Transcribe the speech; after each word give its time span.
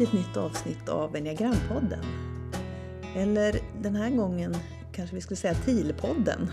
till 0.00 0.08
ett 0.08 0.26
nytt 0.26 0.36
avsnitt 0.36 0.88
av 0.88 1.16
Enneagrampodden. 1.16 2.04
Eller 3.16 3.60
den 3.82 3.96
här 3.96 4.10
gången 4.10 4.56
kanske 4.92 5.16
vi 5.16 5.20
skulle 5.20 5.36
säga 5.36 5.54
TIL-podden. 5.54 6.50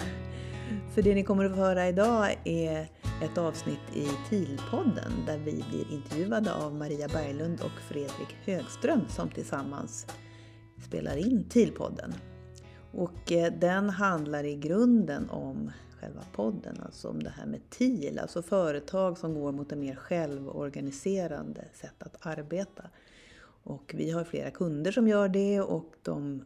För 0.94 1.02
det 1.02 1.16
ni 1.16 1.24
kommer 1.24 1.46
att 1.46 1.52
få 1.52 1.58
höra 1.58 1.88
idag 1.88 2.36
är 2.44 2.90
ett 3.24 3.38
avsnitt 3.38 3.96
i 3.96 4.08
TIL-podden 4.30 5.26
där 5.26 5.38
vi 5.38 5.64
blir 5.70 5.92
intervjuade 5.92 6.54
av 6.54 6.76
Maria 6.76 7.08
Berglund 7.08 7.62
och 7.62 7.82
Fredrik 7.90 8.36
Högström 8.46 9.02
som 9.10 9.30
tillsammans 9.30 10.08
spelar 10.88 11.18
in 11.18 11.46
TIL-podden. 11.50 12.14
Och 12.92 13.32
eh, 13.32 13.54
den 13.60 13.90
handlar 13.90 14.44
i 14.44 14.56
grunden 14.56 15.30
om 15.30 15.72
själva 16.00 16.22
podden, 16.32 16.82
alltså 16.86 17.10
om 17.10 17.24
det 17.24 17.30
här 17.30 17.46
med 17.46 17.70
TIL, 17.70 18.20
alltså 18.20 18.42
företag 18.42 19.18
som 19.18 19.34
går 19.34 19.52
mot 19.52 19.72
ett 19.72 19.78
mer 19.78 19.96
självorganiserande 19.96 21.66
sätt 21.74 22.04
att 22.04 22.26
arbeta. 22.26 22.84
Och 23.68 23.92
vi 23.96 24.12
har 24.12 24.24
flera 24.24 24.52
kunder 24.52 24.92
som 24.92 25.08
gör 25.08 25.30
det 25.30 25.62
och 25.62 25.96
de 26.02 26.44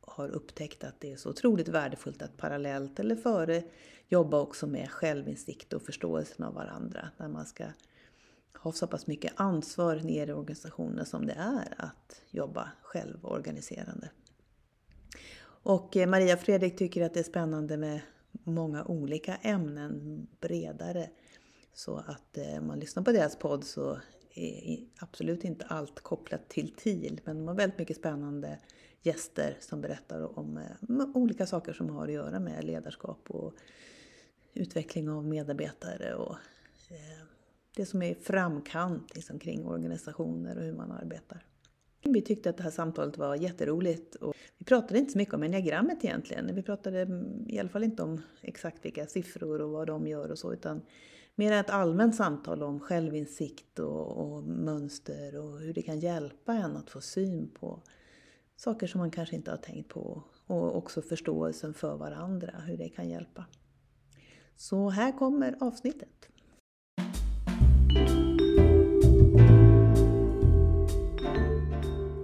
har 0.00 0.28
upptäckt 0.28 0.84
att 0.84 1.00
det 1.00 1.12
är 1.12 1.16
så 1.16 1.30
otroligt 1.30 1.68
värdefullt 1.68 2.22
att 2.22 2.36
parallellt 2.36 3.00
eller 3.00 3.16
före 3.16 3.62
jobba 4.08 4.40
också 4.40 4.66
med 4.66 4.90
självinsikt 4.90 5.72
och 5.72 5.82
förståelsen 5.82 6.44
av 6.46 6.54
varandra. 6.54 7.08
När 7.16 7.28
man 7.28 7.46
ska 7.46 7.64
ha 8.58 8.72
så 8.72 8.86
pass 8.86 9.06
mycket 9.06 9.32
ansvar 9.36 9.96
nere 9.96 10.30
i 10.30 10.34
organisationen 10.34 11.06
som 11.06 11.26
det 11.26 11.32
är 11.32 11.74
att 11.76 12.22
jobba 12.30 12.70
självorganiserande. 12.82 14.10
Och 15.62 15.96
eh, 15.96 16.08
Maria 16.08 16.36
Fredrik 16.36 16.78
tycker 16.78 17.02
att 17.02 17.14
det 17.14 17.20
är 17.20 17.24
spännande 17.24 17.76
med 17.76 18.00
många 18.32 18.84
olika 18.84 19.36
ämnen 19.36 20.26
bredare. 20.40 21.10
Så 21.72 21.96
att 21.96 22.38
eh, 22.38 22.58
om 22.58 22.66
man 22.66 22.80
lyssnar 22.80 23.02
på 23.02 23.12
deras 23.12 23.36
podd 23.36 23.64
så 23.64 23.98
absolut 24.98 25.44
inte 25.44 25.64
allt 25.64 26.00
kopplat 26.00 26.48
till 26.48 26.74
TIL 26.76 27.20
men 27.24 27.38
de 27.38 27.48
har 27.48 27.54
väldigt 27.54 27.78
mycket 27.78 27.96
spännande 27.96 28.58
gäster 29.02 29.56
som 29.60 29.80
berättar 29.80 30.38
om 30.38 30.56
eh, 30.56 31.06
olika 31.14 31.46
saker 31.46 31.72
som 31.72 31.90
har 31.90 32.04
att 32.04 32.12
göra 32.12 32.40
med 32.40 32.64
ledarskap 32.64 33.30
och 33.30 33.54
utveckling 34.54 35.10
av 35.10 35.26
medarbetare 35.26 36.14
och 36.14 36.36
eh, 36.90 37.26
det 37.76 37.86
som 37.86 38.02
är 38.02 38.14
framkant 38.14 39.14
liksom, 39.14 39.38
kring 39.38 39.66
organisationer 39.66 40.56
och 40.56 40.62
hur 40.62 40.72
man 40.72 40.92
arbetar. 40.92 41.44
Vi 42.02 42.22
tyckte 42.22 42.50
att 42.50 42.56
det 42.56 42.62
här 42.62 42.70
samtalet 42.70 43.18
var 43.18 43.36
jätteroligt 43.36 44.14
och 44.14 44.34
vi 44.58 44.64
pratade 44.64 44.98
inte 44.98 45.12
så 45.12 45.18
mycket 45.18 45.34
om 45.34 45.42
enneagrammet 45.42 46.04
egentligen. 46.04 46.54
Vi 46.54 46.62
pratade 46.62 47.00
mm, 47.00 47.48
i 47.48 47.58
alla 47.58 47.68
fall 47.68 47.84
inte 47.84 48.02
om 48.02 48.22
exakt 48.40 48.84
vilka 48.84 49.06
siffror 49.06 49.60
och 49.60 49.70
vad 49.70 49.86
de 49.86 50.06
gör 50.06 50.30
och 50.30 50.38
så 50.38 50.52
utan 50.52 50.82
mer 51.40 51.52
ett 51.52 51.70
allmänt 51.70 52.14
samtal 52.14 52.62
om 52.62 52.80
självinsikt 52.80 53.78
och, 53.78 54.16
och 54.16 54.42
mönster 54.44 55.36
och 55.36 55.60
hur 55.60 55.74
det 55.74 55.82
kan 55.82 56.00
hjälpa 56.00 56.54
en 56.54 56.76
att 56.76 56.90
få 56.90 57.00
syn 57.00 57.50
på 57.60 57.82
saker 58.56 58.86
som 58.86 58.98
man 58.98 59.10
kanske 59.10 59.36
inte 59.36 59.50
har 59.50 59.58
tänkt 59.58 59.88
på 59.88 60.22
och 60.46 60.76
också 60.76 61.02
förståelsen 61.02 61.74
för 61.74 61.96
varandra, 61.96 62.52
hur 62.66 62.76
det 62.76 62.88
kan 62.88 63.08
hjälpa. 63.08 63.44
Så 64.56 64.90
här 64.90 65.18
kommer 65.18 65.56
avsnittet. 65.60 66.28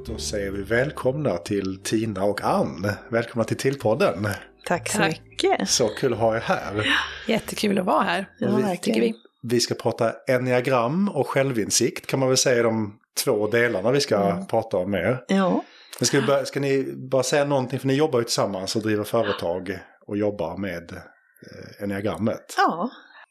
Då 0.06 0.18
säger 0.18 0.50
vi 0.50 0.62
välkomna 0.62 1.36
till 1.36 1.82
Tina 1.82 2.24
och 2.24 2.44
Ann. 2.44 2.86
Välkomna 3.10 3.44
till 3.44 3.56
Tillpodden. 3.56 4.26
Tack 4.66 4.88
så 4.88 4.98
Tack. 4.98 5.08
mycket. 5.08 5.68
Så 5.68 5.88
kul 5.88 6.12
att 6.12 6.18
ha 6.18 6.36
er 6.36 6.40
här. 6.40 6.86
Jättekul 7.26 7.78
att 7.78 7.84
vara 7.84 8.02
här, 8.02 8.28
ja, 8.38 8.76
tycker 8.82 9.00
vi. 9.00 9.14
Vi 9.42 9.60
ska 9.60 9.74
prata 9.74 10.12
enneagram 10.28 11.08
och 11.08 11.28
självinsikt 11.28 12.06
kan 12.06 12.20
man 12.20 12.28
väl 12.28 12.38
säga 12.38 12.62
de 12.62 12.98
två 13.24 13.46
delarna 13.46 13.90
vi 13.90 14.00
ska 14.00 14.16
mm. 14.16 14.46
prata 14.46 14.76
om 14.76 14.90
med 14.90 15.00
er. 15.00 15.24
Ja. 15.28 15.64
Men 15.98 16.06
ska, 16.06 16.22
börja, 16.22 16.44
ska 16.44 16.60
ni 16.60 16.94
bara 17.10 17.22
säga 17.22 17.44
någonting, 17.44 17.78
för 17.78 17.86
ni 17.86 17.94
jobbar 17.94 18.18
ju 18.18 18.24
tillsammans 18.24 18.76
och 18.76 18.82
driver 18.82 19.04
företag 19.04 19.78
och 20.06 20.16
jobbar 20.16 20.56
med 20.56 20.92
eh, 20.92 21.82
enneagrammet. 21.82 22.54
Ja, 22.56 22.90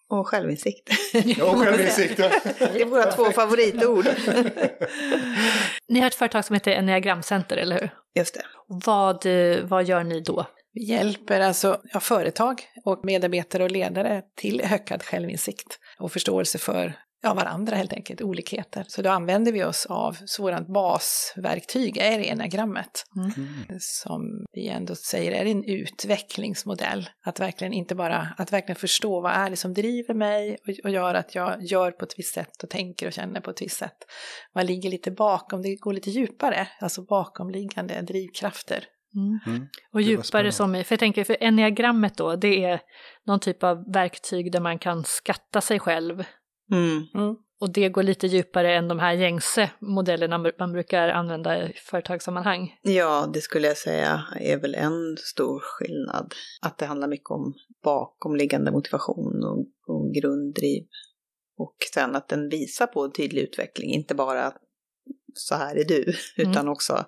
och 0.09 0.27
självinsikt. 0.27 0.89
Ja, 1.13 1.45
och 1.45 1.57
självinsikt. 1.57 2.17
det 2.17 2.81
är 2.81 2.85
våra 2.85 3.11
två 3.11 3.25
favoritord. 3.25 4.05
ni 5.87 5.99
har 5.99 6.07
ett 6.07 6.15
företag 6.15 6.45
som 6.45 6.53
heter 6.53 6.71
Enneagramcenter, 6.71 7.57
eller 7.57 7.79
hur? 7.79 7.89
Just 8.15 8.33
det. 8.33 8.41
Vad, 8.67 9.25
eh, 9.25 9.63
vad 9.63 9.83
gör 9.83 10.03
ni 10.03 10.21
då? 10.21 10.45
Vi 10.75 10.83
hjälper 10.83 11.39
alltså 11.39 11.81
ja, 11.93 11.99
företag 11.99 12.61
och 12.85 13.05
medarbetare 13.05 13.63
och 13.63 13.71
ledare 13.71 14.21
till 14.35 14.61
ökad 14.61 15.03
självinsikt 15.03 15.79
och 15.99 16.11
förståelse 16.11 16.57
för 16.57 16.93
ja, 17.25 17.33
varandra 17.33 17.75
helt 17.75 17.93
enkelt, 17.93 18.21
olikheter. 18.21 18.85
Så 18.87 19.01
då 19.01 19.09
använder 19.09 19.51
vi 19.51 19.63
oss 19.63 19.85
av, 19.85 20.17
så 20.25 20.43
vårt 20.43 20.67
basverktyg 20.67 21.97
är 21.97 22.19
enagrammet. 22.19 23.05
Mm. 23.15 23.79
Som 23.79 24.45
vi 24.51 24.67
ändå 24.67 24.95
säger 24.95 25.31
är 25.31 25.45
en 25.45 25.63
utvecklingsmodell. 25.63 27.09
Att 27.25 27.39
verkligen 27.39 27.73
inte 27.73 27.95
bara, 27.95 28.27
att 28.37 28.53
verkligen 28.53 28.75
förstå 28.75 29.21
vad 29.21 29.31
är 29.31 29.49
det 29.49 29.57
som 29.57 29.73
driver 29.73 30.13
mig 30.13 30.57
och, 30.67 30.73
och 30.83 30.89
gör 30.89 31.13
att 31.13 31.35
jag 31.35 31.63
gör 31.63 31.91
på 31.91 32.05
ett 32.05 32.19
visst 32.19 32.33
sätt 32.33 32.63
och 32.63 32.69
tänker 32.69 33.07
och 33.07 33.13
känner 33.13 33.41
på 33.41 33.49
ett 33.51 33.61
visst 33.61 33.77
sätt. 33.77 33.97
Vad 34.53 34.65
ligger 34.65 34.89
lite 34.89 35.11
bakom, 35.11 35.61
det 35.61 35.75
går 35.75 35.93
lite 35.93 36.09
djupare, 36.09 36.67
alltså 36.79 37.01
bakomliggande 37.01 38.01
drivkrafter. 38.01 38.85
Mm. 39.15 39.39
Mm. 39.45 39.67
Och 39.93 40.01
djupare 40.01 40.51
som 40.51 40.75
i, 40.75 40.83
för 40.83 40.93
jag 40.93 40.99
tänker 40.99 41.23
för 41.23 41.37
enneagrammet 41.39 42.17
då, 42.17 42.35
det 42.35 42.63
är 42.63 42.81
någon 43.25 43.39
typ 43.39 43.63
av 43.63 43.91
verktyg 43.93 44.51
där 44.51 44.59
man 44.59 44.79
kan 44.79 45.03
skatta 45.03 45.61
sig 45.61 45.79
själv 45.79 46.23
Mm. 46.71 47.03
Mm. 47.13 47.35
Och 47.59 47.73
det 47.73 47.89
går 47.89 48.03
lite 48.03 48.27
djupare 48.27 48.75
än 48.75 48.87
de 48.87 48.99
här 48.99 49.13
gängse 49.13 49.71
modellerna 49.79 50.51
man 50.59 50.71
brukar 50.71 51.09
använda 51.09 51.69
i 51.69 51.73
företagssammanhang. 51.73 52.79
Ja, 52.81 53.29
det 53.33 53.41
skulle 53.41 53.67
jag 53.67 53.77
säga 53.77 54.23
är 54.39 54.57
väl 54.57 54.75
en 54.75 55.17
stor 55.17 55.59
skillnad. 55.59 56.33
Att 56.61 56.77
det 56.77 56.85
handlar 56.85 57.07
mycket 57.07 57.29
om 57.29 57.53
bakomliggande 57.83 58.71
motivation 58.71 59.43
och, 59.43 59.93
och 59.95 60.13
grunddriv. 60.13 60.87
Och 61.57 61.75
sen 61.93 62.15
att 62.15 62.29
den 62.29 62.49
visar 62.49 62.87
på 62.87 63.03
en 63.03 63.11
tydlig 63.11 63.41
utveckling, 63.41 63.93
inte 63.93 64.15
bara 64.15 64.53
så 65.33 65.55
här 65.55 65.75
är 65.75 65.85
du, 65.85 66.03
mm. 66.37 66.51
utan 66.51 66.67
också 66.67 67.05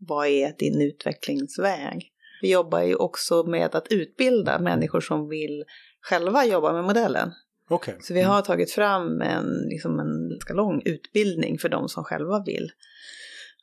vad 0.00 0.26
är 0.26 0.54
din 0.58 0.80
utvecklingsväg? 0.80 2.12
Vi 2.42 2.52
jobbar 2.52 2.82
ju 2.82 2.94
också 2.94 3.42
med 3.42 3.74
att 3.74 3.86
utbilda 3.92 4.58
människor 4.58 5.00
som 5.00 5.28
vill 5.28 5.64
själva 6.00 6.44
jobba 6.44 6.72
med 6.72 6.84
modellen. 6.84 7.32
Okay. 7.68 7.94
Så 8.00 8.14
vi 8.14 8.22
har 8.22 8.34
mm. 8.34 8.44
tagit 8.44 8.72
fram 8.72 9.20
en, 9.20 9.66
liksom 9.68 10.00
en 10.00 10.28
ganska 10.28 10.54
lång 10.54 10.82
utbildning 10.84 11.58
för 11.58 11.68
de 11.68 11.88
som 11.88 12.04
själva 12.04 12.42
vill 12.46 12.70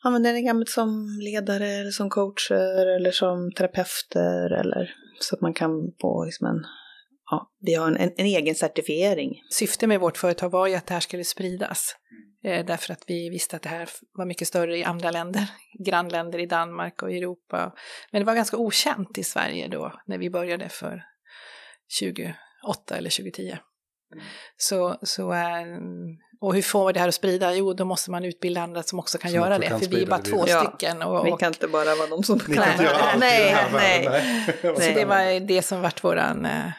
använda 0.04 0.30
enagrammet 0.30 0.70
som 0.70 1.20
ledare 1.22 1.68
eller 1.68 1.92
som 1.92 2.10
coacher 2.10 2.96
eller 2.96 3.12
som 3.12 3.52
terapeuter 3.52 4.52
eller 4.52 4.96
så 5.20 5.36
att 5.36 5.42
man 5.42 5.54
kan 5.54 5.92
få 6.02 6.26
liksom 6.26 6.48
en 6.48 6.66
Ja, 7.30 7.52
vi 7.60 7.74
har 7.74 7.88
en, 7.88 7.98
en, 7.98 8.12
en 8.18 8.26
egen 8.26 8.56
certifiering. 8.56 9.42
Syftet 9.50 9.90
med 9.90 10.00
vårt 10.00 10.18
företag 10.18 10.50
var 10.50 10.68
ju 10.68 10.76
att 10.76 10.88
det 10.88 10.94
här 10.94 11.02
skulle 11.02 11.24
spridas. 11.24 11.96
Eh, 12.44 12.66
därför 12.66 12.94
att 12.94 13.04
vi 13.08 13.30
visste 13.30 13.56
att 13.56 13.62
det 13.62 13.70
här 13.70 13.90
var 14.14 14.26
mycket 14.26 14.48
större 14.48 14.78
i 14.78 14.84
andra 14.84 15.12
länder, 15.12 15.48
grannländer 15.86 16.40
i 16.40 16.46
Danmark 16.46 17.04
och 17.04 17.12
Europa. 17.12 17.74
Men 18.12 18.22
det 18.22 18.26
var 18.26 18.36
ganska 18.36 18.58
okänt 18.58 19.18
i 19.18 19.24
Sverige 19.24 19.68
då, 19.68 19.94
när 20.06 20.18
vi 20.18 20.30
började 20.30 20.70
för 20.70 21.04
28 22.00 22.98
eller 22.98 23.10
2010. 23.10 23.58
Så, 24.58 24.98
så, 25.02 25.34
och 26.42 26.56
hur 26.56 26.62
får 26.62 26.88
vi 26.88 26.94
det 26.94 27.00
här 27.00 27.08
att 27.08 27.16
sprida? 27.16 27.56
Jo, 27.56 27.74
då 27.74 27.86
måste 27.86 28.12
man 28.12 28.26
utbilda 28.26 28.62
andra 28.62 28.84
som 28.84 29.00
också 29.00 29.18
kan 29.18 29.32
som 29.32 29.40
göra 29.40 29.58
det, 29.58 29.70
för 29.70 29.90
vi 29.90 30.02
är 30.02 30.08
bara 30.08 30.22
två 30.22 30.44
ja. 30.48 30.64
stycken. 30.64 31.02
Och, 31.02 31.20
och, 31.20 31.26
vi 31.26 31.32
kan 31.32 31.48
inte 31.48 31.68
bara 31.68 31.96
vara 31.96 32.08
de 32.08 32.24
som 32.24 32.40
kan. 32.40 32.56
kan 32.56 32.86
göra 32.86 32.98
allt 32.98 33.20
nej, 33.20 33.56
nej, 33.74 34.08
nej. 34.10 34.54
Så 34.62 35.00
det 35.00 35.06
var 35.06 35.40
det 35.40 35.62
som 35.62 35.82
vart 35.82 36.04
våran 36.04 36.46
eh, 36.46 36.72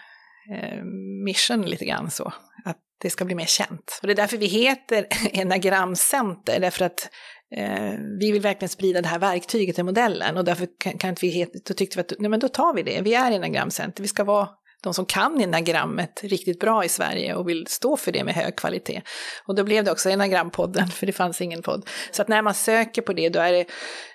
Eh, 0.50 0.85
mission 1.25 1.62
lite 1.62 1.85
grann 1.85 2.11
så, 2.11 2.33
att 2.65 2.79
det 3.03 3.11
ska 3.11 3.25
bli 3.25 3.35
mer 3.35 3.47
känt. 3.47 3.99
Och 4.00 4.06
det 4.06 4.12
är 4.12 4.17
därför 4.17 4.37
vi 4.37 4.47
heter 4.47 5.06
Enagramcenter, 5.33 6.61
därför 6.61 6.85
att 6.85 7.11
eh, 7.56 7.93
vi 8.21 8.33
vill 8.33 8.43
verkligen 8.43 8.69
sprida 8.69 9.03
det 9.03 9.09
här 9.09 9.19
verktyget 9.19 9.79
i 9.79 9.83
modellen 9.83 10.37
och 10.37 10.45
därför 10.45 10.69
kan, 10.79 10.99
kan 10.99 11.11
inte 11.11 11.27
vi 11.27 11.33
heta, 11.33 11.59
då 11.69 11.75
tyckte 11.75 11.97
vi 11.97 12.00
att 12.00 12.12
nej, 12.19 12.31
men 12.31 12.41
då 12.41 12.49
tar 12.49 12.75
vi 12.75 12.83
det, 12.83 13.00
vi 13.00 13.15
är 13.15 13.31
Enagramcenter, 13.31 14.03
vi 14.03 14.09
ska 14.09 14.25
vara 14.25 14.49
de 14.83 14.95
som 14.95 15.06
kan 15.06 15.41
enagrammet 15.41 16.21
riktigt 16.23 16.61
bra 16.61 16.85
i 16.85 16.89
Sverige 16.89 17.35
och 17.35 17.49
vill 17.49 17.67
stå 17.67 17.97
för 17.97 18.12
det 18.12 18.25
med 18.25 18.35
hög 18.35 18.56
kvalitet. 18.56 19.03
Och 19.47 19.55
då 19.55 19.65
blev 19.65 19.85
det 19.85 19.93
också 19.93 20.11
enagrampodden, 20.11 20.89
för 20.89 21.06
det 21.06 21.12
fanns 21.12 21.41
ingen 21.41 21.62
podd. 21.62 21.89
Så 22.11 22.23
att 22.23 22.29
när 22.29 22.43
man 22.43 22.55
söker 22.55 23.03
på 23.03 23.12
det, 23.12 23.29
då 23.29 23.41
är 23.41 23.53
det 23.53 23.65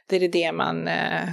det, 0.07 0.15
är 0.15 0.29
det, 0.29 0.51
man, 0.51 0.87
eh, 0.87 1.29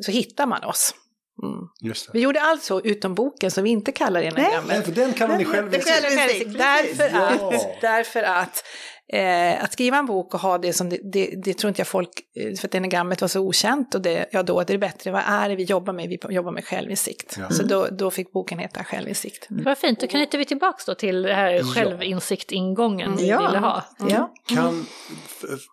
så 0.00 0.10
hittar 0.10 0.46
man 0.46 0.64
oss. 0.64 0.94
Mm. 1.42 1.92
Vi 2.12 2.20
gjorde 2.20 2.40
allt 2.40 2.62
så 2.62 2.80
utom 2.80 3.14
boken 3.14 3.50
som 3.50 3.64
vi 3.64 3.70
inte 3.70 3.92
kallar 3.92 4.20
enagrammet. 4.20 4.68
Nej, 4.68 4.82
för 4.82 4.92
den 4.92 5.12
kallar 5.12 5.38
ni 5.38 5.44
själv 5.44 5.70
Därför 5.70 7.18
att, 7.18 7.80
därför 7.80 8.22
att 8.22 8.64
Eh, 9.12 9.64
att 9.64 9.72
skriva 9.72 9.96
en 9.96 10.06
bok 10.06 10.34
och 10.34 10.40
ha 10.40 10.58
det 10.58 10.72
som, 10.72 10.88
det, 10.88 11.00
det, 11.12 11.34
det 11.44 11.54
tror 11.54 11.68
inte 11.68 11.80
jag 11.80 11.88
folk, 11.88 12.10
eh, 12.36 12.54
för 12.54 12.68
att 12.68 12.74
enagrammet 12.74 13.20
var 13.20 13.28
så 13.28 13.40
okänt 13.40 13.94
och 13.94 14.00
det, 14.02 14.28
ja 14.32 14.42
då, 14.42 14.62
det 14.62 14.74
är 14.74 14.78
bättre, 14.78 15.10
vad 15.10 15.22
är 15.26 15.48
det 15.48 15.56
vi 15.56 15.62
jobbar 15.62 15.92
med? 15.92 16.08
Vi 16.08 16.18
jobbar 16.34 16.52
med 16.52 16.64
självinsikt. 16.64 17.36
Ja. 17.38 17.50
Så 17.50 17.62
då, 17.62 17.88
då 17.90 18.10
fick 18.10 18.32
boken 18.32 18.58
heta 18.58 18.84
Självinsikt. 18.84 19.50
Mm. 19.50 19.64
Vad 19.64 19.78
fint, 19.78 20.00
då 20.00 20.06
knyter 20.06 20.38
vi 20.38 20.44
tillbaka 20.44 20.82
då 20.86 20.94
till 20.94 21.22
det 21.22 21.34
här 21.34 21.62
självinsikt-ingången 21.62 23.06
mm. 23.06 23.18
vi 23.18 23.28
ja. 23.28 23.46
ville 23.46 23.58
ha. 23.58 23.84
Mm. 24.00 24.12
Ja. 24.12 24.32
Kan, 24.46 24.86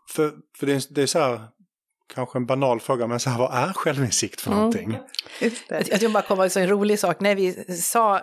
för, 0.07 0.31
för 0.57 0.65
det, 0.65 0.73
är, 0.73 0.93
det 0.93 1.01
är 1.01 1.07
så 1.07 1.19
här, 1.19 1.41
kanske 2.15 2.37
en 2.37 2.45
banal 2.45 2.79
fråga, 2.79 3.07
men 3.07 3.19
så 3.19 3.29
här, 3.29 3.37
vad 3.37 3.53
är 3.53 3.73
självinsikt 3.73 4.41
för 4.41 4.51
någonting? 4.51 4.99
Mm. 5.39 5.53
Jag, 5.69 6.01
jag 6.01 6.11
bara 6.11 6.23
komma 6.23 6.45
ihåg 6.45 6.57
en 6.57 6.69
rolig 6.69 6.99
sak, 6.99 7.19
när 7.19 7.35
vi 7.35 7.53
sa, 7.81 8.21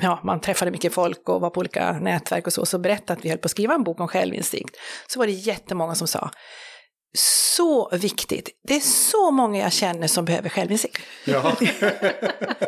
ja 0.00 0.20
man 0.24 0.40
träffade 0.40 0.70
mycket 0.70 0.94
folk 0.94 1.28
och 1.28 1.40
var 1.40 1.50
på 1.50 1.60
olika 1.60 1.92
nätverk 1.92 2.46
och 2.46 2.52
så, 2.52 2.66
så 2.66 2.78
berättade 2.78 3.18
att 3.18 3.24
vi 3.24 3.28
höll 3.28 3.38
på 3.38 3.46
att 3.46 3.50
skriva 3.50 3.74
en 3.74 3.82
bok 3.82 4.00
om 4.00 4.08
självinsikt, 4.08 4.76
så 5.06 5.18
var 5.18 5.26
det 5.26 5.32
jättemånga 5.32 5.94
som 5.94 6.08
sa, 6.08 6.30
så 7.18 7.88
viktigt. 7.92 8.48
Det 8.68 8.76
är 8.76 8.80
så 8.80 9.30
många 9.30 9.58
jag 9.58 9.72
känner 9.72 10.06
som 10.06 10.24
behöver 10.24 10.48
självinsikt. 10.48 11.02
Ja. 11.24 11.50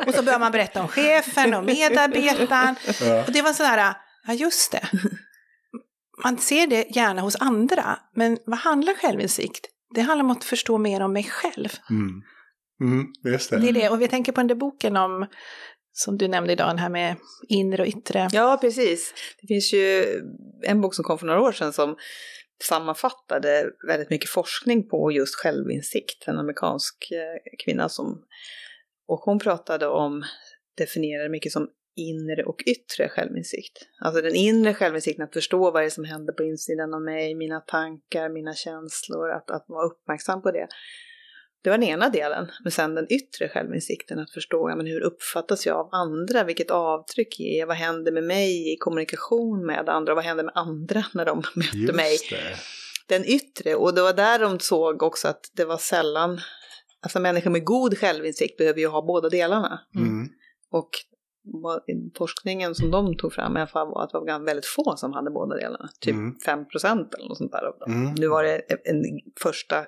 och 0.06 0.15
så 0.15 0.23
börjar 0.23 0.38
man 0.38 0.53
berätta 0.53 0.82
om 0.82 0.88
chefen 0.88 1.55
och 1.55 1.65
medarbetaren. 1.65 2.76
Ja. 3.00 3.25
Och 3.26 3.32
det 3.32 3.43
var 3.43 3.53
sådär, 3.53 3.94
ja 4.26 4.32
just 4.32 4.73
det. 4.73 4.88
Man 6.25 6.38
ser 6.38 6.67
det 6.67 6.97
gärna 6.97 7.23
hos 7.23 7.37
andra, 7.37 7.99
men 8.15 8.38
vad 8.47 8.59
handlar 8.59 8.94
självinsikt? 8.94 9.67
Det 9.94 10.00
handlar 10.00 10.25
om 10.25 10.31
att 10.31 10.44
förstå 10.44 10.79
mer 10.79 11.00
om 11.00 11.12
mig 11.12 11.25
själv. 11.25 11.69
Mm. 11.90 12.23
Mm, 12.81 13.06
just 13.25 13.50
det. 13.50 13.58
det 13.58 13.69
är 13.69 13.73
det, 13.73 13.88
och 13.88 14.02
vi 14.02 14.08
tänker 14.08 14.32
på 14.32 14.40
den 14.40 14.49
där 14.49 14.55
boken 14.55 14.96
om, 14.96 15.26
som 15.93 16.19
du 16.19 16.29
nämnde 16.29 16.52
idag, 16.52 16.69
den 16.69 16.79
här 16.79 16.88
med 16.88 17.17
inre 17.49 17.82
och 17.82 17.88
yttre. 17.88 18.29
Ja, 18.32 18.58
precis. 18.61 19.14
Det 19.40 19.46
finns 19.46 19.73
ju 19.73 20.05
en 20.62 20.81
bok 20.81 20.94
som 20.94 21.05
kom 21.05 21.19
för 21.19 21.26
några 21.26 21.40
år 21.40 21.52
sedan 21.52 21.73
som 21.73 21.96
sammanfattade 22.62 23.70
väldigt 23.88 24.11
mycket 24.11 24.31
forskning 24.31 24.88
på 24.88 25.12
just 25.12 25.35
självinsikt. 25.35 26.29
En 26.29 26.38
amerikansk 26.38 27.12
kvinna 27.64 27.88
som, 27.88 28.23
och 29.08 29.19
hon 29.19 29.38
pratade 29.38 29.87
om, 29.87 30.25
definierade 30.76 31.29
mycket 31.29 31.52
som 31.52 31.69
inre 31.99 32.45
och 32.45 32.62
yttre 32.67 33.09
självinsikt. 33.09 33.79
Alltså 34.00 34.23
den 34.23 34.35
inre 34.35 34.75
självinsikten, 34.75 35.25
att 35.25 35.33
förstå 35.33 35.71
vad 35.71 35.83
det 35.83 35.87
är 35.87 35.91
som 35.91 36.05
händer 36.05 36.33
på 36.33 36.43
insidan 36.43 36.95
av 36.95 37.03
mig, 37.03 37.35
mina 37.35 37.61
tankar, 37.61 38.29
mina 38.29 38.55
känslor, 38.55 39.31
att, 39.31 39.50
att 39.50 39.65
vara 39.69 39.87
uppmärksam 39.87 40.43
på 40.43 40.50
det. 40.50 40.69
Det 41.62 41.71
var 41.71 41.79
den 41.79 41.89
ena 41.89 42.09
delen. 42.09 42.50
Men 42.62 42.73
sen 42.73 42.95
den 42.95 43.12
yttre 43.12 43.49
självinsikten, 43.49 44.19
att 44.19 44.31
förstå 44.31 44.71
ja, 44.71 44.77
men 44.77 44.87
hur 44.87 45.00
uppfattas 45.00 45.67
jag 45.67 45.77
av 45.77 45.89
andra, 45.93 46.45
vilket 46.45 46.71
avtryck 46.71 47.41
ger 47.41 47.59
jag, 47.59 47.67
vad 47.67 47.77
händer 47.77 48.12
med 48.12 48.25
mig 48.25 48.73
i 48.73 48.77
kommunikation 48.77 49.67
med 49.67 49.89
andra, 49.89 50.15
vad 50.15 50.25
händer 50.25 50.44
med 50.44 50.56
andra 50.56 51.05
när 51.15 51.25
de 51.25 51.37
möter 51.55 51.79
Just 51.79 51.94
mig. 51.94 52.19
Det. 52.31 52.56
Den 53.15 53.25
yttre, 53.25 53.75
och 53.75 53.94
det 53.94 54.03
var 54.03 54.12
där 54.12 54.39
de 54.39 54.61
såg 54.61 55.03
också 55.03 55.29
att 55.29 55.51
det 55.53 55.65
var 55.65 55.79
sällan, 55.79 56.41
alltså 57.03 57.21
människor 57.21 57.51
med 57.51 57.65
god 57.65 57.99
självinsikt 57.99 58.56
behöver 58.56 58.81
ju 58.81 58.87
ha 58.87 59.03
båda 59.03 59.29
delarna. 59.29 59.81
Mm. 59.94 60.29
Och 60.71 60.91
forskningen 62.19 62.75
som 62.75 62.91
de 62.91 63.17
tog 63.17 63.33
fram 63.33 63.56
i 63.56 63.61
alla 63.61 63.67
fall 63.67 63.89
var 63.89 64.05
att 64.05 64.11
det 64.11 64.19
var 64.19 64.45
väldigt 64.45 64.67
få 64.67 64.97
som 64.97 65.12
hade 65.12 65.31
båda 65.31 65.56
delarna. 65.56 65.89
Typ 66.00 66.15
Mm. 66.15 66.39
5 66.45 66.69
procent 66.69 67.15
eller 67.15 67.29
något 67.29 67.39
sånt 67.39 67.53
där 67.53 67.62
av 67.65 67.79
dem. 67.79 67.93
Mm. 67.93 68.15
Nu 68.19 68.29
var 68.29 68.45
det 68.45 68.59
en 68.85 69.03
första 69.43 69.87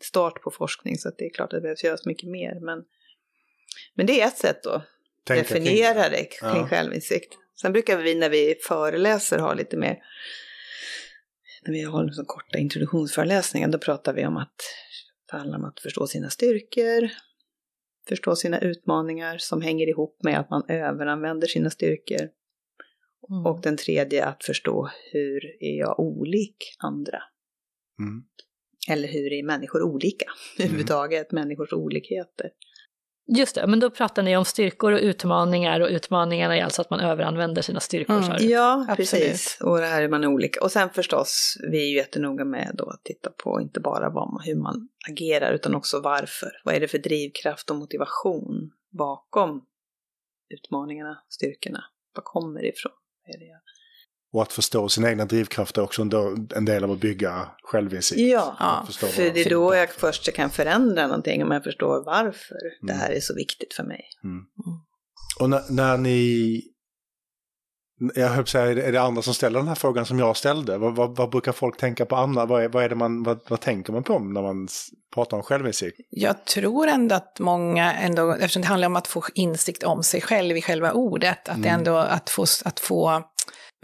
start 0.00 0.42
på 0.42 0.50
forskning 0.50 0.98
så 0.98 1.10
det 1.18 1.24
är 1.24 1.30
klart 1.30 1.52
att 1.52 1.56
det 1.58 1.60
behövs 1.60 1.84
göras 1.84 2.06
mycket 2.06 2.28
mer. 2.30 2.60
Men, 2.60 2.84
men 3.94 4.06
det 4.06 4.20
är 4.20 4.26
ett 4.26 4.38
sätt 4.38 4.66
att 4.66 4.82
Tänka 5.24 5.42
definiera 5.42 6.08
det 6.08 6.24
kring 6.24 6.60
Ja. 6.60 6.68
självinsikt. 6.68 7.34
Sen 7.60 7.72
brukar 7.72 7.96
vi 7.98 8.14
när 8.14 8.30
vi 8.30 8.54
föreläser 8.68 9.38
ha 9.38 9.54
lite 9.54 9.76
mer, 9.76 9.98
när 11.66 11.72
vi 11.72 11.82
har 11.82 12.08
så 12.08 12.24
korta 12.24 12.58
introduktionsföreläsningar, 12.58 13.68
då 13.68 13.78
pratar 13.78 14.12
vi 14.14 14.26
om 14.26 14.36
att 14.36 14.54
det 15.30 15.36
handlar 15.36 15.58
om 15.58 15.64
att 15.64 15.80
förstå 15.80 16.06
sina 16.06 16.30
styrkor, 16.30 17.08
förstå 18.08 18.36
sina 18.36 18.60
utmaningar 18.60 19.38
som 19.38 19.62
hänger 19.62 19.88
ihop 19.88 20.18
med 20.22 20.40
att 20.40 20.50
man 20.50 20.62
överanvänder 20.68 21.46
sina 21.46 21.70
styrkor. 21.70 22.28
Mm. 23.30 23.46
Och 23.46 23.60
den 23.62 23.76
tredje 23.76 24.24
att 24.24 24.44
förstå 24.44 24.90
hur 25.12 25.62
är 25.62 25.78
jag 25.78 26.00
olik 26.00 26.56
andra? 26.78 27.22
Mm. 27.98 28.24
Eller 28.90 29.08
hur 29.08 29.32
är 29.32 29.42
människor 29.42 29.82
olika? 29.82 30.26
Överhuvudtaget, 30.58 31.32
människors 31.32 31.72
olikheter. 31.72 32.50
Just 33.34 33.54
det, 33.54 33.66
men 33.66 33.80
då 33.80 33.90
pratar 33.90 34.22
ni 34.22 34.36
om 34.36 34.44
styrkor 34.44 34.92
och 34.92 34.98
utmaningar 34.98 35.80
och 35.80 35.88
utmaningarna 35.88 36.56
är 36.56 36.64
alltså 36.64 36.82
att 36.82 36.90
man 36.90 37.00
överanvänder 37.00 37.62
sina 37.62 37.80
styrkor. 37.80 38.16
Mm. 38.16 38.36
Ja, 38.40 38.86
Absolut. 38.88 38.96
precis. 38.96 39.58
Och 39.60 39.78
det 39.78 39.86
här 39.86 40.02
är 40.02 40.08
man 40.08 40.24
olika. 40.24 40.60
Och 40.64 40.72
sen 40.72 40.90
förstås, 40.90 41.56
vi 41.70 41.82
är 41.82 41.88
ju 41.88 41.96
jättenoga 41.96 42.44
med 42.44 42.70
då 42.74 42.90
att 42.90 43.04
titta 43.04 43.30
på 43.30 43.60
inte 43.60 43.80
bara 43.80 44.10
vad 44.10 44.32
man, 44.32 44.42
hur 44.44 44.56
man 44.56 44.88
agerar 45.10 45.52
utan 45.52 45.74
också 45.74 46.00
varför. 46.00 46.50
Vad 46.64 46.74
är 46.74 46.80
det 46.80 46.88
för 46.88 46.98
drivkraft 46.98 47.70
och 47.70 47.76
motivation 47.76 48.70
bakom 48.98 49.64
utmaningarna, 50.54 51.22
styrkorna? 51.28 51.84
Var 52.14 52.22
kommer 52.22 52.62
det 52.62 52.68
ifrån? 52.68 52.92
Vad 53.26 53.34
är 53.34 53.38
det 53.38 53.46
jag... 53.46 53.60
Och 54.32 54.42
att 54.42 54.52
förstå 54.52 54.88
sina 54.88 55.10
egna 55.10 55.24
drivkrafter 55.24 55.80
är 55.82 55.84
också 55.84 56.02
en 56.56 56.64
del- 56.64 56.84
av 56.84 56.90
att 56.90 57.00
bygga 57.00 57.48
självinsikt. 57.62 58.20
Ja, 58.20 58.86
för 58.90 59.30
det 59.34 59.46
är 59.46 59.50
då 59.50 59.74
jag 59.74 59.90
först 59.90 60.32
kan 60.32 60.50
förändra 60.50 61.06
någonting 61.06 61.42
om 61.42 61.50
jag 61.50 61.64
förstår 61.64 62.04
varför 62.04 62.56
det 62.86 62.92
här 62.92 63.10
är 63.10 63.20
så 63.20 63.34
viktigt 63.34 63.74
för 63.74 63.82
mig. 63.84 64.00
Och 65.40 65.50
när, 65.50 65.62
när 65.72 65.96
ni... 65.96 66.62
Jag 68.14 68.28
höll 68.28 68.46
säga, 68.46 68.84
är 68.86 68.92
det- 68.92 69.00
andra 69.02 69.22
som 69.22 69.34
ställer 69.34 69.58
den 69.58 69.68
här 69.68 69.74
frågan 69.74 70.06
som 70.06 70.18
jag 70.18 70.36
ställde? 70.36 70.78
Vad, 70.78 70.96
vad, 70.96 71.16
vad 71.16 71.30
brukar 71.30 71.52
folk 71.52 71.76
tänka 71.76 72.06
på 72.06 72.16
andra? 72.16 72.46
Vad, 72.46 72.64
är, 72.64 72.68
vad, 72.68 72.84
är 72.84 72.88
det 72.88 72.94
man, 72.94 73.22
vad, 73.22 73.40
vad 73.48 73.60
tänker 73.60 73.92
man 73.92 74.02
på 74.02 74.18
när 74.18 74.42
man 74.42 74.68
pratar 75.14 75.36
om 75.36 75.42
självinsikt? 75.42 75.96
Jag 76.10 76.44
tror 76.44 76.86
ändå 76.88 77.14
att 77.14 77.38
många, 77.40 77.94
ändå, 77.94 78.32
eftersom 78.32 78.62
det 78.62 78.68
handlar 78.68 78.86
om 78.86 78.96
att 78.96 79.06
få 79.06 79.22
insikt 79.34 79.82
om 79.82 80.02
sig 80.02 80.20
själv 80.20 80.56
i 80.56 80.62
själva 80.62 80.92
ordet, 80.92 81.48
att 81.48 81.62
det 81.62 81.68
ändå 81.68 81.96
att 81.96 82.30
få, 82.30 82.42
att 82.64 82.80
få 82.80 83.22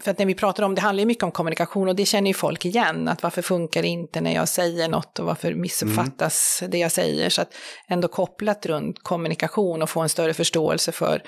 för 0.02 0.10
att 0.10 0.18
när 0.18 0.26
vi 0.26 0.34
pratar 0.34 0.62
om, 0.62 0.74
det 0.74 0.80
handlar 0.80 1.00
ju 1.00 1.06
mycket 1.06 1.24
om 1.24 1.30
kommunikation 1.30 1.88
och 1.88 1.96
det 1.96 2.06
känner 2.06 2.30
ju 2.30 2.34
folk 2.34 2.64
igen, 2.64 3.08
att 3.08 3.22
varför 3.22 3.42
funkar 3.42 3.82
det 3.82 3.88
inte 3.88 4.20
när 4.20 4.34
jag 4.34 4.48
säger 4.48 4.88
något 4.88 5.18
och 5.18 5.26
varför 5.26 5.54
missuppfattas 5.54 6.62
det 6.68 6.78
jag 6.78 6.92
säger. 6.92 7.30
Så 7.30 7.42
att 7.42 7.54
ändå 7.88 8.08
kopplat 8.08 8.66
runt 8.66 9.02
kommunikation 9.02 9.82
och 9.82 9.90
få 9.90 10.00
en 10.00 10.08
större 10.08 10.34
förståelse 10.34 10.92
för 10.92 11.22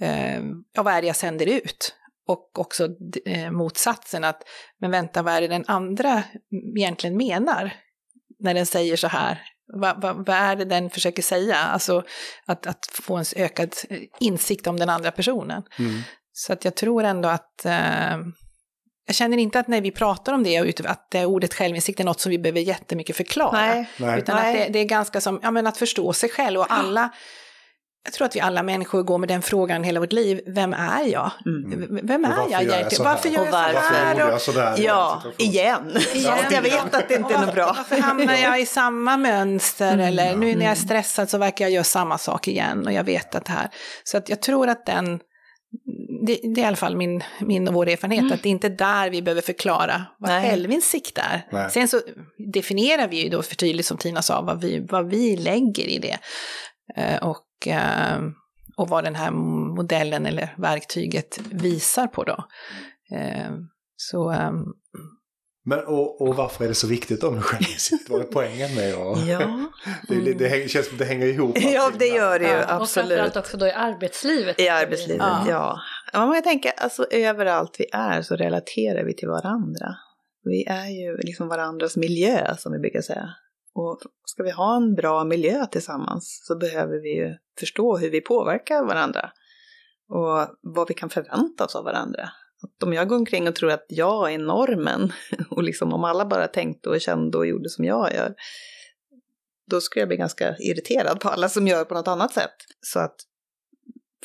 eh, 0.00 0.40
ja, 0.72 0.82
vad 0.82 0.94
är 0.94 1.00
det 1.00 1.06
jag 1.06 1.16
sänder 1.16 1.46
ut. 1.46 1.94
Och 2.26 2.58
också 2.58 2.88
eh, 3.26 3.50
motsatsen 3.50 4.24
att, 4.24 4.42
men 4.80 4.90
vänta, 4.90 5.22
vad 5.22 5.34
är 5.34 5.40
det 5.40 5.48
den 5.48 5.64
andra 5.66 6.22
egentligen 6.76 7.16
menar 7.16 7.72
när 8.38 8.54
den 8.54 8.66
säger 8.66 8.96
så 8.96 9.06
här? 9.06 9.42
Vad, 9.72 10.02
vad, 10.02 10.16
vad 10.16 10.36
är 10.36 10.56
det 10.56 10.64
den 10.64 10.90
försöker 10.90 11.22
säga? 11.22 11.56
Alltså 11.56 12.04
att, 12.46 12.66
att 12.66 12.86
få 12.92 13.16
en 13.16 13.24
ökad 13.36 13.74
eh, 13.90 13.98
insikt 14.20 14.66
om 14.66 14.78
den 14.78 14.88
andra 14.88 15.10
personen. 15.10 15.62
Mm. 15.78 16.00
Så 16.32 16.52
att 16.52 16.64
jag 16.64 16.74
tror 16.74 17.04
ändå 17.04 17.28
att 17.28 17.64
eh, 17.64 18.18
jag 19.06 19.14
känner 19.14 19.38
inte 19.38 19.60
att 19.60 19.68
när 19.68 19.80
vi 19.80 19.90
pratar 19.90 20.32
om 20.32 20.42
det, 20.42 20.54
ut- 20.56 20.80
att 20.86 21.10
det 21.10 21.26
ordet 21.26 21.54
självinsikt 21.54 22.00
är 22.00 22.04
något 22.04 22.20
som 22.20 22.30
vi 22.30 22.38
behöver 22.38 22.60
jättemycket 22.60 23.16
förklara. 23.16 23.52
Nej, 23.52 23.90
Nej. 23.96 24.18
Utan 24.18 24.36
Nej. 24.36 24.60
att 24.60 24.66
det, 24.66 24.72
det 24.72 24.78
är 24.78 24.84
ganska 24.84 25.20
som, 25.20 25.40
ja 25.42 25.50
men 25.50 25.66
att 25.66 25.76
förstå 25.76 26.12
sig 26.12 26.30
själv 26.30 26.60
och 26.60 26.66
alla, 26.72 27.10
jag 28.04 28.12
tror 28.12 28.26
att 28.26 28.36
vi 28.36 28.40
alla 28.40 28.62
människor 28.62 29.02
går 29.02 29.18
med 29.18 29.28
den 29.28 29.42
frågan 29.42 29.84
hela 29.84 30.00
vårt 30.00 30.12
liv, 30.12 30.40
vem 30.46 30.72
är 30.74 31.02
jag? 31.04 31.30
Mm. 31.46 32.06
Vem 32.06 32.24
är 32.24 32.28
varför 32.28 32.42
jag 32.42 32.62
gör 32.62 32.70
jag 32.70 32.78
egentligen? 32.78 32.90
så 32.90 33.04
här? 33.04 33.10
Varför 33.14 33.28
gör 33.28 33.44
jag 33.44 33.46
så 33.46 33.52
varför 33.52 33.74
Varför 33.74 34.60
här? 34.60 34.74
Och- 34.74 34.78
Ja, 34.78 35.22
igen. 35.38 35.96
Igen. 36.14 36.38
Jag 36.50 36.62
vet 36.62 36.94
att 36.94 37.08
det 37.08 37.14
inte 37.14 37.34
är 37.34 37.38
något 37.46 37.54
bra. 37.54 37.74
Varför 37.76 37.96
hamnar 38.00 38.34
jag 38.34 38.60
i 38.60 38.66
samma 38.66 39.16
mönster? 39.16 39.92
Mm. 39.92 40.06
Eller 40.06 40.36
nu 40.36 40.54
när 40.54 40.62
jag 40.64 40.70
är 40.72 40.74
stressad 40.74 41.30
så 41.30 41.38
verkar 41.38 41.64
jag 41.64 41.72
göra 41.72 41.84
samma 41.84 42.18
sak 42.18 42.48
igen 42.48 42.86
och 42.86 42.92
jag 42.92 43.04
vet 43.04 43.34
att 43.34 43.44
det 43.44 43.52
här. 43.52 43.68
Så 44.04 44.16
att 44.16 44.28
jag 44.28 44.42
tror 44.42 44.68
att 44.68 44.86
den, 44.86 45.20
det, 46.26 46.40
det 46.42 46.60
är 46.60 46.64
i 46.64 46.64
alla 46.64 46.76
fall 46.76 46.96
min, 46.96 47.22
min 47.40 47.68
och 47.68 47.74
vår 47.74 47.88
erfarenhet, 47.88 48.32
att 48.32 48.42
det 48.42 48.48
är 48.48 48.50
inte 48.50 48.68
där 48.68 49.10
vi 49.10 49.22
behöver 49.22 49.42
förklara 49.42 50.06
vad 50.18 50.30
Nej. 50.30 50.50
självinsikt 50.50 51.18
är. 51.18 51.46
Nej. 51.52 51.70
Sen 51.70 51.88
så 51.88 52.00
definierar 52.52 53.08
vi 53.08 53.22
ju 53.22 53.28
då 53.28 53.42
för 53.42 53.56
tydligt 53.56 53.86
som 53.86 53.96
Tina 53.96 54.22
sa 54.22 54.42
vad 54.42 54.60
vi, 54.60 54.86
vad 54.90 55.10
vi 55.10 55.36
lägger 55.36 55.86
i 55.86 55.98
det. 55.98 56.18
Eh, 56.96 57.28
och, 57.28 57.66
eh, 57.66 58.20
och 58.76 58.88
vad 58.88 59.04
den 59.04 59.14
här 59.14 59.30
modellen 59.76 60.26
eller 60.26 60.54
verktyget 60.58 61.40
visar 61.50 62.06
på 62.06 62.24
då. 62.24 62.44
Eh, 63.16 63.50
så 63.96 64.30
ehm, 64.30 64.64
Men, 65.70 65.84
och, 65.86 66.20
och 66.20 66.36
varför 66.36 66.64
är 66.64 66.68
det 66.68 66.74
så 66.74 66.86
viktigt 66.86 67.20
då 67.20 67.30
med 67.30 67.44
självinsikt? 67.44 68.10
Vad 68.10 68.20
är 68.20 68.24
poängen 68.24 68.74
med 68.74 68.94
att... 68.94 69.26
Ja, 69.26 69.70
Det, 70.08 70.34
det, 70.34 70.70
känns 70.70 70.88
som 70.88 70.98
det 70.98 71.04
hänger 71.04 71.26
ihop. 71.26 71.56
ja 71.60 71.90
det 71.92 71.98
där. 71.98 72.16
gör 72.16 72.38
det 72.38 72.44
ju, 72.44 72.50
Ja, 72.50 72.64
och 72.64 72.82
absolut. 72.82 73.08
framförallt 73.08 73.36
också 73.36 73.56
då 73.56 73.66
i 73.66 73.72
arbetslivet. 73.72 74.60
I 74.60 74.68
arbetslivet, 74.68 75.20
Ja. 75.20 75.44
ja. 75.48 75.80
ja. 76.12 76.26
men 76.26 76.34
jag 76.34 76.44
tänker, 76.44 76.72
alltså 76.76 77.06
överallt 77.10 77.76
vi 77.78 77.86
är 77.92 78.22
så 78.22 78.36
relaterar 78.36 79.04
vi 79.04 79.14
till 79.16 79.28
varandra. 79.28 79.94
Vi 80.44 80.64
är 80.64 80.88
ju 80.88 81.16
liksom 81.16 81.48
varandras 81.48 81.96
miljö, 81.96 82.56
som 82.56 82.72
vi 82.72 82.78
brukar 82.78 83.00
säga. 83.00 83.28
Och 83.74 83.98
ska 84.24 84.42
vi 84.42 84.50
ha 84.50 84.76
en 84.76 84.94
bra 84.94 85.24
miljö 85.24 85.66
tillsammans 85.66 86.40
så 86.46 86.56
behöver 86.56 87.02
vi 87.02 87.16
ju 87.16 87.36
förstå 87.60 87.96
hur 87.96 88.10
vi 88.10 88.20
påverkar 88.20 88.84
varandra. 88.84 89.30
Och 90.08 90.56
vad 90.60 90.88
vi 90.88 90.94
kan 90.94 91.10
förvänta 91.10 91.64
oss 91.64 91.76
av 91.76 91.84
varandra. 91.84 92.30
Att 92.62 92.82
om 92.82 92.92
jag 92.92 93.08
går 93.08 93.16
omkring 93.16 93.48
och 93.48 93.54
tror 93.54 93.70
att 93.70 93.86
jag 93.88 94.32
är 94.32 94.38
normen, 94.38 95.12
och 95.50 95.62
liksom 95.62 95.92
om 95.92 96.04
alla 96.04 96.26
bara 96.26 96.48
tänkte 96.48 96.88
och 96.88 97.00
kände 97.00 97.38
och 97.38 97.46
gjorde 97.46 97.68
som 97.68 97.84
jag 97.84 98.14
gör, 98.14 98.34
då 99.70 99.80
skulle 99.80 100.00
jag 100.00 100.08
bli 100.08 100.16
ganska 100.16 100.56
irriterad 100.58 101.20
på 101.20 101.28
alla 101.28 101.48
som 101.48 101.66
gör 101.66 101.84
på 101.84 101.94
något 101.94 102.08
annat 102.08 102.32
sätt. 102.32 102.54
Så 102.80 102.98
att 102.98 103.16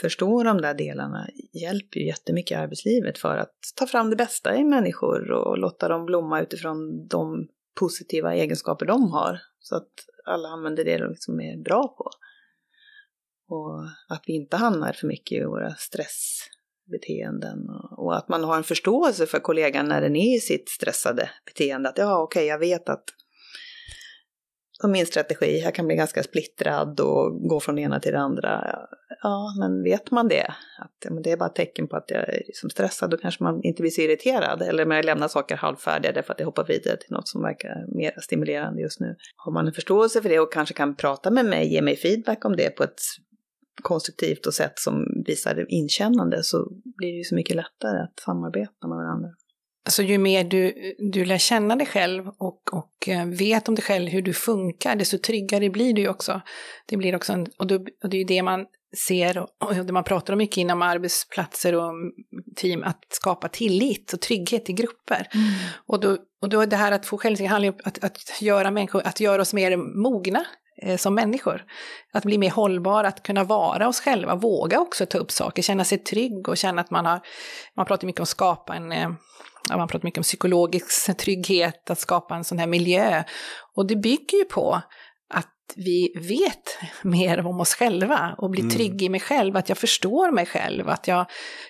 förstå 0.02 0.44
de 0.44 0.62
där 0.62 0.74
delarna 0.74 1.28
hjälper 1.54 2.00
ju 2.00 2.08
jättemycket 2.08 2.52
i 2.52 2.56
arbetslivet 2.56 3.18
för 3.18 3.38
att 3.38 3.56
ta 3.76 3.88
fram 3.88 4.10
det 4.10 4.16
bästa 4.16 4.56
i 4.56 4.64
människor 4.64 5.32
och 5.32 5.58
låta 5.58 5.88
dem 5.88 6.06
blomma 6.06 6.42
utifrån 6.42 7.08
de 7.08 7.48
positiva 7.80 8.36
egenskaper 8.36 8.86
de 8.86 9.12
har. 9.12 9.42
Så 9.60 9.76
att 9.76 9.92
alla 10.26 10.50
använder 10.50 10.86
det 10.86 10.98
de 10.98 11.10
liksom 11.10 11.42
är 11.42 11.64
bra 11.64 11.88
på. 11.98 12.10
Och 13.48 13.84
att 14.10 14.24
vi 14.28 14.34
inte 14.34 14.58
hamnar 14.58 14.94
för 14.94 15.08
mycket 15.08 15.42
i 15.42 15.46
våra 15.46 15.76
stress 15.76 16.50
beteenden 16.92 17.70
Och 17.98 18.18
att 18.18 18.30
man 18.30 18.44
har 18.44 18.58
en 18.58 18.64
förståelse 18.64 19.26
för 19.26 19.40
kollegan 19.40 19.88
när 19.88 20.02
den 20.02 20.16
är 20.16 20.36
i 20.38 20.40
sitt 20.40 20.70
stressade 20.70 21.30
beteende. 21.46 21.90
Att 21.90 21.98
ja, 21.98 22.22
okej, 22.22 22.40
okay, 22.40 22.48
jag 22.48 22.60
vet 22.60 22.90
att 22.90 23.04
som 24.82 24.92
min 24.92 25.06
strategi, 25.06 25.60
jag 25.60 25.76
kan 25.76 25.88
bli 25.88 25.96
ganska 25.96 26.24
splittrad 26.24 27.00
och 27.00 27.50
gå 27.50 27.60
från 27.60 27.76
det 27.76 27.82
ena 27.82 28.00
till 28.00 28.12
det 28.12 28.20
andra. 28.20 28.80
Ja, 29.24 29.56
men 29.60 29.84
vet 29.84 30.12
man 30.12 30.28
det, 30.28 30.54
att 30.80 30.96
ja, 31.06 31.14
men 31.14 31.24
det 31.24 31.32
är 31.32 31.38
bara 31.38 31.50
ett 31.50 31.56
tecken 31.56 31.88
på 31.88 31.96
att 31.96 32.12
jag 32.12 32.30
är 32.30 32.44
liksom 32.48 32.70
stressad, 32.70 33.10
då 33.10 33.18
kanske 33.18 33.44
man 33.44 33.64
inte 33.64 33.82
blir 33.82 33.92
så 33.92 34.02
irriterad. 34.02 34.62
Eller 34.62 34.86
när 34.86 34.96
jag 34.96 35.06
lämnar 35.06 35.28
saker 35.28 35.56
halvfärdiga 35.56 36.12
därför 36.12 36.34
att 36.34 36.40
jag 36.40 36.46
hoppar 36.46 36.68
vidare 36.68 36.98
till 36.98 37.12
något 37.12 37.28
som 37.28 37.42
verkar 37.42 37.96
mer 37.98 38.14
stimulerande 38.22 38.82
just 38.82 39.00
nu. 39.00 39.16
Har 39.36 39.52
man 39.52 39.68
en 39.68 39.74
förståelse 39.74 40.22
för 40.22 40.30
det 40.30 40.40
och 40.40 40.54
kanske 40.54 40.74
kan 40.74 40.96
prata 40.96 41.32
med 41.32 41.46
mig, 41.46 41.74
ge 41.74 41.82
mig 41.82 41.96
feedback 41.96 42.46
om 42.46 42.56
det 42.56 42.70
på 42.70 42.84
ett 42.84 43.02
konstruktivt 43.82 44.46
och 44.46 44.54
sätt 44.54 44.80
som 44.80 45.06
visar 45.26 45.66
inkännande 45.70 46.44
så 46.44 46.68
blir 46.98 47.12
det 47.12 47.18
ju 47.18 47.24
så 47.24 47.36
mycket 47.36 47.56
lättare 47.56 48.04
att 48.04 48.20
samarbeta 48.20 48.88
med 48.88 48.98
varandra. 48.98 49.30
Alltså 49.86 50.04
ju 50.04 50.18
mer 50.18 50.44
du, 50.44 50.74
du 51.12 51.26
lär 51.26 51.38
känna 51.38 51.76
dig 51.76 51.88
själv 51.88 52.28
och, 52.28 52.74
och 52.74 53.10
eh, 53.10 53.26
vet 53.26 53.70
om 53.70 53.76
dig 53.76 53.84
själv 53.84 54.10
hur 54.10 54.22
du 54.22 54.34
funkar, 54.34 54.96
desto 54.96 55.18
tryggare 55.18 55.70
blir 55.70 55.94
du 55.94 56.08
också. 56.08 56.42
Det 56.86 56.98
blir 56.98 57.16
också 57.16 57.34
en, 57.34 57.48
och, 57.60 57.68
då, 57.68 57.76
och 57.76 58.10
det 58.10 58.18
är 58.18 58.20
ju 58.20 58.26
det 58.26 58.42
man 58.42 58.66
ser 59.08 59.38
och, 59.38 59.48
och 59.60 59.76
det 59.76 59.94
man 59.94 60.04
pratar 60.04 60.34
om 60.34 60.38
mycket 60.38 60.58
inom 60.58 60.82
arbetsplatser 60.82 61.76
och 61.76 61.94
team, 62.56 62.84
att 62.84 63.06
skapa 63.10 63.48
tillit 63.48 64.14
och 64.14 64.22
trygghet 64.22 64.70
i 64.70 64.74
grupper. 64.74 65.28
Mm. 65.34 65.48
Och, 65.86 66.00
då, 66.00 66.18
och 66.42 66.50
då 66.50 66.62
är 66.62 66.68
det 66.68 66.76
här 66.76 66.92
att 66.92 67.06
få 67.06 67.18
självinsikt 67.18 67.50
handlar 67.50 67.70
om 67.70 67.80
att, 67.84 68.04
att, 68.04 68.42
göra 68.42 68.72
människor, 68.72 69.02
att 69.06 69.20
göra 69.20 69.42
oss 69.42 69.54
mer 69.54 69.78
mogna 69.78 70.46
som 70.98 71.16
människor. 71.16 71.64
Att 72.14 72.24
bli 72.24 72.38
mer 72.38 72.52
hållbara, 72.52 73.08
att 73.08 73.24
kunna 73.24 73.44
vara 73.44 73.88
oss 73.88 74.00
själva, 74.00 74.36
våga 74.36 74.80
också 74.80 75.06
ta 75.06 75.18
upp 75.18 75.32
saker, 75.32 75.62
känna 75.62 75.84
sig 75.84 75.98
trygg 75.98 76.50
och 76.50 76.58
känna 76.58 76.82
att 76.82 76.92
man 76.92 77.06
har, 77.06 77.20
man 77.76 77.86
pratar 77.86 78.08
mycket 78.08 78.20
om 78.20 78.26
skapa 78.26 78.76
en 78.76 78.92
eh, 78.92 79.10
man 79.70 79.88
pratar 79.88 80.08
mycket 80.08 80.18
om 80.18 80.24
psykologisk 80.24 81.18
trygghet, 81.18 81.90
att 81.90 82.00
skapa 82.00 82.36
en 82.36 82.44
sån 82.44 82.60
här 82.60 82.68
miljö. 82.68 83.24
Och 83.76 83.88
det 83.88 83.96
bygger 83.96 84.38
ju 84.38 84.46
på 84.46 84.82
att 85.34 85.74
vi 85.76 86.14
vet 86.16 86.78
mer 87.04 87.46
om 87.46 87.60
oss 87.60 87.76
själva 87.76 88.36
och 88.38 88.50
blir 88.50 88.64
mm. 88.64 88.76
trygg 88.76 89.02
i 89.02 89.10
mig 89.10 89.20
själv, 89.20 89.58
att 89.58 89.70
jag 89.70 89.78
förstår 89.78 90.32
mig 90.32 90.46
själv, 90.46 90.90
att 90.90 91.08
jag, 91.08 91.26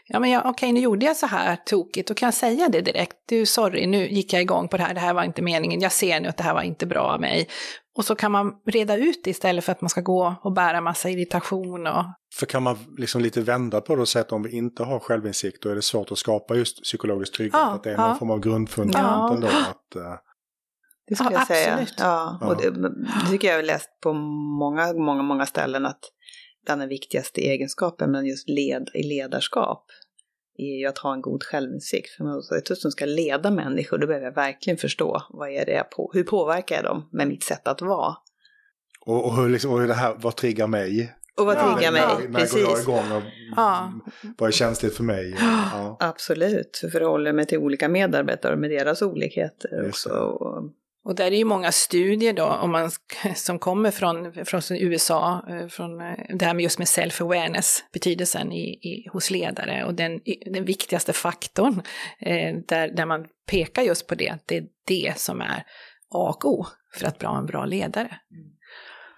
ja 0.07 0.19
men 0.19 0.39
okej 0.39 0.49
okay, 0.49 0.71
nu 0.71 0.79
gjorde 0.79 1.05
jag 1.05 1.17
så 1.17 1.27
här 1.27 1.55
tokigt, 1.55 2.07
då 2.07 2.13
kan 2.13 2.27
jag 2.27 2.33
säga 2.33 2.69
det 2.69 2.81
direkt, 2.81 3.15
du 3.29 3.45
sorry, 3.45 3.87
nu 3.87 4.07
gick 4.07 4.33
jag 4.33 4.41
igång 4.41 4.67
på 4.67 4.77
det 4.77 4.83
här, 4.83 4.93
det 4.93 4.99
här 4.99 5.13
var 5.13 5.23
inte 5.23 5.41
meningen, 5.41 5.81
jag 5.81 5.91
ser 5.91 6.19
nu 6.19 6.27
att 6.27 6.37
det 6.37 6.43
här 6.43 6.53
var 6.53 6.61
inte 6.61 6.85
bra 6.85 7.01
av 7.01 7.21
mig. 7.21 7.47
Och 7.95 8.05
så 8.05 8.15
kan 8.15 8.31
man 8.31 8.53
reda 8.65 8.97
ut 8.97 9.23
det 9.23 9.29
istället 9.29 9.63
för 9.63 9.71
att 9.71 9.81
man 9.81 9.89
ska 9.89 10.01
gå 10.01 10.35
och 10.41 10.53
bära 10.53 10.81
massa 10.81 11.09
irritation. 11.09 11.87
Och... 11.87 12.05
För 12.33 12.45
kan 12.45 12.63
man 12.63 12.77
liksom 12.97 13.21
lite 13.21 13.41
vända 13.41 13.81
på 13.81 13.95
det 13.95 14.01
och 14.01 14.07
säga 14.07 14.21
att 14.21 14.31
om 14.31 14.43
vi 14.43 14.57
inte 14.57 14.83
har 14.83 14.99
självinsikt 14.99 15.63
då 15.63 15.69
är 15.69 15.75
det 15.75 15.81
svårt 15.81 16.11
att 16.11 16.17
skapa 16.17 16.55
just 16.55 16.83
psykologisk 16.83 17.33
trygghet. 17.33 17.61
Ja, 17.61 17.71
att 17.71 17.83
det 17.83 17.89
är 17.89 17.93
ja. 17.93 18.07
någon 18.07 18.17
form 18.17 18.31
av 18.31 18.39
grundfundament 18.39 19.29
ja. 19.29 19.33
ändå. 19.33 19.47
Att, 19.47 19.95
uh... 19.95 20.15
Det 21.07 21.15
skulle 21.15 21.29
ja, 21.31 21.33
jag 21.33 21.41
absolut. 21.41 21.89
säga. 21.89 22.07
Ja, 22.07 22.39
och 22.41 22.57
det, 22.57 22.69
det 22.69 23.29
tycker 23.29 23.47
jag 23.47 23.55
har 23.55 23.63
läst 23.63 23.89
på 24.01 24.13
många, 24.59 24.93
många, 24.93 25.23
många 25.23 25.45
ställen 25.45 25.85
att 25.85 25.99
bland 26.65 26.81
den 26.81 26.89
viktigaste 26.89 27.41
egenskapen, 27.41 28.11
men 28.11 28.25
just 28.25 28.49
led, 28.49 28.89
i 28.93 29.03
ledarskap, 29.03 29.85
är 30.57 30.79
ju 30.79 30.85
att 30.85 30.97
ha 30.97 31.13
en 31.13 31.21
god 31.21 31.43
självinsikt. 31.43 32.09
För 32.09 32.23
om 32.23 32.43
jag 32.51 32.77
som 32.77 32.91
ska 32.91 33.05
leda 33.05 33.51
människor, 33.51 33.97
då 33.97 34.07
behöver 34.07 34.25
jag 34.25 34.35
verkligen 34.35 34.77
förstå 34.77 35.23
vad 35.29 35.49
är 35.49 35.65
det 35.65 35.71
jag 35.71 35.89
på, 35.89 36.11
hur 36.13 36.23
påverkar 36.23 36.75
jag 36.75 36.85
dem 36.85 37.09
med 37.11 37.27
mitt 37.27 37.43
sätt 37.43 37.67
att 37.67 37.81
vara. 37.81 38.15
Och, 39.05 39.25
och, 39.25 39.35
hur, 39.35 39.49
liksom, 39.49 39.71
och 39.71 39.87
det 39.87 39.93
här, 39.93 40.15
vad 40.17 40.35
triggar 40.35 40.67
mig? 40.67 41.15
Och 41.37 41.45
vad 41.45 41.55
triggar 41.55 41.81
ja, 41.81 41.91
mig, 41.91 42.01
när, 42.01 42.29
när 42.29 42.39
precis. 42.39 42.55
När 42.55 42.65
går 42.65 42.71
jag 42.71 42.81
igång 42.81 43.17
och 43.17 43.23
ja. 43.55 43.93
vad 44.37 44.47
är 44.47 44.51
känsligt 44.51 44.95
för 44.95 45.03
mig? 45.03 45.35
Ja. 45.39 45.97
Absolut, 45.99 46.77
för 46.81 46.89
förhåller 46.89 47.33
mig 47.33 47.45
till 47.45 47.57
olika 47.57 47.89
medarbetare 47.89 48.55
med 48.55 48.69
deras 48.69 49.01
olikheter 49.01 49.87
också. 49.87 50.09
Och, 50.09 50.71
och 51.05 51.15
där 51.15 51.25
är 51.25 51.37
ju 51.37 51.45
många 51.45 51.71
studier 51.71 52.33
då, 52.33 52.45
om 52.45 52.71
man, 52.71 52.91
som 53.35 53.59
kommer 53.59 53.91
från, 53.91 54.45
från 54.45 54.61
USA, 54.71 55.45
eh, 55.49 55.67
från 55.67 56.01
eh, 56.01 56.13
det 56.29 56.45
här 56.45 56.53
med 56.53 56.63
just 56.63 56.79
med 56.79 56.87
self-awareness, 56.87 57.83
betydelsen 57.93 58.51
i, 58.51 58.63
i, 58.63 59.09
hos 59.13 59.31
ledare 59.31 59.85
och 59.85 59.93
den, 59.93 60.21
den 60.45 60.65
viktigaste 60.65 61.13
faktorn, 61.13 61.81
eh, 62.19 62.55
där, 62.67 62.87
där 62.87 63.05
man 63.05 63.27
pekar 63.47 63.81
just 63.81 64.07
på 64.07 64.15
det, 64.15 64.29
att 64.29 64.47
det 64.47 64.57
är 64.57 64.65
det 64.87 65.13
som 65.17 65.41
är 65.41 65.63
A 66.09 66.29
och 66.29 66.45
O 66.45 66.65
för 66.93 67.07
att 67.07 67.23
vara 67.23 67.37
en 67.37 67.45
bra 67.45 67.65
ledare. 67.65 68.19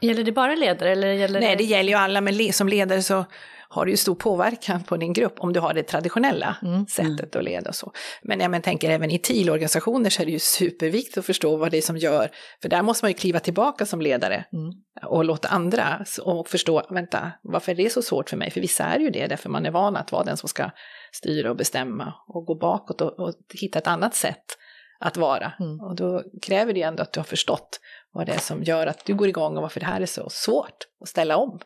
Gäller 0.01 0.23
det 0.23 0.31
bara 0.31 0.55
ledare 0.55 0.91
eller 0.91 1.13
gäller 1.13 1.39
Nej, 1.39 1.55
det 1.55 1.63
gäller 1.63 1.89
ju 1.89 1.97
alla, 1.97 2.21
men 2.21 2.53
som 2.53 2.67
ledare 2.67 3.01
så 3.01 3.25
har 3.69 3.85
det 3.85 3.91
ju 3.91 3.97
stor 3.97 4.15
påverkan 4.15 4.83
på 4.83 4.97
din 4.97 5.13
grupp 5.13 5.39
om 5.39 5.53
du 5.53 5.59
har 5.59 5.73
det 5.73 5.83
traditionella 5.83 6.57
mm. 6.61 6.85
sättet 6.87 7.35
att 7.35 7.43
leda 7.43 7.69
och 7.69 7.75
så. 7.75 7.91
Men 8.21 8.39
jag 8.39 8.51
men, 8.51 8.61
tänker 8.61 8.89
även 8.89 9.11
i 9.11 9.19
TIL-organisationer 9.19 10.09
så 10.09 10.21
är 10.21 10.25
det 10.25 10.31
ju 10.31 10.39
superviktigt 10.39 11.17
att 11.17 11.25
förstå 11.25 11.57
vad 11.57 11.71
det 11.71 11.77
är 11.77 11.81
som 11.81 11.97
gör, 11.97 12.29
för 12.61 12.69
där 12.69 12.81
måste 12.81 13.05
man 13.05 13.11
ju 13.11 13.17
kliva 13.17 13.39
tillbaka 13.39 13.85
som 13.85 14.01
ledare 14.01 14.45
mm. 14.53 14.71
och 15.05 15.25
låta 15.25 15.47
andra 15.47 16.05
och 16.21 16.47
förstå, 16.47 16.87
vänta, 16.89 17.31
varför 17.43 17.71
är 17.71 17.75
det 17.75 17.89
så 17.89 18.01
svårt 18.01 18.29
för 18.29 18.37
mig? 18.37 18.51
För 18.51 18.61
vissa 18.61 18.83
är 18.83 18.99
ju 18.99 19.09
det, 19.09 19.27
därför 19.27 19.49
man 19.49 19.65
är 19.65 19.71
van 19.71 19.97
att 19.97 20.11
vara 20.11 20.23
den 20.23 20.37
som 20.37 20.49
ska 20.49 20.69
styra 21.11 21.49
och 21.49 21.55
bestämma 21.55 22.13
och 22.27 22.45
gå 22.45 22.55
bakåt 22.55 23.01
och, 23.01 23.19
och 23.19 23.33
hitta 23.53 23.79
ett 23.79 23.87
annat 23.87 24.15
sätt 24.15 24.57
att 24.99 25.17
vara. 25.17 25.53
Mm. 25.59 25.79
Och 25.79 25.95
då 25.95 26.23
kräver 26.41 26.73
det 26.73 26.81
ändå 26.81 27.03
att 27.03 27.13
du 27.13 27.19
har 27.19 27.25
förstått 27.25 27.79
vad 28.11 28.25
det 28.25 28.31
är 28.31 28.39
som 28.39 28.63
gör 28.63 28.87
att 28.87 29.05
du 29.05 29.15
går 29.15 29.27
igång 29.27 29.55
och 29.55 29.61
varför 29.61 29.79
det 29.79 29.85
här 29.85 30.01
är 30.01 30.05
så 30.05 30.29
svårt 30.29 30.87
att 31.01 31.07
ställa 31.07 31.37
om. 31.37 31.59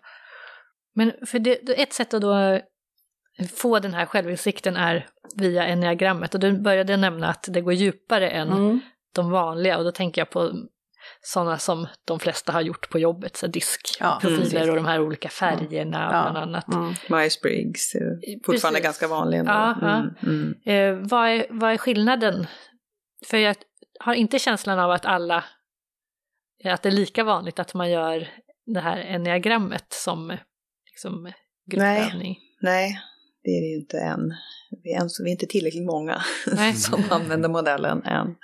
Men 0.95 1.13
för 1.25 1.39
det, 1.39 1.69
ett 1.69 1.93
sätt 1.93 2.13
att 2.13 2.21
då 2.21 2.61
få 3.53 3.79
den 3.79 3.93
här 3.93 4.05
självinsikten 4.05 4.75
är 4.75 5.07
via 5.35 5.65
enneagrammet 5.65 6.33
och 6.33 6.39
du 6.39 6.59
började 6.59 6.97
nämna 6.97 7.27
att 7.27 7.45
det 7.49 7.61
går 7.61 7.73
djupare 7.73 8.29
än 8.29 8.51
mm. 8.51 8.79
de 9.15 9.31
vanliga 9.31 9.77
och 9.77 9.83
då 9.83 9.91
tänker 9.91 10.21
jag 10.21 10.29
på 10.29 10.53
sådana 11.21 11.57
som 11.57 11.87
de 12.05 12.19
flesta 12.19 12.51
har 12.51 12.61
gjort 12.61 12.89
på 12.89 12.99
jobbet, 12.99 13.37
så 13.37 13.47
diskprofiler 13.47 14.65
ja, 14.65 14.69
och 14.69 14.75
de 14.75 14.85
här 14.85 15.01
olika 15.01 15.29
färgerna 15.29 16.09
ja. 16.11 16.21
bland 16.21 16.37
annat. 16.37 16.73
Mm. 16.73 16.93
Myers-Briggs, 17.09 17.93
fortfarande 18.45 18.79
Precis. 18.79 18.83
ganska 18.83 19.07
vanlig. 19.07 19.43
Ja, 19.45 19.75
mm. 19.81 20.15
Mm. 20.23 20.53
Eh, 20.65 21.09
vad, 21.09 21.29
är, 21.29 21.45
vad 21.49 21.71
är 21.71 21.77
skillnaden? 21.77 22.47
För 23.25 23.37
jag 23.37 23.55
har 23.99 24.13
inte 24.13 24.39
känslan 24.39 24.79
av 24.79 24.91
att 24.91 25.05
alla, 25.05 25.43
att 26.65 26.81
det 26.81 26.89
är 26.89 26.93
lika 26.93 27.23
vanligt 27.23 27.59
att 27.59 27.73
man 27.73 27.91
gör 27.91 28.27
det 28.65 28.79
här 28.79 28.97
enneagrammet 28.97 29.85
som 29.89 30.37
liksom, 31.03 31.31
gruppövning? 31.65 32.39
Nej, 32.61 32.81
nej, 32.91 32.99
det 33.43 33.49
är 33.49 33.61
det 33.61 33.67
ju 33.67 33.75
inte 33.75 33.97
än. 33.97 34.33
Vi 34.83 34.93
är, 34.93 35.23
vi 35.23 35.29
är 35.29 35.31
inte 35.31 35.45
tillräckligt 35.45 35.85
många 35.85 36.21
som 36.75 37.03
använder 37.09 37.49
modellen 37.49 38.03
än. 38.03 38.35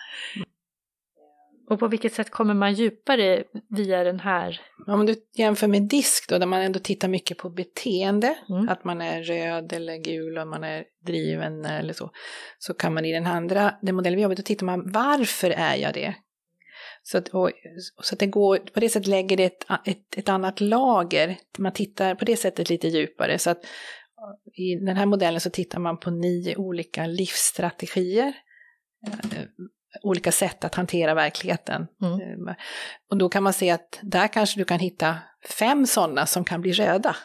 Och 1.70 1.80
på 1.80 1.88
vilket 1.88 2.14
sätt 2.14 2.30
kommer 2.30 2.54
man 2.54 2.74
djupare 2.74 3.44
via 3.70 4.04
den 4.04 4.20
här? 4.20 4.62
Om 4.88 5.06
du 5.06 5.16
jämför 5.38 5.68
med 5.68 5.82
disk 5.82 6.30
då, 6.30 6.38
där 6.38 6.46
man 6.46 6.62
ändå 6.62 6.80
tittar 6.80 7.08
mycket 7.08 7.38
på 7.38 7.50
beteende, 7.50 8.38
mm. 8.50 8.70
att 8.70 8.84
man 8.84 9.02
är 9.02 9.24
röd 9.24 9.74
eller 9.74 9.98
gul 9.98 10.38
och 10.38 10.48
man 10.48 10.64
är 10.64 10.84
driven 11.06 11.66
eller 11.66 11.94
så, 11.94 12.12
så 12.60 12.74
kan 12.74 12.94
man 12.94 13.06
i 13.06 13.14
den 13.14 13.28
andra, 13.28 13.74
den 13.82 13.96
modellen 13.96 14.16
vi 14.16 14.24
jobbar 14.24 14.36
då 14.36 14.44
tittar 14.44 14.66
man 14.66 14.92
varför 14.92 15.50
är 15.50 15.76
jag 15.76 15.94
det? 15.94 16.16
Så 17.12 17.18
att, 17.18 17.28
och, 17.28 17.52
så 18.04 18.16
att 18.16 18.20
det 18.20 18.28
går, 18.28 18.58
på 18.58 18.80
det 18.80 18.90
sättet 18.90 19.08
lägger 19.08 19.38
det 19.38 19.44
ett, 19.44 19.66
ett, 19.86 20.18
ett 20.18 20.30
annat 20.30 20.62
lager, 20.62 21.38
man 21.58 21.74
tittar 21.74 22.16
på 22.16 22.26
det 22.26 22.38
sättet 22.38 22.70
lite 22.70 22.88
djupare. 22.88 23.40
Så 23.40 23.50
att 23.50 23.66
i 24.54 24.76
den 24.76 24.98
här 24.98 25.06
modellen 25.06 25.42
så 25.42 25.50
tittar 25.50 25.80
man 25.80 25.98
på 25.98 26.12
nio 26.12 26.56
olika 26.56 27.06
livsstrategier, 27.06 28.34
eh, 29.08 29.44
olika 30.04 30.32
sätt 30.32 30.64
att 30.64 30.76
hantera 30.76 31.14
verkligheten. 31.14 31.88
Mm. 32.02 32.48
Eh, 32.48 32.56
och 33.10 33.18
då 33.18 33.30
kan 33.30 33.44
man 33.44 33.54
se 33.54 33.70
att 33.70 34.00
där 34.02 34.28
kanske 34.28 34.60
du 34.60 34.66
kan 34.66 34.80
hitta 34.80 35.18
fem 35.50 35.86
sådana 35.86 36.26
som 36.26 36.44
kan 36.44 36.62
bli 36.62 36.72
röda. 36.72 37.16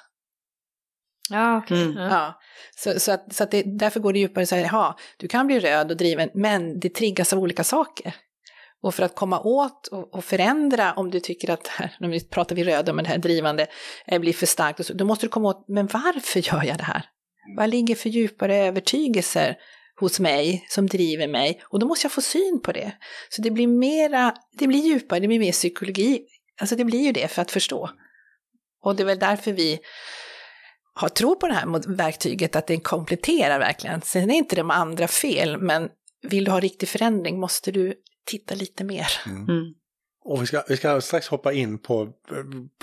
Ja, 1.31 1.59
okay. 1.59 1.83
mm. 1.83 1.97
ja. 1.97 2.41
Så, 2.77 3.01
så, 3.01 3.12
att, 3.12 3.35
så 3.35 3.45
att 3.45 3.51
det, 3.51 3.62
därför 3.79 4.01
går 4.01 4.12
det 4.12 4.19
djupare 4.19 4.47
så 4.47 4.57
här, 4.57 4.62
ja, 4.62 4.99
du 5.17 5.29
kan 5.29 5.47
bli 5.47 5.61
röd 5.61 5.91
och 5.91 5.97
driven, 5.97 6.31
men 6.35 6.81
det 6.81 6.95
triggas 6.95 7.33
av 7.33 7.39
olika 7.39 7.65
saker. 7.65 8.15
Och 8.83 8.95
för 8.95 9.03
att 9.03 9.15
komma 9.15 9.41
åt 9.41 9.87
och, 9.87 10.15
och 10.15 10.25
förändra, 10.25 10.93
om 10.93 11.11
du 11.11 11.21
tycker 11.21 11.51
att, 11.51 11.67
här, 11.67 11.97
nu 12.01 12.21
pratar 12.21 12.57
vi 12.57 12.65
röda, 12.65 12.93
men 12.93 13.05
det 13.05 13.11
här 13.11 13.19
drivande 13.19 13.67
eh, 14.07 14.21
blir 14.21 14.33
för 14.33 14.47
starkt, 14.47 14.89
då 14.89 15.05
måste 15.05 15.27
du 15.27 15.31
komma 15.31 15.49
åt, 15.49 15.65
men 15.69 15.87
varför 15.87 16.41
gör 16.41 16.65
jag 16.65 16.79
det 16.79 16.85
här? 16.85 17.05
Vad 17.57 17.71
ligger 17.71 17.95
för 17.95 18.09
djupare 18.09 18.57
övertygelser 18.57 19.57
hos 20.01 20.21
mig 20.21 20.67
som 20.69 20.87
driver 20.87 21.29
mig 21.29 21.62
och 21.65 21.79
då 21.79 21.87
måste 21.87 22.05
jag 22.05 22.12
få 22.12 22.21
syn 22.21 22.61
på 22.65 22.73
det. 22.73 22.93
Så 23.29 23.43
det 23.43 23.51
blir 23.51 23.67
mera, 23.67 24.35
det 24.59 24.67
blir 24.67 24.81
djupare, 24.81 25.21
det 25.21 25.29
blir 25.29 25.39
mer 25.39 25.53
psykologi. 25.53 26.27
Alltså 26.61 26.77
det 26.77 26.85
blir 26.85 27.01
ju 27.01 27.12
det 27.12 27.29
för 27.29 27.43
att 27.43 27.51
förstå. 27.51 27.91
Och 28.83 28.97
det 28.97 29.03
är 29.03 29.05
väl 29.05 29.19
därför 29.19 29.53
vi 29.53 29.81
har 30.95 31.09
tro 31.09 31.37
på 31.37 31.49
det 31.49 31.55
här 31.55 31.97
verktyget, 31.97 32.57
att 32.57 32.67
det 32.67 32.81
kompletterar 32.81 33.59
verkligen. 33.59 34.03
Sen 34.03 34.31
är 34.31 34.35
inte 34.35 34.57
de 34.57 34.71
andra 34.71 35.09
fel, 35.09 35.59
men 35.59 35.89
vill 36.23 36.45
du 36.45 36.51
ha 36.51 36.61
riktig 36.61 36.89
förändring 36.89 37.41
måste 37.41 37.71
du 37.71 37.95
titta 38.26 38.55
lite 38.55 38.85
mer. 38.85 39.07
Mm. 39.26 39.49
Mm. 39.49 39.75
Och 40.25 40.43
vi 40.43 40.47
ska, 40.47 40.62
vi 40.69 40.76
ska 40.76 41.00
strax 41.00 41.29
hoppa 41.29 41.52
in 41.52 41.79
på, 41.79 42.09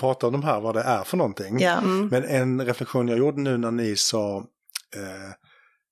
prata 0.00 0.26
om 0.26 0.32
de 0.32 0.42
här, 0.42 0.60
vad 0.60 0.74
det 0.74 0.82
är 0.82 1.04
för 1.04 1.16
någonting. 1.16 1.60
Ja. 1.60 1.78
Mm. 1.78 2.08
Men 2.08 2.24
en 2.24 2.66
reflektion 2.66 3.08
jag 3.08 3.18
gjorde 3.18 3.40
nu 3.40 3.56
när 3.58 3.70
ni 3.70 3.96
sa 3.96 4.36
eh, 4.96 5.34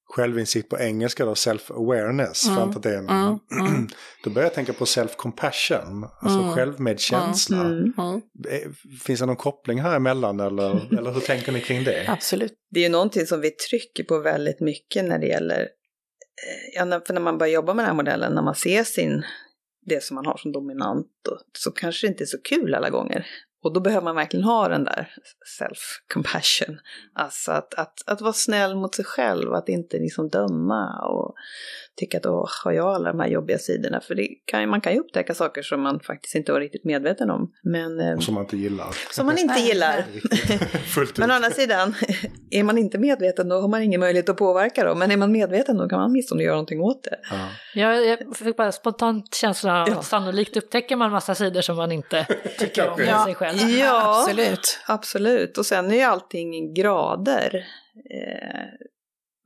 självinsikt 0.09 0.69
på 0.69 0.79
engelska 0.79 1.25
då, 1.25 1.35
self-awareness. 1.35 2.49
Mm. 2.49 2.81
Det 2.81 2.95
mm. 2.95 3.39
Mm. 3.69 3.89
då 4.25 4.31
börjar 4.31 4.47
jag 4.47 4.55
tänka 4.55 4.73
på 4.73 4.85
self-compassion, 4.85 6.09
alltså 6.21 6.39
mm. 6.39 6.55
självmedkänsla. 6.55 7.61
Mm. 7.61 7.93
Mm. 7.99 8.21
Eh, 8.49 8.71
finns 9.01 9.21
det 9.21 9.27
någon 9.27 9.37
koppling 9.37 9.81
här 9.81 9.97
emellan 9.97 10.41
eller, 10.41 10.95
eller 10.99 11.11
hur 11.11 11.21
tänker 11.21 11.53
ni 11.53 11.61
kring 11.61 11.85
det? 11.85 12.09
Absolut. 12.09 12.53
Det 12.71 12.81
är 12.81 12.85
ju 12.85 12.91
någonting 12.91 13.27
som 13.27 13.41
vi 13.41 13.51
trycker 13.51 14.05
på 14.05 14.19
väldigt 14.19 14.61
mycket 14.61 15.05
när 15.05 15.19
det 15.19 15.27
gäller, 15.27 15.69
ja, 16.75 17.01
för 17.07 17.15
när 17.15 17.21
man 17.21 17.39
börjar 17.39 17.53
jobba 17.53 17.75
med 17.75 17.83
den 17.83 17.89
här 17.89 17.97
modellen, 17.97 18.35
när 18.35 18.43
man 18.43 18.55
ser 18.55 18.85
sin 18.85 19.25
det 19.87 20.05
som 20.05 20.15
man 20.15 20.27
har 20.27 20.37
som 20.37 20.53
dominant, 20.53 21.07
då, 21.25 21.39
så 21.59 21.71
kanske 21.71 22.07
det 22.07 22.11
inte 22.11 22.25
är 22.25 22.27
så 22.27 22.43
kul 22.43 22.75
alla 22.75 22.91
gånger. 22.91 23.27
Och 23.63 23.73
då 23.73 23.81
behöver 23.81 24.05
man 24.05 24.17
verkligen 24.17 24.45
ha 24.45 24.69
den 24.69 24.85
där 24.85 25.15
self-compassion. 25.61 26.79
Alltså 27.15 27.53
att, 27.53 27.75
att, 27.75 28.03
att 28.07 28.21
vara 28.21 28.33
snäll 28.33 28.77
mot 28.77 28.95
sig 28.95 29.05
själv, 29.05 29.53
att 29.53 29.69
inte 29.69 29.99
liksom 29.99 30.29
döma 30.29 31.09
och 31.09 31.35
tycka 31.99 32.19
att 32.19 32.27
åh, 32.27 32.49
har 32.65 32.73
jag 32.73 32.87
alla 32.87 33.13
de 33.13 33.21
här 33.21 33.29
jobbiga 33.29 33.59
sidorna? 33.59 34.01
För 34.01 34.15
det 34.15 34.29
kan, 34.45 34.69
man 34.69 34.81
kan 34.81 34.93
ju 34.93 34.99
upptäcka 34.99 35.35
saker 35.35 35.63
som 35.63 35.81
man 35.83 36.01
faktiskt 36.01 36.35
inte 36.35 36.53
var 36.53 36.61
riktigt 36.61 36.85
medveten 36.85 37.31
om. 37.31 37.53
Men, 37.63 38.01
eh, 38.01 38.17
och 38.17 38.23
som 38.23 38.35
man 38.35 38.43
inte 38.43 38.57
gillar. 38.57 38.87
Som 39.11 39.27
man 39.27 39.39
inte 39.39 39.61
gillar. 39.61 40.05
men 41.19 41.31
å 41.31 41.35
andra 41.35 41.51
sidan, 41.51 41.95
är 42.51 42.63
man 42.63 42.79
inte 42.79 42.99
medveten 42.99 43.49
då 43.49 43.61
har 43.61 43.69
man 43.69 43.83
ingen 43.83 44.01
möjlighet 44.01 44.29
att 44.29 44.37
påverka 44.37 44.85
dem. 44.85 44.99
Men 44.99 45.11
är 45.11 45.17
man 45.17 45.33
medveten 45.33 45.77
då 45.77 45.89
kan 45.89 45.99
man 45.99 46.11
åtminstone 46.11 46.43
göra 46.43 46.55
någonting 46.55 46.81
åt 46.81 47.05
det. 47.05 47.19
Ja. 47.31 47.49
Jag, 47.75 48.07
jag 48.07 48.37
fick 48.37 48.57
bara 48.57 48.73
spontant 48.73 49.35
känslan 49.35 49.83
av 49.83 49.89
ja. 49.89 50.03
sannolikt 50.03 50.57
upptäcker 50.57 50.97
man 50.97 51.11
massa 51.11 51.35
sidor 51.35 51.61
som 51.61 51.77
man 51.77 51.93
inte 51.93 52.27
tycker 52.59 52.91
om 52.91 53.05
ja. 53.05 53.25
sig 53.25 53.35
själv. 53.35 53.59
Ja, 53.59 54.21
absolut. 54.21 54.79
absolut. 54.87 55.59
Och 55.59 55.67
sen 55.67 55.91
är 55.91 55.97
ju 55.97 56.03
allting 56.03 56.75
grader. 56.75 57.67
Eh, 58.11 58.89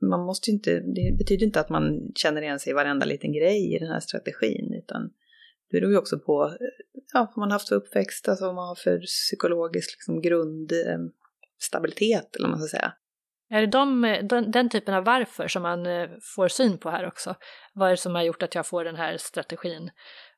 man 0.09 0.25
måste 0.25 0.51
inte, 0.51 0.79
det 0.79 1.17
betyder 1.17 1.45
inte 1.45 1.59
att 1.59 1.69
man 1.69 2.11
känner 2.15 2.41
igen 2.41 2.59
sig 2.59 2.71
i 2.71 2.73
varenda 2.73 3.05
liten 3.05 3.33
grej 3.33 3.75
i 3.75 3.79
den 3.79 3.87
här 3.87 3.99
strategin, 3.99 4.73
utan 4.73 5.09
det 5.69 5.79
beror 5.79 5.91
ju 5.91 5.97
också 5.97 6.19
på 6.19 6.57
ja, 7.13 7.31
vad 7.35 7.37
man 7.37 7.51
haft 7.51 7.69
för 7.69 7.75
uppväxt, 7.75 8.29
alltså 8.29 8.45
vad 8.45 8.55
man 8.55 8.67
har 8.67 8.75
för 8.75 8.99
psykologisk 8.99 9.91
liksom, 9.91 10.21
grundstabilitet, 10.21 12.35
eller 12.35 12.47
vad 12.47 12.57
man 12.57 12.67
ska 12.67 12.77
säga. 12.77 12.93
Är 13.49 13.61
det 13.61 13.67
de, 13.67 14.01
den, 14.29 14.51
den, 14.51 14.69
typen 14.69 14.93
av 14.93 15.03
varför 15.03 15.47
som 15.47 15.61
man 15.61 15.85
eh, 15.85 16.09
får 16.35 16.47
syn 16.47 16.77
på 16.77 16.89
här 16.89 17.07
också? 17.07 17.35
Vad 17.73 17.87
är 17.87 17.91
det 17.91 17.97
som 17.97 18.15
har 18.15 18.23
gjort 18.23 18.43
att 18.43 18.55
jag 18.55 18.67
får 18.67 18.83
den 18.83 18.95
här 18.95 19.17
strategin? 19.17 19.89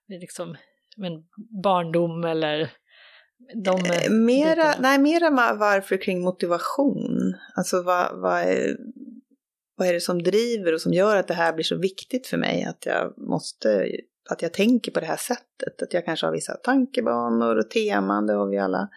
Liksom, 0.07 0.55
men 0.97 1.11
barndom 1.63 2.23
eller 2.23 2.71
de 3.63 3.75
eh, 3.75 4.11
mera, 4.11 4.73
nej, 4.79 4.99
mera 4.99 5.29
varför 5.53 5.97
kring 5.97 6.21
motivation. 6.21 7.35
Alltså 7.55 7.81
vad, 7.81 8.19
vad 8.19 8.43
vad 9.75 9.87
är 9.87 9.93
det 9.93 10.01
som 10.01 10.23
driver 10.23 10.73
och 10.73 10.81
som 10.81 10.93
gör 10.93 11.15
att 11.15 11.27
det 11.27 11.33
här 11.33 11.53
blir 11.53 11.63
så 11.63 11.75
viktigt 11.75 12.27
för 12.27 12.37
mig? 12.37 12.63
Att 12.63 12.85
jag 12.85 13.13
måste, 13.17 13.87
att 14.29 14.41
jag 14.41 14.53
tänker 14.53 14.91
på 14.91 14.99
det 14.99 15.05
här 15.05 15.17
sättet. 15.17 15.81
Att 15.81 15.93
jag 15.93 16.05
kanske 16.05 16.25
har 16.25 16.33
vissa 16.33 16.53
tankebanor 16.53 17.57
och 17.57 17.69
teman, 17.69 18.27
det 18.27 18.33
har 18.33 18.49
vi 18.49 18.57
alla. 18.57 18.89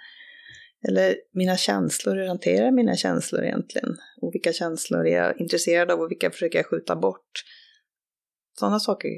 Eller 0.89 1.15
mina 1.33 1.57
känslor, 1.57 2.17
hur 2.17 2.27
hanterar 2.27 2.65
jag 2.65 2.75
mina 2.75 2.97
känslor 2.97 3.45
egentligen? 3.45 3.97
Och 4.21 4.35
vilka 4.35 4.53
känslor 4.53 5.07
är 5.07 5.17
jag 5.17 5.41
intresserad 5.41 5.91
av 5.91 6.01
och 6.01 6.11
vilka 6.11 6.31
försöker 6.31 6.59
jag 6.59 6.67
skjuta 6.67 6.97
bort? 6.97 7.31
Sådana 8.59 8.81
saker, 8.81 9.09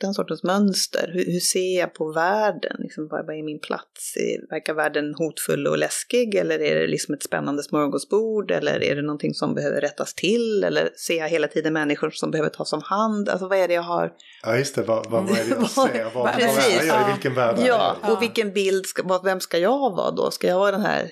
den 0.00 0.14
sortens 0.14 0.42
mönster. 0.42 1.10
Hur, 1.14 1.24
hur 1.32 1.40
ser 1.40 1.78
jag 1.78 1.94
på 1.94 2.12
världen? 2.12 2.76
Liksom, 2.78 3.08
vad, 3.10 3.26
vad 3.26 3.38
är 3.38 3.42
min 3.42 3.60
plats? 3.60 4.14
Verkar 4.50 4.74
världen 4.74 5.14
hotfull 5.14 5.66
och 5.66 5.78
läskig 5.78 6.34
eller 6.34 6.58
är 6.58 6.80
det 6.80 6.86
liksom 6.86 7.14
ett 7.14 7.22
spännande 7.22 7.62
smörgåsbord? 7.62 8.50
Eller 8.50 8.82
är 8.82 8.96
det 8.96 9.02
någonting 9.02 9.34
som 9.34 9.54
behöver 9.54 9.80
rättas 9.80 10.14
till? 10.14 10.64
Eller 10.64 10.90
ser 11.06 11.18
jag 11.18 11.28
hela 11.28 11.48
tiden 11.48 11.72
människor 11.72 12.10
som 12.10 12.30
behöver 12.30 12.50
tas 12.50 12.72
om 12.72 12.82
hand? 12.84 13.28
Alltså 13.28 13.48
vad 13.48 13.58
är 13.58 13.68
det 13.68 13.74
jag 13.74 13.82
har? 13.82 14.12
Ja 14.42 14.56
just 14.56 14.74
det, 14.74 14.82
vad, 14.82 15.10
vad, 15.10 15.22
vad 15.22 15.38
är 15.38 15.44
det 15.44 15.50
jag 15.50 15.70
ser? 15.92 16.04
Vad, 16.04 16.14
vad 16.14 16.34
är 16.34 16.86
jag? 16.86 17.08
I 17.08 17.12
vilken 17.12 17.34
värld 17.34 17.56
ja, 17.58 17.62
är 17.62 17.68
jag? 17.68 18.16
och 18.16 18.22
vilken 18.22 18.52
bild, 18.52 18.86
ska, 18.86 19.20
vem 19.24 19.40
ska 19.40 19.58
jag 19.58 19.96
vara 19.96 20.10
då? 20.10 20.30
Ska 20.30 20.46
jag 20.46 20.58
vara 20.58 20.70
den 20.70 20.80
här 20.80 21.10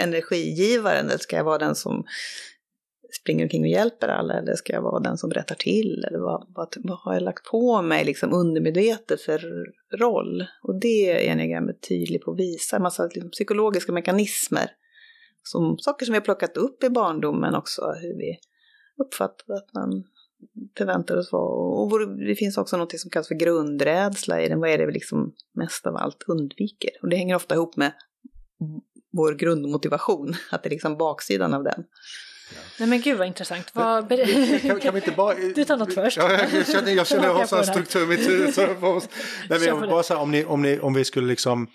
energigivaren 0.00 1.06
eller 1.06 1.18
ska 1.18 1.36
jag 1.36 1.44
vara 1.44 1.58
den 1.58 1.74
som 1.74 2.04
springer 3.14 3.44
omkring 3.44 3.62
och 3.62 3.68
hjälper 3.68 4.08
alla 4.08 4.34
eller 4.34 4.54
ska 4.54 4.72
jag 4.72 4.82
vara 4.82 5.00
den 5.00 5.18
som 5.18 5.30
rättar 5.30 5.54
till? 5.54 6.04
Eller 6.08 6.18
vad, 6.18 6.46
vad, 6.48 6.76
vad 6.76 6.98
har 6.98 7.14
jag 7.14 7.22
lagt 7.22 7.44
på 7.44 7.82
mig 7.82 8.04
liksom 8.04 8.32
undermedvetet 8.32 9.20
för 9.20 9.42
roll? 9.98 10.44
Och 10.62 10.80
det 10.80 11.10
är 11.10 11.32
enneagrammet 11.32 11.88
tydlig 11.88 12.22
på 12.22 12.30
att 12.30 12.38
visa, 12.38 12.76
en 12.76 12.82
massa 12.82 13.06
liksom, 13.06 13.30
psykologiska 13.30 13.92
mekanismer. 13.92 14.70
Som, 15.42 15.78
saker 15.78 16.06
som 16.06 16.12
vi 16.12 16.18
har 16.18 16.24
plockat 16.24 16.56
upp 16.56 16.84
i 16.84 16.90
barndomen 16.90 17.54
också, 17.54 17.94
hur 18.00 18.16
vi 18.16 18.38
uppfattar 19.04 19.54
att 19.54 19.74
man 19.74 20.04
förväntar 20.78 21.16
oss 21.16 21.32
vara. 21.32 21.82
Och 21.82 22.16
det 22.16 22.34
finns 22.34 22.58
också 22.58 22.76
något 22.76 23.00
som 23.00 23.10
kallas 23.10 23.28
för 23.28 23.34
grundrädsla 23.34 24.42
i 24.42 24.48
den, 24.48 24.60
vad 24.60 24.70
är 24.70 24.78
det 24.78 24.86
vi 24.86 24.92
liksom 24.92 25.34
mest 25.54 25.86
av 25.86 25.96
allt 25.96 26.24
undviker? 26.26 26.90
Och 27.02 27.08
det 27.08 27.16
hänger 27.16 27.34
ofta 27.34 27.54
ihop 27.54 27.76
med 27.76 27.92
vår 29.12 29.34
grundmotivation, 29.34 30.34
att 30.50 30.62
det 30.62 30.68
är 30.68 30.70
liksom 30.70 30.96
baksidan 30.96 31.54
av 31.54 31.64
den. 31.64 31.84
Nej 32.78 32.88
men 32.88 33.00
gud 33.00 33.18
vad 33.18 33.26
intressant. 33.26 33.70
Vad 33.72 34.08
kan, 34.62 34.80
kan 34.80 34.94
vi 34.94 35.00
inte 35.00 35.10
bara... 35.10 35.34
Du 35.34 35.64
tar 35.64 35.76
något 35.76 35.94
först. 35.94 36.16
Ja, 36.16 36.32
jag 36.32 36.66
känner, 36.66 36.92
jag 36.92 37.06
känner 37.06 37.24
jag 37.24 37.34
har 37.34 37.46
sån 37.46 37.64
struktur 37.64 38.02
i 38.02 38.06
mitt 38.06 38.28
huvud. 38.28 38.54
Så 38.54 38.66
Nej, 39.48 39.60
men 39.60 39.88
bara 39.88 40.02
så 40.02 40.14
här, 40.14 40.20
om, 40.20 40.30
ni, 40.30 40.44
om, 40.44 40.62
ni, 40.62 40.78
om 40.78 40.94
vi 40.94 41.04
skulle 41.04 41.26
liksom 41.26 41.66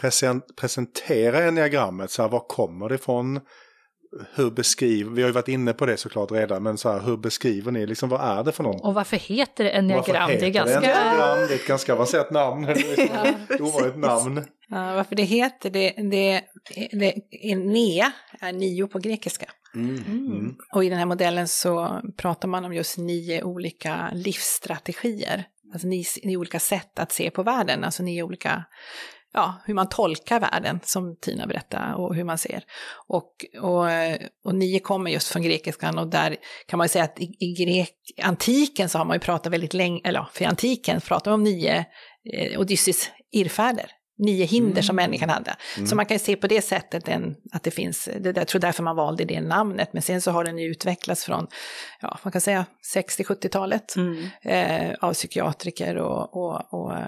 present, 0.00 0.56
presentera 0.56 1.44
enneagrammet, 1.44 2.10
så 2.10 2.22
här, 2.22 2.28
var 2.28 2.40
kommer 2.48 2.88
det 2.88 2.94
ifrån? 2.94 3.40
Hur 4.34 4.50
beskriver, 4.50 5.10
vi 5.10 5.22
har 5.22 5.28
ju 5.28 5.32
varit 5.32 5.48
inne 5.48 5.72
på 5.72 5.86
det 5.86 5.96
såklart 5.96 6.32
redan, 6.32 6.62
men 6.62 6.78
så 6.78 6.92
här, 6.92 7.00
hur 7.00 7.16
beskriver 7.16 7.72
ni, 7.72 7.86
liksom, 7.86 8.08
vad 8.08 8.20
är 8.20 8.44
det 8.44 8.52
för 8.52 8.62
något? 8.62 8.82
Och 8.82 8.94
varför 8.94 9.16
heter 9.16 9.64
det 9.64 9.70
enneagram? 9.70 10.30
Det 10.30 10.46
är 10.46 10.50
ganska... 10.50 10.80
Det, 10.80 10.86
enneagram? 10.86 11.38
det 11.48 11.54
är 11.54 11.58
ett 11.58 11.66
ganska 11.66 11.92
avancerat 11.92 12.30
namn, 12.30 12.64
ett 12.68 13.60
ovanligt 13.60 13.96
namn. 13.96 14.44
Ja, 14.68 14.94
varför 14.94 15.16
det 15.16 15.22
heter 15.22 15.70
det, 15.70 15.94
det, 16.10 16.42
det, 16.92 17.14
det 17.40 17.56
nea 17.56 18.12
är 18.40 18.52
nio 18.52 18.86
på 18.86 18.98
grekiska. 18.98 19.46
Mm. 19.74 20.04
Mm. 20.06 20.56
Och 20.72 20.84
i 20.84 20.88
den 20.88 20.98
här 20.98 21.06
modellen 21.06 21.48
så 21.48 22.00
pratar 22.16 22.48
man 22.48 22.64
om 22.64 22.74
just 22.74 22.98
nio 22.98 23.42
olika 23.42 24.10
livsstrategier. 24.14 25.44
Alltså 25.72 25.88
nio, 25.88 26.04
nio 26.22 26.36
olika 26.36 26.60
sätt 26.60 26.98
att 26.98 27.12
se 27.12 27.30
på 27.30 27.42
världen, 27.42 27.84
alltså 27.84 28.02
nio 28.02 28.22
olika 28.22 28.64
ja, 29.32 29.62
hur 29.64 29.74
man 29.74 29.88
tolkar 29.88 30.40
världen, 30.40 30.80
som 30.82 31.16
Tina 31.16 31.46
berättade, 31.46 31.94
och 31.94 32.14
hur 32.14 32.24
man 32.24 32.38
ser. 32.38 32.64
Och, 33.06 33.32
och, 33.60 33.86
och 34.44 34.54
nio 34.54 34.78
kommer 34.78 35.10
just 35.10 35.28
från 35.28 35.42
grekiskan 35.42 35.98
och 35.98 36.10
där 36.10 36.36
kan 36.66 36.78
man 36.78 36.84
ju 36.84 36.88
säga 36.88 37.04
att 37.04 37.20
i, 37.20 37.36
i 37.38 37.64
grek, 37.64 37.94
antiken 38.22 38.88
så 38.88 38.98
har 38.98 39.04
man 39.04 39.16
ju 39.16 39.20
pratat 39.20 39.52
väldigt 39.52 39.74
länge, 39.74 40.00
eller 40.04 40.28
för 40.32 40.44
antiken 40.44 41.00
pratar 41.00 41.30
man 41.30 41.40
om 41.40 41.44
nio 41.44 41.84
eh, 42.32 42.60
Odysseus 42.60 43.10
irrfärder 43.32 43.99
nio 44.20 44.44
hinder 44.44 44.70
mm. 44.70 44.82
som 44.82 44.96
människan 44.96 45.28
hade. 45.28 45.56
Mm. 45.76 45.86
Så 45.86 45.96
man 45.96 46.06
kan 46.06 46.18
se 46.18 46.36
på 46.36 46.46
det 46.46 46.62
sättet 46.62 47.08
en, 47.08 47.36
att 47.52 47.62
det 47.62 47.70
finns, 47.70 48.08
det, 48.20 48.36
jag 48.36 48.48
tror 48.48 48.60
därför 48.60 48.82
man 48.82 48.96
valde 48.96 49.24
det 49.24 49.40
namnet, 49.40 49.92
men 49.92 50.02
sen 50.02 50.22
så 50.22 50.30
har 50.30 50.44
den 50.44 50.58
ju 50.58 50.70
utvecklats 50.70 51.24
från, 51.24 51.46
ja, 52.00 52.18
man 52.22 52.32
kan 52.32 52.40
säga 52.40 52.66
60-70-talet 52.96 53.96
mm. 53.96 54.28
eh, 54.42 54.96
av 55.00 55.12
psykiatriker 55.12 55.96
och, 55.96 56.36
och, 56.36 56.74
och 56.74 56.96
äh, 56.96 57.04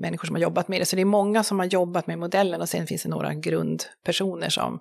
människor 0.00 0.26
som 0.26 0.36
har 0.36 0.42
jobbat 0.42 0.68
med 0.68 0.80
det. 0.80 0.84
Så 0.84 0.96
det 0.96 1.02
är 1.02 1.06
många 1.06 1.44
som 1.44 1.58
har 1.58 1.66
jobbat 1.66 2.06
med 2.06 2.18
modellen 2.18 2.60
och 2.60 2.68
sen 2.68 2.86
finns 2.86 3.02
det 3.02 3.08
några 3.08 3.34
grundpersoner 3.34 4.48
som 4.48 4.80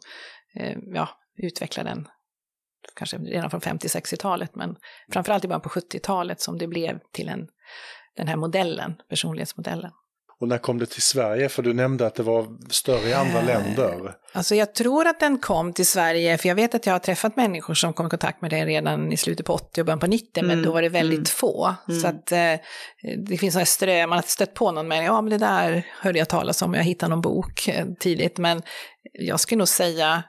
eh, 0.56 0.78
ja, 0.94 1.10
utvecklar 1.38 1.84
den 1.84 2.08
kanske 2.96 3.18
redan 3.18 3.50
från 3.50 3.62
50-60-talet, 3.62 4.56
men 4.56 4.76
framförallt 5.12 5.46
i 5.46 5.48
början 5.48 5.62
på 5.62 5.70
70-talet 5.70 6.42
som 6.42 6.58
det 6.58 6.68
blev 6.68 7.00
till 7.14 7.30
en, 7.30 7.48
den 8.16 8.28
här 8.28 8.36
modellen, 8.36 8.96
personlighetsmodellen. 9.10 9.92
Och 10.42 10.48
när 10.48 10.58
kom 10.58 10.78
det 10.78 10.86
till 10.86 11.02
Sverige? 11.02 11.50
För 11.50 11.64
du 11.64 11.74
nämnde 11.74 12.06
att 12.06 12.16
det 12.16 12.24
var 12.24 12.48
större 12.70 13.10
i 13.10 13.14
andra 13.14 13.42
länder. 13.42 14.16
Alltså 14.34 14.56
jag 14.56 14.76
tror 14.76 15.08
att 15.08 15.20
den 15.20 15.38
kom 15.38 15.74
till 15.74 15.88
Sverige, 15.88 16.38
för 16.38 16.50
jag 16.50 16.56
vet 16.56 16.76
att 16.76 16.86
jag 16.86 16.94
har 16.94 17.00
träffat 17.00 17.36
människor 17.36 17.74
som 17.74 17.94
kom 17.94 18.08
i 18.08 18.10
kontakt 18.10 18.42
med 18.42 18.52
det 18.52 18.66
redan 18.66 19.12
i 19.12 19.18
slutet 19.18 19.46
på 19.46 19.54
80 19.54 19.82
och 19.82 19.86
början 19.86 20.00
på 20.00 20.08
90, 20.08 20.44
mm. 20.44 20.48
men 20.48 20.66
då 20.66 20.72
var 20.72 20.82
det 20.82 20.90
väldigt 20.90 21.18
mm. 21.18 21.26
få. 21.26 21.76
Mm. 21.88 22.00
Så 22.00 22.08
att 22.08 22.32
eh, 22.32 22.54
det 23.28 23.38
finns 23.38 23.56
några 23.56 23.66
strö, 23.66 24.08
man 24.08 24.18
har 24.18 24.24
stött 24.24 24.54
på 24.54 24.72
någon 24.72 24.88
men 24.88 25.04
ja 25.04 25.22
men 25.22 25.30
det 25.30 25.38
där 25.38 25.86
hörde 26.02 26.20
jag 26.20 26.30
talas 26.30 26.62
om, 26.62 26.74
jag 26.74 26.84
hittade 26.84 27.10
någon 27.10 27.22
bok 27.22 27.68
eh, 27.68 27.86
tidigt, 28.00 28.38
men 28.38 28.62
jag 29.14 29.40
skulle 29.40 29.60
nog 29.60 29.68
säga, 29.68 30.24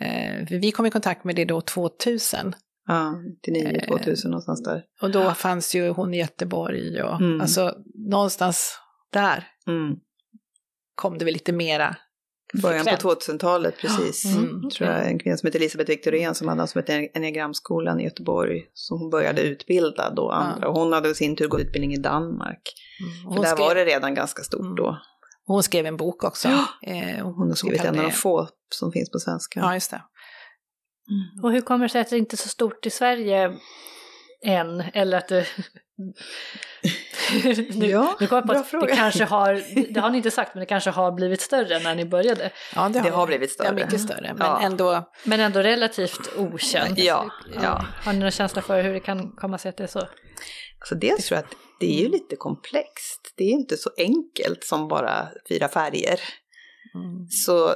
eh, 0.00 0.46
vi 0.50 0.72
kom 0.72 0.86
i 0.86 0.90
kontakt 0.90 1.24
med 1.24 1.36
det 1.36 1.44
då 1.44 1.60
2000, 1.60 2.54
Ja, 2.88 3.14
99, 3.46 3.80
2000 3.88 4.30
någonstans 4.30 4.62
där. 4.62 4.82
Och 5.02 5.10
då 5.10 5.30
fanns 5.30 5.74
ju 5.74 5.88
hon 5.88 6.14
i 6.14 6.18
Göteborg 6.18 7.02
och 7.02 7.20
Mm. 7.20 7.40
alltså 7.40 7.74
någonstans 8.10 8.78
där 9.12 9.48
Mm. 9.68 9.96
kom 10.94 11.18
det 11.18 11.24
väl 11.24 11.34
lite 11.34 11.52
mera 11.52 11.96
Början 12.62 12.84
på 12.84 12.90
frekvent. 12.90 13.18
2000-talet, 13.28 13.74
precis. 13.78 14.24
Mm. 14.24 14.70
Tror 14.70 14.90
jag 14.90 15.06
en 15.06 15.18
kvinna 15.18 15.36
som 15.36 15.46
heter 15.46 15.58
Elisabeth 15.58 15.88
Victorén 15.90 16.34
som 16.34 16.48
hade 16.48 16.66
som 16.66 16.78
heter 16.78 17.08
Enneagramskolan 17.14 18.00
i 18.00 18.04
Göteborg. 18.04 18.62
Så 18.72 18.96
hon 18.98 19.10
började 19.10 19.42
utbilda 19.42 20.10
då 20.10 20.30
andra. 20.30 20.68
Och 20.68 20.74
hon 20.74 20.92
hade 20.92 21.08
i 21.10 21.14
sin 21.14 21.36
tur 21.36 21.48
gått 21.48 21.60
utbildning 21.60 21.92
i 21.94 21.96
Danmark. 21.98 22.62
Mm. 23.00 23.12
För 23.22 23.28
Hon, 23.28 23.40
där 23.42 23.54
skrev, 23.54 23.66
var 23.66 23.74
det 23.74 23.84
redan 23.84 24.14
ganska 24.14 24.42
stort 24.42 24.60
Mm. 24.60 24.74
då. 24.76 24.98
hon 25.46 25.62
skrev 25.62 25.86
en 25.86 25.96
bok 25.96 26.24
också. 26.24 26.48
Ja. 26.48 26.66
Eh, 26.92 27.26
och 27.26 27.32
Hon 27.34 27.48
har 27.48 27.54
skrivit 27.54 27.84
en 27.84 27.98
av 27.98 28.04
de 28.04 28.10
få 28.12 28.48
som 28.74 28.92
finns 28.92 29.10
på 29.10 29.18
svenska. 29.18 29.60
Ja, 29.60 29.74
just 29.74 29.90
det. 29.90 30.02
Och 31.42 31.52
hur 31.52 31.60
kommer 31.60 31.84
det 31.84 31.88
sig 31.92 32.00
att 32.00 32.10
det 32.10 32.18
inte 32.18 32.34
är 32.34 32.38
så 32.38 32.48
stort 32.48 32.86
i 32.86 32.90
Sverige 32.90 33.56
än? 34.44 34.80
Eller 34.80 35.18
att 35.18 35.28
det... 35.28 35.46
nu, 37.74 37.86
Ja, 37.86 38.16
nu 38.20 38.26
kommer 38.26 38.38
jag 38.38 38.46
på 38.46 38.52
bra 38.52 38.56
att 38.60 38.68
fråga. 38.68 38.86
det 38.86 38.96
kanske 38.96 39.24
har, 39.24 39.62
det 39.94 40.00
har 40.00 40.10
ni 40.10 40.16
inte 40.16 40.30
sagt, 40.30 40.54
men 40.54 40.60
det 40.60 40.66
kanske 40.66 40.90
har 40.90 41.12
blivit 41.12 41.40
större 41.40 41.78
när 41.78 41.94
ni 41.94 42.04
började. 42.04 42.50
Ja, 42.74 42.88
Det 42.88 42.98
har 43.10 43.26
blivit 43.26 43.54
Ja, 43.58 43.64
större. 43.64 43.74
mycket 43.74 44.00
större. 44.00 44.34
Men 44.38 44.46
Ja. 44.46 44.60
ändå, 44.62 45.10
Men 45.24 45.40
ändå 45.40 45.60
relativt 45.60 46.30
okänt. 46.36 46.98
Ja, 46.98 47.30
ja. 47.62 47.84
Har 48.04 48.12
ni 48.12 48.18
någon 48.18 48.30
känsla 48.30 48.62
för 48.62 48.82
hur 48.82 48.92
det 48.92 49.00
kan 49.00 49.30
komma 49.32 49.58
sig 49.58 49.68
att 49.68 49.76
det 49.76 49.82
är 49.84 49.88
så? 49.88 49.98
Alltså 50.78 50.94
dels 50.94 51.26
tror 51.26 51.36
jag 51.36 51.44
att 51.44 51.54
det 51.80 51.86
är 51.98 52.02
ju 52.02 52.08
lite 52.08 52.36
komplext. 52.36 53.32
Det 53.36 53.44
är 53.44 53.50
inte 53.50 53.76
så 53.76 53.90
enkelt 53.98 54.64
som 54.64 54.88
bara 54.88 55.28
fyra 55.48 55.68
färger. 55.68 56.20
mm. 56.94 57.26
Så 57.28 57.74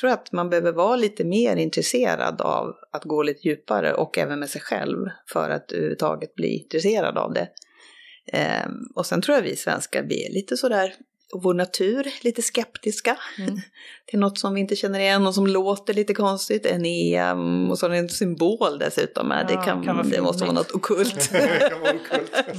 tror 0.00 0.10
att 0.10 0.32
man 0.32 0.50
behöver 0.50 0.72
vara 0.72 0.96
lite 0.96 1.24
mer 1.24 1.56
intresserad 1.56 2.40
av 2.40 2.74
att 2.92 3.04
gå 3.04 3.22
lite 3.22 3.48
djupare 3.48 3.94
och 3.94 4.18
även 4.18 4.40
med 4.40 4.50
sig 4.50 4.60
själv 4.60 5.06
för 5.32 5.50
att 5.50 5.72
överhuvudtaget 5.72 6.34
bli 6.34 6.48
intresserad 6.48 7.18
av 7.18 7.32
det. 7.32 7.48
Ehm, 8.32 8.72
och 8.94 9.06
sen 9.06 9.22
tror 9.22 9.36
jag 9.36 9.42
vi 9.42 9.56
svenskar, 9.56 10.02
vi 10.02 10.26
är 10.26 10.32
lite 10.32 10.56
sådär, 10.56 10.94
vår 11.34 11.54
natur, 11.54 12.06
lite 12.20 12.42
skeptiska 12.42 13.16
Mm. 13.38 13.60
till 14.06 14.18
något 14.18 14.38
som 14.38 14.54
vi 14.54 14.60
inte 14.60 14.76
känner 14.76 15.00
igen 15.00 15.26
och 15.26 15.34
som 15.34 15.46
låter 15.46 15.94
lite 15.94 16.14
konstigt. 16.14 16.66
En 16.66 16.84
EM 16.84 17.70
och 17.70 17.78
så 17.78 17.86
är 17.86 17.90
det 17.90 17.98
en 17.98 18.08
symbol 18.08 18.78
dessutom. 18.78 19.30
Ja, 19.30 19.44
det, 19.48 19.54
kan, 19.54 19.84
kan 19.84 19.96
vara 19.96 20.06
det 20.06 20.20
måste 20.20 20.44
vara 20.44 20.54
något 20.54 20.72
okult. 20.72 21.30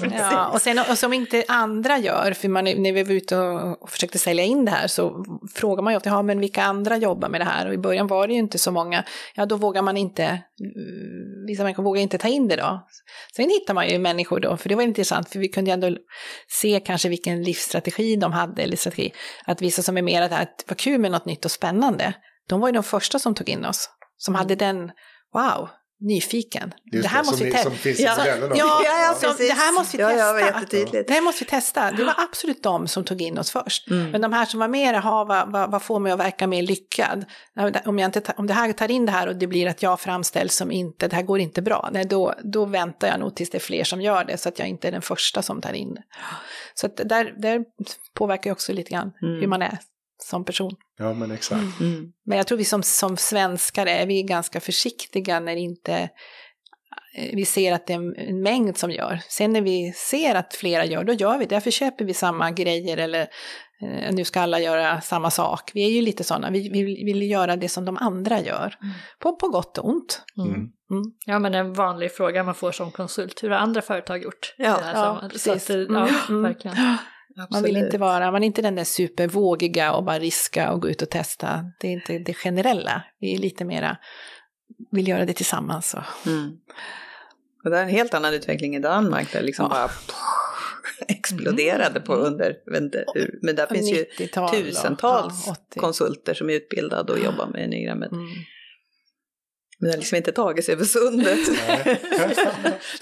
Ja, 0.20 0.48
och, 0.48 0.62
sen, 0.62 0.80
och 0.90 0.98
som 0.98 1.14
inte 1.14 1.44
andra 1.48 1.98
gör, 1.98 2.34
för 2.34 2.48
man, 2.48 2.64
när 2.64 2.94
vi 2.94 3.04
var 3.04 3.12
ute 3.12 3.38
och, 3.38 3.84
och 3.84 3.90
försökte 3.90 4.20
sälja 4.20 4.44
in 4.44 4.66
det 4.66 4.72
här 4.72 4.88
så 4.88 5.26
frågar 5.56 5.84
man 5.84 5.94
ju 5.94 5.98
ofta, 5.98 6.10
ja 6.10 6.22
men 6.22 6.40
vilka 6.40 6.64
andra 6.64 6.98
jobbar 6.98 7.30
med 7.30 7.42
det 7.42 7.46
här? 7.46 7.68
Och 7.68 7.74
i 7.74 7.78
början 7.78 8.08
var 8.08 8.28
det 8.28 8.34
ju 8.34 8.40
inte 8.40 8.58
så 8.58 8.72
många, 8.72 9.04
ja 9.36 9.46
då 9.46 9.56
vågar 9.56 9.82
man 9.82 9.98
inte, 9.98 10.24
mm, 10.24 11.46
vissa 11.48 11.64
människor 11.64 11.84
vågar 11.84 12.02
inte 12.02 12.18
ta 12.18 12.28
in 12.28 12.48
det 12.48 12.56
då. 12.56 12.88
Sen 13.36 13.50
hittar 13.50 13.74
man 13.74 13.90
ju 13.90 14.00
människor 14.00 14.40
då, 14.40 14.58
för 14.58 14.70
det 14.70 14.76
var 14.76 14.84
intressant, 14.84 15.30
för 15.30 15.40
vi 15.40 15.48
kunde 15.48 15.72
ju 15.72 15.74
ändå 15.74 15.98
se 16.48 16.80
kanske 16.86 17.10
vilken 17.10 17.44
livsstrategi 17.44 18.16
de 18.16 18.34
hade, 18.34 18.59
eller 18.64 18.78
strategi, 18.78 19.14
att 19.46 19.62
vissa 19.62 19.82
som 19.82 19.98
är 19.98 20.02
mer 20.02 20.22
att 20.22 20.30
det 20.32 20.64
var 20.68 20.76
kul 20.76 21.02
med 21.02 21.12
något 21.12 21.26
nytt 21.26 21.46
och 21.46 21.52
spännande, 21.52 22.14
de 22.50 22.60
var 22.60 22.68
ju 22.68 22.74
de 22.74 22.84
första 22.84 23.20
som 23.20 23.36
tog 23.36 23.50
in 23.50 23.66
oss, 23.66 23.90
som 24.18 24.36
hade 24.36 24.56
den, 24.56 24.92
wow, 25.34 25.70
nyfiken. 26.00 26.74
Just 26.92 27.04
det 27.04 27.10
här 27.10 27.20
måste 27.24 27.38
som, 27.38 27.46
vi 27.46 27.52
testa. 27.52 27.70
som 27.70 27.78
finns 27.78 28.00
Ja. 28.00 28.14
i 28.16 28.18
modellen 28.18 28.52
också. 28.52 28.58
Ja, 28.58 28.82
ja, 28.84 29.14
så 29.14 29.28
precis. 29.28 29.48
det 29.50 29.54
här 29.56 29.74
måste 29.74 29.98
vi 29.98 30.04
ja, 30.04 30.10
testa. 30.66 31.04
Det 31.04 31.14
här 31.14 31.22
måste 31.22 31.44
vi 31.44 31.50
testa. 31.50 31.92
Det 31.92 32.04
var 32.04 32.16
absolut 32.18 32.64
de 32.64 32.88
som 32.88 33.04
tog 33.04 33.22
in 33.22 33.38
oss 33.38 33.52
först. 33.52 33.90
Mm. 33.90 34.12
Men 34.12 34.22
de 34.22 34.34
här 34.34 34.46
som 34.46 34.60
var 34.60 34.68
med, 34.68 34.96
jaha, 34.96 35.26
vad, 35.26 35.52
vad, 35.52 35.72
vad 35.72 35.82
får 35.82 36.00
mig 36.00 36.12
att 36.12 36.20
verka 36.20 36.48
mer 36.48 36.62
lyckad? 36.62 37.26
Om, 37.86 38.00
jag 38.00 38.08
inte, 38.08 38.34
om 38.38 38.48
det 38.48 38.54
här 38.54 38.74
tar 38.74 38.92
in 38.92 39.06
det 39.06 39.12
här 39.12 39.28
och 39.28 39.36
det 39.36 39.48
blir 39.48 39.68
att 39.68 39.84
jag 39.84 40.00
framställs 40.00 40.56
som 40.56 40.72
inte, 40.72 41.08
det 41.08 41.16
här 41.16 41.24
går 41.24 41.40
inte 41.40 41.62
bra, 41.62 41.90
nej, 41.94 42.06
då, 42.06 42.34
då 42.44 42.66
väntar 42.66 43.08
jag 43.08 43.20
nog 43.20 43.36
tills 43.36 43.50
det 43.50 43.58
är 43.58 43.60
fler 43.60 43.84
som 43.84 44.02
gör 44.02 44.24
det, 44.24 44.38
så 44.38 44.50
att 44.50 44.60
jag 44.60 44.68
inte 44.68 44.88
är 44.88 44.92
den 44.92 45.02
första 45.02 45.42
som 45.42 45.62
tar 45.62 45.74
in 45.74 45.94
det. 45.94 46.04
Så 46.74 46.86
att 46.86 46.98
där, 47.06 47.34
där 47.38 47.64
påverkar 48.14 48.50
ju 48.50 48.52
också 48.52 48.74
lite 48.74 48.92
grann 48.92 49.12
Mm. 49.22 49.40
hur 49.40 49.48
man 49.48 49.62
är 49.62 49.78
som 50.30 50.46
person. 50.46 50.72
Ja, 50.98 51.14
men 51.14 51.32
exakt. 51.32 51.80
Mm. 51.80 52.12
Men 52.26 52.38
jag 52.38 52.48
tror 52.48 52.58
vi 52.58 52.66
som, 52.66 52.84
som 52.84 53.18
svenskar 53.18 53.86
är 53.86 54.06
vi 54.06 54.24
ganska 54.24 54.60
försiktiga 54.60 55.40
när 55.40 55.56
inte 55.56 55.94
eh, 57.18 57.36
vi 57.36 57.46
ser 57.46 57.74
att 57.74 57.88
det 57.88 57.94
är 57.94 58.30
en 58.30 58.42
mängd 58.42 58.78
som 58.78 58.92
gör. 58.92 59.20
Sen 59.30 59.54
när 59.54 59.62
vi 59.62 59.94
ser 59.96 60.36
att 60.36 60.54
flera 60.56 60.86
gör, 60.86 61.04
då 61.04 61.14
gör 61.14 61.38
vi 61.38 61.46
det. 61.46 61.56
Därför 61.56 61.72
köper 61.72 62.06
vi 62.06 62.14
samma 62.14 62.52
grejer 62.52 62.98
eller 62.98 63.22
eh, 63.82 64.12
nu 64.14 64.26
ska 64.26 64.42
alla 64.42 64.60
göra 64.60 65.02
samma 65.02 65.32
sak. 65.32 65.72
Vi 65.74 65.86
är 65.86 65.90
ju 65.92 66.02
lite 66.02 66.24
sådana, 66.24 66.50
vi, 66.52 66.70
vi 66.70 67.04
vill 67.06 67.32
göra 67.32 67.56
det 67.56 67.70
som 67.70 67.86
de 67.86 67.98
andra 67.98 68.42
gör. 68.42 68.76
På, 69.20 69.36
på 69.36 69.48
gott 69.48 69.78
och 69.78 69.90
ont. 69.90 70.22
Mm. 70.38 70.54
Mm. 70.92 71.04
Ja, 71.26 71.40
men 71.40 71.54
en 71.54 71.74
vanlig 71.74 72.12
fråga 72.16 72.44
man 72.44 72.56
får 72.56 72.72
som 72.72 72.92
konsult, 72.92 73.44
hur 73.44 73.50
har 73.50 73.58
andra 73.58 73.82
företag 73.82 74.24
gjort? 74.24 74.56
Ja, 74.58 74.64
i 74.78 74.82
det 74.82 74.86
här 74.86 74.94
ja, 74.96 75.30
precis. 75.32 75.48
att, 75.48 75.68
det- 75.68 75.88
ja, 75.94 76.08
Mm, 76.30 76.56
verkligen. 77.36 77.48
Man 77.50 77.64
vill 77.64 77.76
Absolut. 77.76 77.86
inte 77.86 77.98
vara, 77.98 78.32
man 78.32 78.44
är 78.44 78.48
inte 78.48 78.62
den 78.62 78.76
där 78.76 78.84
supervågiga 78.84 79.94
och 79.94 80.04
bara 80.04 80.20
riska 80.20 80.72
och 80.72 80.82
gå 80.82 80.90
ut 80.90 81.02
och 81.02 81.10
testa. 81.10 81.72
Det 81.80 81.88
är 81.88 81.92
inte 81.92 82.20
det 82.20 82.34
generella. 82.34 83.04
Vi 83.20 83.34
är 83.34 83.38
lite 83.38 83.66
mera, 83.66 83.98
vill 84.92 85.08
göra 85.08 85.26
det 85.26 85.34
tillsammans. 85.34 85.94
Och, 85.94 86.28
Mm. 86.28 86.52
Och 87.64 87.70
det 87.70 87.78
är 87.78 87.84
en 87.84 87.90
helt 87.90 88.14
annan 88.14 88.34
utveckling 88.34 88.76
i 88.76 88.80
Danmark 88.80 89.34
där 89.34 89.42
liksom 89.42 89.66
Ja. 89.66 89.70
bara 89.70 89.90
exploderade 91.08 92.00
på 92.00 92.14
Mm. 92.14 92.26
under, 92.26 92.56
men 93.42 93.56
där 93.56 93.68
finns 93.68 93.92
ju 93.92 93.96
90-tal 94.20 94.44
och- 94.44 94.52
tusentals 94.52 95.44
ja, 95.48 95.52
80. 95.70 95.80
konsulter 95.80 96.34
som 96.34 96.50
är 96.50 96.54
utbildade 96.54 97.14
och 97.14 97.20
jobbar 97.20 97.48
med 97.48 97.64
enigrammet. 97.64 98.12
Mm. 98.12 98.26
Men 99.82 99.88
det 99.88 99.94
har 99.96 99.98
liksom 99.98 100.16
inte 100.16 100.32
tagit 100.32 100.66
sig 100.66 100.74
över 100.74 100.84
sundet. 100.86 101.40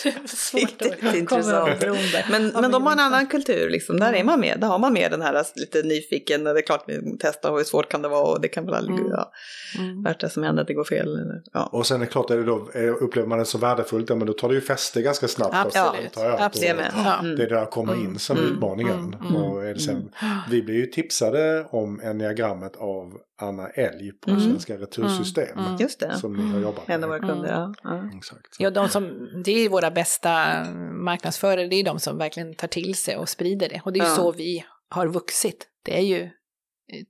Det 0.03 0.13
Riktigt 0.53 0.91
att 0.91 0.99
komma 0.99 1.15
intressant. 1.15 1.83
Men, 2.31 2.47
men 2.61 2.71
de 2.71 2.83
har 2.85 2.91
en 2.91 2.99
annan 2.99 3.27
kultur, 3.27 3.69
liksom. 3.69 3.99
där 3.99 4.13
är 4.13 4.23
man 4.23 4.39
med. 4.39 4.57
Där 4.59 4.67
har 4.67 4.79
man 4.79 4.93
med 4.93 5.11
den 5.11 5.21
här 5.21 5.45
lite 5.55 5.83
nyfiken, 5.83 6.47
och 6.47 6.53
det 6.53 6.59
är 6.59 6.65
klart 6.65 6.83
vi 6.87 7.17
testar 7.19 7.51
hur 7.57 7.63
svårt 7.63 7.89
kan 7.91 8.01
det 8.01 8.07
vara 8.07 8.23
och 8.33 8.41
det 8.41 8.47
kan 8.47 8.65
väl 8.65 8.73
aldrig, 8.73 8.99
Mm. 8.99 9.11
ja, 9.11 9.31
Mm. 9.79 10.03
värsta 10.03 10.29
som 10.29 10.43
händer 10.43 10.61
att 10.61 10.67
det 10.67 10.73
går 10.73 10.83
fel. 10.83 11.07
Eller, 11.07 11.41
ja. 11.53 11.69
Och 11.71 11.87
sen 11.87 12.01
är 12.01 12.05
det 12.05 12.11
klart, 12.11 12.31
är 12.31 12.37
det 12.37 12.43
då, 12.43 12.69
upplever 12.99 13.27
man 13.27 13.39
det 13.39 13.45
så 13.45 13.57
värdefullt, 13.57 14.09
ja, 14.09 14.15
men 14.15 14.27
då 14.27 14.33
tar 14.33 14.49
det 14.49 14.55
ju 14.55 14.61
fäste 14.61 15.01
ganska 15.01 15.27
snabbt. 15.27 15.55
Absolut. 15.55 16.17
antar 16.17 16.29
jag. 16.29 16.41
Absolut. 16.41 16.69
Det 16.69 16.75
med. 16.75 16.91
Ja. 17.05 17.19
Mm. 17.19 17.35
Det 17.35 17.43
är 17.43 17.49
där 17.49 17.55
jag 17.55 17.69
kommer 17.71 17.93
in 17.95 18.19
som 18.19 18.37
Mm. 18.37 18.51
utmaningen. 18.53 19.15
Mm. 19.29 19.35
Och 19.35 19.65
är 19.65 19.73
det 19.73 19.79
sen, 19.79 20.09
Vi 20.49 20.61
blev 20.61 20.77
ju 20.77 20.85
tipsade 20.85 21.65
om 21.69 22.01
enneagrammet 22.03 22.75
av 22.75 23.13
Anna 23.39 23.67
Elg 23.69 24.11
på 24.11 24.29
Mm. 24.31 24.41
Svenska 24.43 24.77
Retursystem. 24.77 25.59
Mm. 25.59 25.75
Just 25.79 25.99
det, 25.99 26.17
Som 26.17 26.33
ni 26.33 26.51
har 26.53 26.59
jobbat 26.59 26.89
en 26.89 27.03
av 27.03 27.09
med. 27.09 27.19
våra 27.21 27.33
kunder. 27.33 27.51
Ja. 27.51 27.73
Ja. 27.83 28.09
Exakt. 28.17 28.55
Så. 28.55 28.63
Ja, 28.63 28.69
de 28.69 28.89
som, 28.89 29.29
det 29.45 29.51
är 29.51 29.69
våra 29.69 29.91
bästa 29.91 30.63
marknadsförare, 30.91 31.67
det 31.67 31.75
är 31.75 31.83
de 31.83 31.99
som 31.99 32.17
verkligen 32.17 32.53
tar 32.55 32.67
till 32.67 32.95
sig 32.95 33.17
och 33.17 33.29
sprider 33.29 33.69
det. 33.69 33.81
Och 33.85 33.93
det 33.93 33.99
är 33.99 34.03
ju 34.03 34.09
Ja. 34.09 34.15
så 34.15 34.31
vi 34.31 34.65
har 34.89 35.07
vuxit. 35.07 35.67
Det 35.83 35.97
är 35.97 36.01
ju 36.01 36.29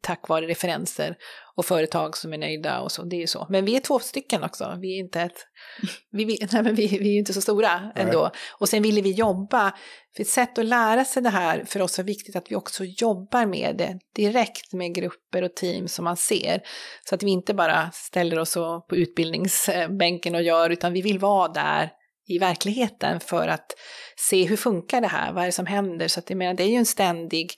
tack 0.01 0.27
vare 0.27 0.47
referenser 0.47 1.15
och 1.55 1.65
företag 1.65 2.17
som 2.17 2.33
är 2.33 2.37
nöjda 2.37 2.79
och 2.79 2.91
så. 2.91 3.03
Det 3.03 3.15
är 3.15 3.19
ju 3.19 3.27
så. 3.27 3.47
Men 3.49 3.65
vi 3.65 3.75
är 3.75 3.79
två 3.79 3.99
stycken 3.99 4.43
också. 4.43 4.77
Vi 4.81 4.95
är 4.95 4.99
inte 4.99 5.21
ett... 5.21 5.47
Vi, 6.11 6.25
nej, 6.51 6.63
men 6.63 6.75
vi, 6.75 6.87
vi 6.87 7.15
är 7.15 7.19
inte 7.19 7.33
så 7.33 7.41
stora 7.41 7.91
ändå. 7.95 8.31
Och 8.59 8.69
sen 8.69 8.83
ville 8.83 9.01
vi 9.01 9.11
jobba. 9.11 9.73
För 10.15 10.21
ett 10.21 10.29
sätt 10.29 10.57
att 10.57 10.65
lära 10.65 11.05
sig 11.05 11.23
det 11.23 11.29
här 11.29 11.65
för 11.65 11.81
oss 11.81 11.99
är 11.99 12.03
viktigt 12.03 12.35
att 12.35 12.51
vi 12.51 12.55
också 12.55 12.83
jobbar 12.83 13.45
med 13.45 13.75
det 13.77 13.99
direkt 14.15 14.73
med 14.73 14.95
grupper 14.95 15.43
och 15.43 15.55
team 15.55 15.87
som 15.87 16.05
man 16.05 16.17
ser. 16.17 16.61
Så 17.09 17.15
att 17.15 17.23
vi 17.23 17.31
inte 17.31 17.53
bara 17.53 17.91
ställer 17.93 18.39
oss 18.39 18.53
på 18.89 18.95
utbildningsbänken 18.95 20.35
och 20.35 20.43
gör, 20.43 20.69
utan 20.69 20.93
vi 20.93 21.01
vill 21.01 21.19
vara 21.19 21.47
där 21.47 21.91
i 22.27 22.39
verkligheten 22.39 23.19
för 23.19 23.47
att 23.47 23.71
se 24.15 24.45
hur 24.45 24.57
funkar 24.57 25.01
det 25.01 25.07
här, 25.07 25.33
vad 25.33 25.43
är 25.43 25.45
det 25.45 25.51
som 25.51 25.65
händer. 25.65 26.07
Så 26.07 26.19
att 26.19 26.29
jag 26.29 26.37
menar, 26.37 26.53
det 26.53 26.63
är 26.63 26.67
ju 26.67 26.75
en 26.75 26.85
ständig, 26.85 27.53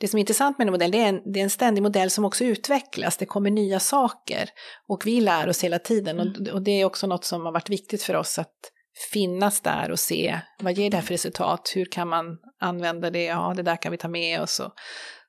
det 0.00 0.08
som 0.08 0.18
är 0.18 0.20
intressant 0.20 0.58
med 0.58 0.66
en 0.66 0.72
modell, 0.72 0.90
det 0.90 0.98
är 0.98 1.08
en, 1.08 1.32
det 1.32 1.40
är 1.40 1.44
en 1.44 1.50
ständig 1.50 1.82
modell 1.82 2.10
som 2.10 2.24
också 2.24 2.44
utvecklas, 2.44 3.16
det 3.16 3.26
kommer 3.26 3.50
nya 3.50 3.80
saker 3.80 4.48
och 4.88 5.06
vi 5.06 5.20
lär 5.20 5.48
oss 5.48 5.64
hela 5.64 5.78
tiden 5.78 6.20
och, 6.20 6.48
och 6.54 6.62
det 6.62 6.80
är 6.80 6.84
också 6.84 7.06
något 7.06 7.24
som 7.24 7.44
har 7.44 7.52
varit 7.52 7.70
viktigt 7.70 8.02
för 8.02 8.14
oss 8.16 8.38
att 8.38 8.54
finnas 9.12 9.60
där 9.60 9.90
och 9.90 9.98
se 9.98 10.40
vad 10.62 10.72
ger 10.72 10.90
det 10.90 10.96
här 10.96 11.04
för 11.04 11.14
resultat, 11.14 11.72
hur 11.74 11.84
kan 11.84 12.08
man 12.08 12.26
använda 12.60 13.10
det, 13.10 13.24
ja 13.24 13.52
det 13.56 13.62
där 13.62 13.76
kan 13.82 13.92
vi 13.92 13.98
ta 13.98 14.08
med 14.08 14.40
oss 14.42 14.60
och, 14.60 14.72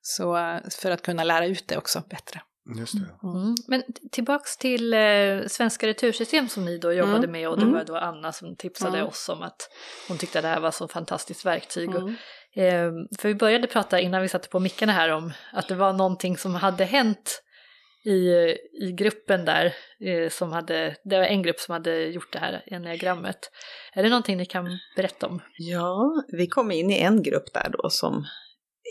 så 0.01 0.37
eh, 0.37 0.57
för 0.81 0.91
att 0.91 1.01
kunna 1.01 1.23
lära 1.23 1.45
ut 1.45 1.67
det 1.67 1.77
också 1.77 2.03
bättre. 2.09 2.41
Just 2.77 2.93
det. 2.93 3.27
Mm. 3.27 3.55
Men 3.67 3.81
t- 3.81 3.87
tillbaks 4.11 4.57
till 4.57 4.93
eh, 4.93 4.99
Svenska 5.47 5.87
Retursystem 5.87 6.47
som 6.49 6.65
ni 6.65 6.77
då 6.77 6.93
jobbade 6.93 7.17
Mm. 7.17 7.31
med 7.31 7.49
och 7.49 7.55
det 7.57 7.61
Mm. 7.63 7.73
var 7.75 7.83
då 7.83 7.97
Anna 7.97 8.31
som 8.31 8.55
tipsade 8.55 8.97
Mm. 8.97 9.07
oss 9.09 9.29
om 9.29 9.41
att 9.43 9.69
hon 10.07 10.17
tyckte 10.17 10.39
att 10.39 10.43
det 10.43 10.49
här 10.49 10.59
var 10.59 10.71
så 10.71 10.87
fantastiskt 10.87 11.45
verktyg. 11.45 11.89
Och, 11.95 12.01
Mm. 12.01 12.15
Ehm, 12.55 13.07
för 13.19 13.27
vi 13.27 13.35
började 13.35 13.67
prata 13.67 13.99
innan 13.99 14.21
vi 14.21 14.27
satte 14.27 14.49
på 14.49 14.59
mickarna 14.59 14.91
här 14.91 15.09
om 15.09 15.33
att 15.53 15.67
det 15.67 15.75
var 15.75 15.93
någonting 15.93 16.37
som 16.37 16.55
hade 16.55 16.85
hänt 16.85 17.43
i, 18.05 18.31
i 18.81 18.91
gruppen 18.97 19.45
där, 19.45 19.73
eh, 19.99 20.29
som 20.29 20.51
hade, 20.51 20.95
det 21.03 21.17
var 21.17 21.25
en 21.25 21.41
grupp 21.41 21.59
som 21.59 21.73
hade 21.73 22.05
gjort 22.05 22.33
det 22.33 22.39
här 22.39 22.63
enneagrammet. 22.67 23.51
Är 23.93 24.03
det 24.03 24.09
någonting 24.09 24.37
ni 24.37 24.45
kan 24.45 24.79
berätta 24.95 25.27
om? 25.27 25.39
Ja, 25.57 26.23
vi 26.27 26.47
kom 26.47 26.71
in 26.71 26.91
i 26.91 26.99
en 26.99 27.23
grupp 27.23 27.53
där 27.53 27.69
då 27.69 27.89
som 27.89 28.25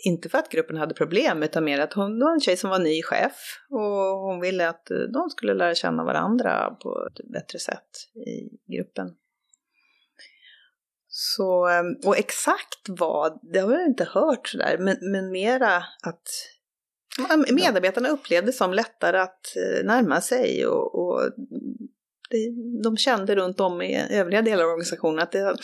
inte 0.04 0.28
för 0.28 0.38
att 0.38 0.50
gruppen 0.50 0.76
hade 0.76 0.94
problem, 0.94 1.42
utan 1.42 1.64
mer 1.64 1.80
att 1.80 1.92
hon 1.92 2.20
var 2.20 2.32
en 2.32 2.40
tjej 2.40 2.56
som 2.56 2.70
var 2.70 2.78
ny 2.78 3.02
chef 3.02 3.32
och 3.70 4.18
hon 4.18 4.40
ville 4.40 4.68
att 4.68 4.90
eh, 4.90 4.98
de 4.98 5.30
skulle 5.30 5.54
lära 5.54 5.74
känna 5.74 6.04
varandra 6.04 6.70
på 6.82 7.08
ett 7.10 7.32
bättre 7.32 7.58
sätt 7.58 7.88
i 8.14 8.74
gruppen. 8.76 9.08
Så, 11.18 11.68
och 12.04 12.18
exakt 12.18 12.88
vad, 12.88 13.40
det 13.42 13.58
har 13.58 13.72
jag 13.72 13.86
inte 13.86 14.04
hört 14.04 14.48
sådär, 14.48 14.76
men, 14.78 14.96
men 15.00 15.30
mera 15.30 15.76
att 16.02 16.28
medarbetarna 17.52 18.08
upplevde 18.08 18.52
som 18.52 18.72
lättare 18.72 19.18
att 19.18 19.52
närma 19.84 20.20
sig 20.20 20.66
och, 20.66 20.94
och 20.94 21.32
det, 22.30 22.50
de 22.82 22.96
kände 22.96 23.34
runt 23.36 23.60
om 23.60 23.82
i 23.82 24.06
övriga 24.10 24.42
delar 24.42 24.64
av 24.64 24.70
organisationen 24.70 25.18
att 25.18 25.32
det, 25.32 25.56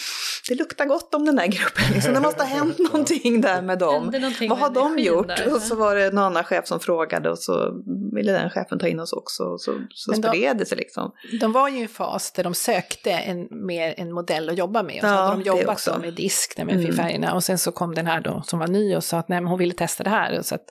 det 0.48 0.55
luktar 0.55 0.87
gott 0.87 1.14
om 1.14 1.25
den 1.25 1.38
här 1.38 1.46
gruppen. 1.46 1.85
Liksom. 1.94 2.14
Det 2.14 2.20
måste 2.20 2.42
ha 2.42 2.48
hänt 2.48 2.79
någonting 2.92 3.40
där 3.40 3.62
med 3.62 3.79
dem. 3.79 4.12
Vad 4.48 4.59
har 4.59 4.70
de 4.70 4.98
gjort? 4.98 5.29
Där, 5.29 5.55
och 5.55 5.61
så 5.61 5.75
var 5.75 5.96
det 5.96 6.11
någon 6.11 6.25
annan 6.25 6.44
chef 6.44 6.66
som 6.66 6.81
frågade 6.81 7.31
och 7.31 7.38
så 7.38 7.83
ville 8.14 8.33
den 8.33 8.51
chefen 8.51 8.79
ta 8.79 8.88
in 8.88 9.01
oss 9.01 9.12
också. 9.12 9.42
Och 9.42 9.61
så 9.61 9.81
så 9.90 10.12
spred 10.12 10.57
det 10.57 10.66
sig 10.66 10.79
liksom. 10.79 11.12
De 11.40 11.53
var 11.53 11.68
ju 11.68 11.79
i 11.79 11.83
en 11.83 11.88
fas 11.88 12.33
där 12.33 12.44
de 12.44 12.55
sökte 12.55 13.11
en, 13.11 13.48
mer 13.51 13.94
en 13.96 14.12
modell 14.12 14.48
att 14.48 14.59
jobba 14.59 14.83
med. 14.83 14.94
Och 14.94 15.01
så 15.01 15.07
ja, 15.07 15.22
hade 15.22 15.42
de 15.42 15.48
jobbat 15.48 15.85
då 15.87 15.98
med 15.98 16.14
disk, 16.14 16.59
med 16.59 16.70
mm. 16.70 16.92
färgerna. 16.92 17.35
Och 17.35 17.44
sen 17.44 17.59
så 17.59 17.72
kom 17.72 17.94
den 17.94 18.07
här 18.07 18.20
då 18.20 18.42
som 18.46 18.59
var 18.59 18.66
ny 18.66 18.96
och 18.96 19.05
sa 19.05 19.18
att 19.18 19.29
nej, 19.29 19.40
men 19.40 19.48
hon 19.48 19.59
ville 19.59 19.75
testa 19.75 20.05
det 20.05 20.11
här. 20.11 20.42
Så 20.42 20.55
att 20.55 20.64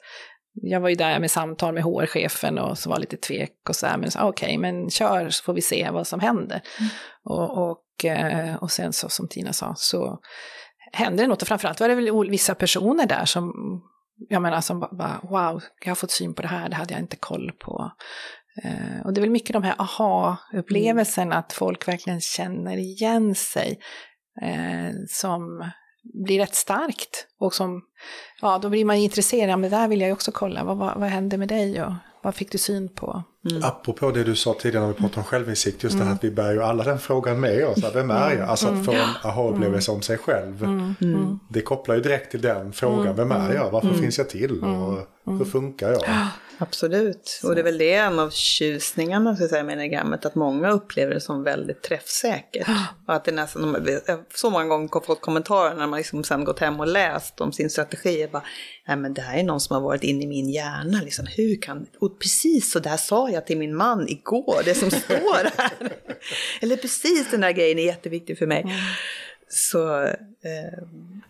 jag 0.54 0.80
var 0.80 0.90
ju 0.90 0.96
där 0.96 1.20
med 1.20 1.32
samtal 1.32 1.74
med 1.74 1.84
HR-chefen 1.84 2.58
och 2.58 2.78
så 2.78 2.90
var 2.90 3.00
lite 3.00 3.18
tvek 3.18 3.70
och 3.70 3.76
så 3.76 3.88
här, 3.88 3.98
men 3.98 4.10
okej, 4.20 4.28
okay, 4.30 4.58
men 4.58 4.90
kör 4.90 5.30
så 5.30 5.44
får 5.44 5.54
vi 5.54 5.62
se 5.62 5.90
vad 5.90 6.08
som 6.08 6.20
händer. 6.20 6.62
Mm. 6.80 6.92
Och, 7.24 7.70
och, 7.70 8.06
eh, 8.06 8.56
och 8.56 8.72
sen 8.72 8.94
så 8.94 9.10
som 9.10 9.28
Tina 9.28 9.54
sa 9.54 9.74
så 9.78 10.20
hände 10.92 11.24
det 11.24 11.28
något 11.28 11.42
och 11.42 11.48
framförallt 11.48 11.80
var 11.80 11.90
det 11.90 11.96
väl 11.96 12.30
vissa 12.30 12.56
personer 12.56 13.06
där 13.06 13.26
som, 13.26 13.54
jag 14.30 14.42
menar 14.42 14.62
som 14.62 14.80
bara 14.80 15.20
wow, 15.24 15.64
jag 15.82 15.92
har 15.92 15.96
fått 15.96 16.12
syn 16.12 16.34
på 16.34 16.42
det 16.42 16.48
här, 16.48 16.70
det 16.70 16.76
hade 16.76 16.94
jag 16.94 17.02
inte 17.02 17.16
koll 17.16 17.52
på. 17.60 17.92
Uh, 18.66 19.06
och 19.06 19.14
det 19.14 19.20
är 19.20 19.22
väl 19.22 19.30
mycket 19.30 19.54
de 19.54 19.64
här 19.64 19.76
aha-upplevelserna, 19.78 21.26
mm. 21.26 21.38
att 21.38 21.54
folk 21.54 21.88
verkligen 21.88 22.22
känner 22.22 22.78
igen 22.78 23.36
sig. 23.36 23.80
Uh, 24.44 24.92
som 25.10 25.72
blir 26.04 26.40
rätt 26.40 26.56
starkt. 26.56 27.28
Och 27.40 27.54
som, 27.54 27.82
ja, 28.42 28.60
då 28.62 28.70
blir 28.70 28.86
man 28.86 28.96
intresserad, 28.96 29.60
men 29.60 29.72
det 29.72 29.78
där 29.78 29.88
vill 29.88 30.02
jag 30.02 30.08
ju 30.08 30.14
också 30.14 30.32
kolla, 30.32 30.64
vad, 30.64 30.78
vad, 30.78 31.00
vad 31.00 31.10
hände 31.10 31.38
med 31.38 31.48
dig 31.48 31.84
och 31.84 31.94
vad 32.24 32.36
fick 32.36 32.52
du 32.52 32.58
syn 32.58 32.90
på? 32.90 33.24
Mm. 33.50 33.64
Apropå 33.64 34.12
det 34.12 34.24
du 34.24 34.36
sa 34.36 34.54
tidigare 34.54 34.86
när 34.86 34.94
vi 34.94 35.00
pratade 35.00 35.18
om 35.18 35.24
självinsikt, 35.24 35.84
just 35.84 35.94
mm. 35.94 36.00
det 36.00 36.06
här 36.06 36.12
mm. 36.12 36.18
att 36.18 36.24
vi 36.24 36.32
bär 36.32 36.54
ju 36.54 36.64
alla 36.64 36.84
den 36.84 37.00
frågan 37.00 37.40
med 37.40 37.68
oss. 37.68 37.80
Vem 37.94 38.12
är 38.12 38.32
jag? 38.32 38.50
Alltså 38.50 38.68
att 38.68 38.86
få 38.86 38.92
en 38.92 39.10
aha-upplevelse 39.24 39.92
om 39.92 40.02
sig 40.02 40.18
själv. 40.18 40.64
Mm. 40.64 40.96
Mm. 41.02 41.40
Det 41.50 41.62
kopplar 41.62 41.96
ju 41.96 42.02
direkt 42.02 42.32
till 42.32 42.42
den 42.42 42.74
frågan, 42.74 43.16
vem 43.16 43.32
är 43.32 43.54
jag? 43.54 43.72
Varför 43.72 43.94
finns 43.94 44.18
jag 44.18 44.30
till? 44.30 44.64
Och 44.64 45.38
hur 45.38 45.46
funkar 45.46 45.92
jag? 45.92 46.04
Absolut, 46.62 47.28
så. 47.28 47.48
och 47.48 47.56
det 47.56 47.62
är 47.62 47.64
väl 47.64 47.78
det 47.78 47.94
en 47.94 48.20
av 48.20 48.30
tjusningarna 48.30 49.36
så 49.36 49.44
att 49.44 49.50
säga, 49.50 49.64
med 49.64 49.74
enagrammet, 49.74 50.26
att 50.26 50.36
många 50.36 50.72
upplever 50.72 51.14
det 51.14 51.22
som 51.22 51.44
väldigt 51.44 51.82
träffsäkert. 51.82 52.68
Och 53.08 53.14
att 53.14 53.26
det 53.26 53.32
nästan, 53.32 53.76
så 54.36 54.50
många 54.50 54.66
gånger 54.66 55.06
fått 55.06 55.22
kommentarer 55.22 55.76
när 55.76 55.88
man 55.88 55.98
liksom 55.98 56.24
sen 56.24 56.44
gått 56.44 56.60
hem 56.60 56.80
och 56.80 56.88
läst 56.88 57.42
om 57.42 57.52
sin 57.52 57.70
strategi. 57.70 58.28
Bara, 58.32 58.44
Nej, 58.88 58.98
men 58.98 59.14
det 59.14 59.22
här 59.22 59.40
är 59.40 59.44
någon 59.44 59.60
som 59.60 59.74
har 59.74 59.82
varit 59.82 60.04
inne 60.04 60.24
i 60.24 60.28
min 60.28 60.50
hjärna. 60.50 61.02
Liksom, 61.02 61.28
hur 61.38 61.62
kan, 61.62 61.88
och 62.00 62.20
precis 62.20 62.72
så 62.72 62.80
där 62.80 62.98
sa 62.98 63.30
jag 63.30 63.48
till 63.48 63.58
min 63.58 63.76
man 63.76 64.08
igår, 64.08 64.62
det 64.66 64.76
som 64.76 64.92
står 64.92 65.58
här. 65.58 65.72
Eller 66.62 66.78
precis 66.78 67.32
den 67.32 67.42
där 67.42 67.52
grejen 67.52 67.80
är 67.80 67.86
jätteviktig 67.86 68.38
för 68.38 68.48
mig. 68.48 68.62
Mm. 68.62 68.76
Så, 69.54 70.04
eh... 70.04 70.14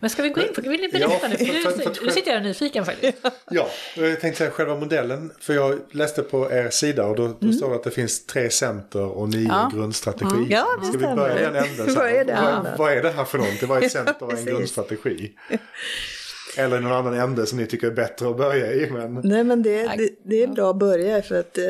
Men 0.00 0.10
ska 0.10 0.22
vi 0.22 0.28
gå 0.28 0.40
in 0.40 0.54
på, 0.54 0.60
vill 0.60 0.80
ni 0.80 0.88
berätta 0.88 1.12
ja, 1.22 1.28
nu? 1.28 1.36
För, 1.36 1.44
för, 1.44 1.70
för, 1.70 1.94
för, 1.94 2.04
nu 2.04 2.10
sitter 2.10 2.32
jag 2.32 2.42
nyfiken 2.42 2.84
faktiskt. 2.84 3.18
Ja, 3.50 3.68
jag 3.96 4.20
tänkte 4.20 4.38
säga 4.38 4.50
själva 4.50 4.76
modellen. 4.76 5.32
För 5.40 5.54
jag 5.54 5.78
läste 5.90 6.22
på 6.22 6.52
er 6.52 6.70
sida 6.70 7.06
och 7.06 7.16
då, 7.16 7.28
då 7.28 7.36
mm. 7.42 7.52
står 7.52 7.70
det 7.70 7.76
att 7.76 7.84
det 7.84 7.90
finns 7.90 8.26
tre 8.26 8.50
center 8.50 9.04
och 9.04 9.28
nio 9.28 9.48
ja. 9.48 9.70
grundstrategier. 9.74 10.36
Mm. 10.36 10.50
Ja, 10.50 10.66
det 10.80 10.86
ska 10.86 10.98
stämmer. 10.98 11.10
vi 11.10 11.16
börja 11.16 11.40
i 11.40 11.44
den 11.44 11.56
änden? 11.56 11.94
vad, 12.66 12.78
vad, 12.78 12.92
är 12.92 13.02
det 13.02 13.10
här 13.10 13.24
för 13.24 13.38
någonting? 13.38 13.68
Vad 13.68 13.82
är 13.82 13.86
ett 13.86 13.92
center 14.06 14.22
och 14.22 14.32
en 14.32 14.44
grundstrategi? 14.44 15.32
Eller 16.56 16.80
någon 16.80 16.92
annan 16.92 17.14
ände 17.14 17.46
som 17.46 17.58
ni 17.58 17.66
tycker 17.66 17.86
är 17.86 17.90
bättre 17.90 18.30
att 18.30 18.36
börja 18.36 18.72
i. 18.72 18.90
Men... 18.90 19.20
Nej 19.24 19.44
men 19.44 19.62
det, 19.62 19.82
det, 19.82 20.10
det 20.24 20.42
är 20.42 20.46
bra 20.46 20.70
att 20.70 20.78
börja 20.78 21.22
för 21.22 21.40
att 21.40 21.58
eh, 21.58 21.64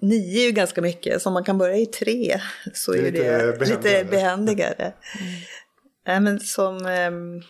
nio 0.00 0.40
är 0.40 0.46
ju 0.46 0.52
ganska 0.52 0.82
mycket. 0.82 1.22
Så 1.22 1.28
om 1.28 1.32
man 1.32 1.44
kan 1.44 1.58
börja 1.58 1.76
i 1.76 1.86
tre 1.86 2.40
så 2.74 2.92
är, 2.92 2.98
är 2.98 3.10
det 3.12 3.60
lite, 3.60 3.74
lite 3.74 4.04
behändigare. 4.10 4.92
Nej 6.08 6.20
men 6.20 6.40
som, 6.40 6.86
eh, 6.86 7.42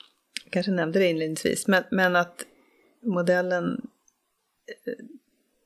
kanske 0.50 0.72
nämnde 0.72 0.98
det 0.98 1.06
inledningsvis, 1.06 1.66
men, 1.66 1.84
men 1.90 2.16
att 2.16 2.44
modellen 3.02 3.88
eh, 4.86 5.04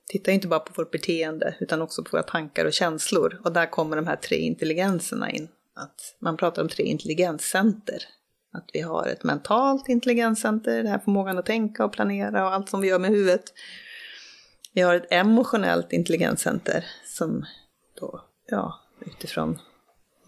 tittar 0.08 0.32
inte 0.32 0.48
bara 0.48 0.60
på 0.60 0.72
vårt 0.76 0.90
beteende 0.90 1.56
utan 1.60 1.82
också 1.82 2.04
på 2.04 2.08
våra 2.12 2.22
tankar 2.22 2.64
och 2.64 2.72
känslor. 2.72 3.40
Och 3.44 3.52
där 3.52 3.66
kommer 3.66 3.96
de 3.96 4.06
här 4.06 4.16
tre 4.16 4.36
intelligenserna 4.36 5.30
in. 5.30 5.48
Att 5.74 6.16
man 6.18 6.36
pratar 6.36 6.62
om 6.62 6.68
tre 6.68 6.84
intelligenscenter. 6.84 7.98
Att 8.52 8.70
vi 8.72 8.80
har 8.80 9.06
ett 9.06 9.24
mentalt 9.24 9.88
intelligenscenter, 9.88 10.76
den 10.76 10.86
här 10.86 10.98
förmågan 10.98 11.38
att 11.38 11.46
tänka 11.46 11.84
och 11.84 11.92
planera 11.92 12.46
och 12.46 12.54
allt 12.54 12.68
som 12.68 12.80
vi 12.80 12.88
gör 12.88 12.98
med 12.98 13.10
huvudet. 13.10 13.44
Vi 14.72 14.80
har 14.80 14.94
ett 14.94 15.12
emotionellt 15.12 15.92
intelligenscenter 15.92 16.84
som 17.04 17.44
då, 18.00 18.24
ja, 18.46 18.80
utifrån 19.06 19.58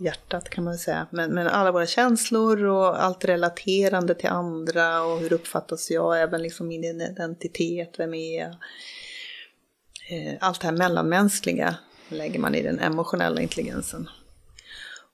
hjärtat 0.04 0.50
kan 0.50 0.64
man 0.64 0.72
väl 0.72 0.78
säga. 0.78 1.06
Men, 1.10 1.34
men 1.34 1.46
alla 1.46 1.72
våra 1.72 1.86
känslor 1.86 2.64
och 2.64 3.02
allt 3.02 3.24
relaterande 3.24 4.14
till 4.14 4.28
andra 4.28 5.02
och 5.02 5.18
hur 5.18 5.32
uppfattas 5.32 5.90
jag, 5.90 6.22
även 6.22 6.42
liksom 6.42 6.68
min 6.68 6.84
identitet, 6.84 7.94
vem 7.98 8.14
är 8.14 8.40
jag? 8.40 8.50
Eh, 10.10 10.34
allt 10.40 10.60
det 10.60 10.66
här 10.66 10.76
mellanmänskliga 10.76 11.76
lägger 12.08 12.38
man 12.38 12.54
i 12.54 12.62
den 12.62 12.78
emotionella 12.78 13.40
intelligensen. 13.40 14.08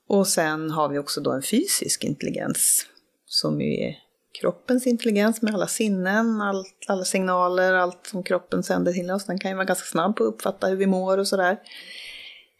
Och 0.07 0.27
sen 0.27 0.71
har 0.71 0.89
vi 0.89 0.99
också 0.99 1.21
då 1.21 1.31
en 1.31 1.41
fysisk 1.41 2.03
intelligens 2.03 2.85
som 3.25 3.61
ju 3.61 3.73
är 3.73 3.95
kroppens 4.41 4.87
intelligens 4.87 5.41
med 5.41 5.53
alla 5.53 5.67
sinnen, 5.67 6.41
allt, 6.41 6.85
alla 6.87 7.03
signaler, 7.03 7.73
allt 7.73 8.07
som 8.07 8.23
kroppen 8.23 8.63
sänder 8.63 8.93
till 8.93 9.11
oss. 9.11 9.25
Den 9.25 9.39
kan 9.39 9.51
ju 9.51 9.55
vara 9.55 9.65
ganska 9.65 9.85
snabb 9.85 10.15
på 10.15 10.23
att 10.23 10.33
uppfatta 10.33 10.67
hur 10.67 10.75
vi 10.75 10.87
mår 10.87 11.17
och 11.17 11.27
sådär. 11.27 11.57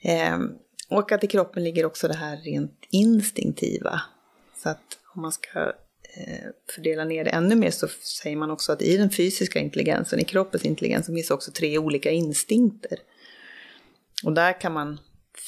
Ehm, 0.04 0.50
och 0.92 1.12
att 1.12 1.24
i 1.24 1.28
kroppen 1.28 1.64
ligger 1.64 1.86
också 1.86 2.08
det 2.08 2.16
här 2.16 2.38
rent 2.38 2.86
instinktiva. 2.90 4.02
Så 4.64 4.70
att 4.70 5.00
om 5.16 5.22
man 5.22 5.32
ska 5.32 5.60
eh, 6.18 6.50
fördela 6.76 7.06
ner 7.06 7.24
det 7.24 7.30
ännu 7.30 7.56
mer 7.56 7.72
så 7.72 7.88
säger 7.88 8.36
man 8.36 8.52
också 8.52 8.72
att 8.72 8.82
i 8.82 8.98
den 8.98 9.10
fysiska 9.10 9.60
intelligensen, 9.60 10.20
i 10.20 10.24
kroppens 10.24 10.66
intelligens, 10.66 11.06
så 11.06 11.14
finns 11.14 11.32
också 11.32 11.52
tre 11.52 11.78
olika 11.78 12.12
instinkter. 12.12 13.00
Och 14.24 14.34
där 14.34 14.62
kan 14.62 14.74
man 14.74 15.00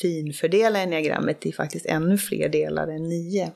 finfördela 0.01 0.79
enneagrammet 0.79 1.45
i 1.45 1.51
faktiskt 1.51 1.85
ännu 1.85 2.17
fler 2.17 2.49
delar 2.49 2.87
än 2.87 3.09
nio. 3.09 3.51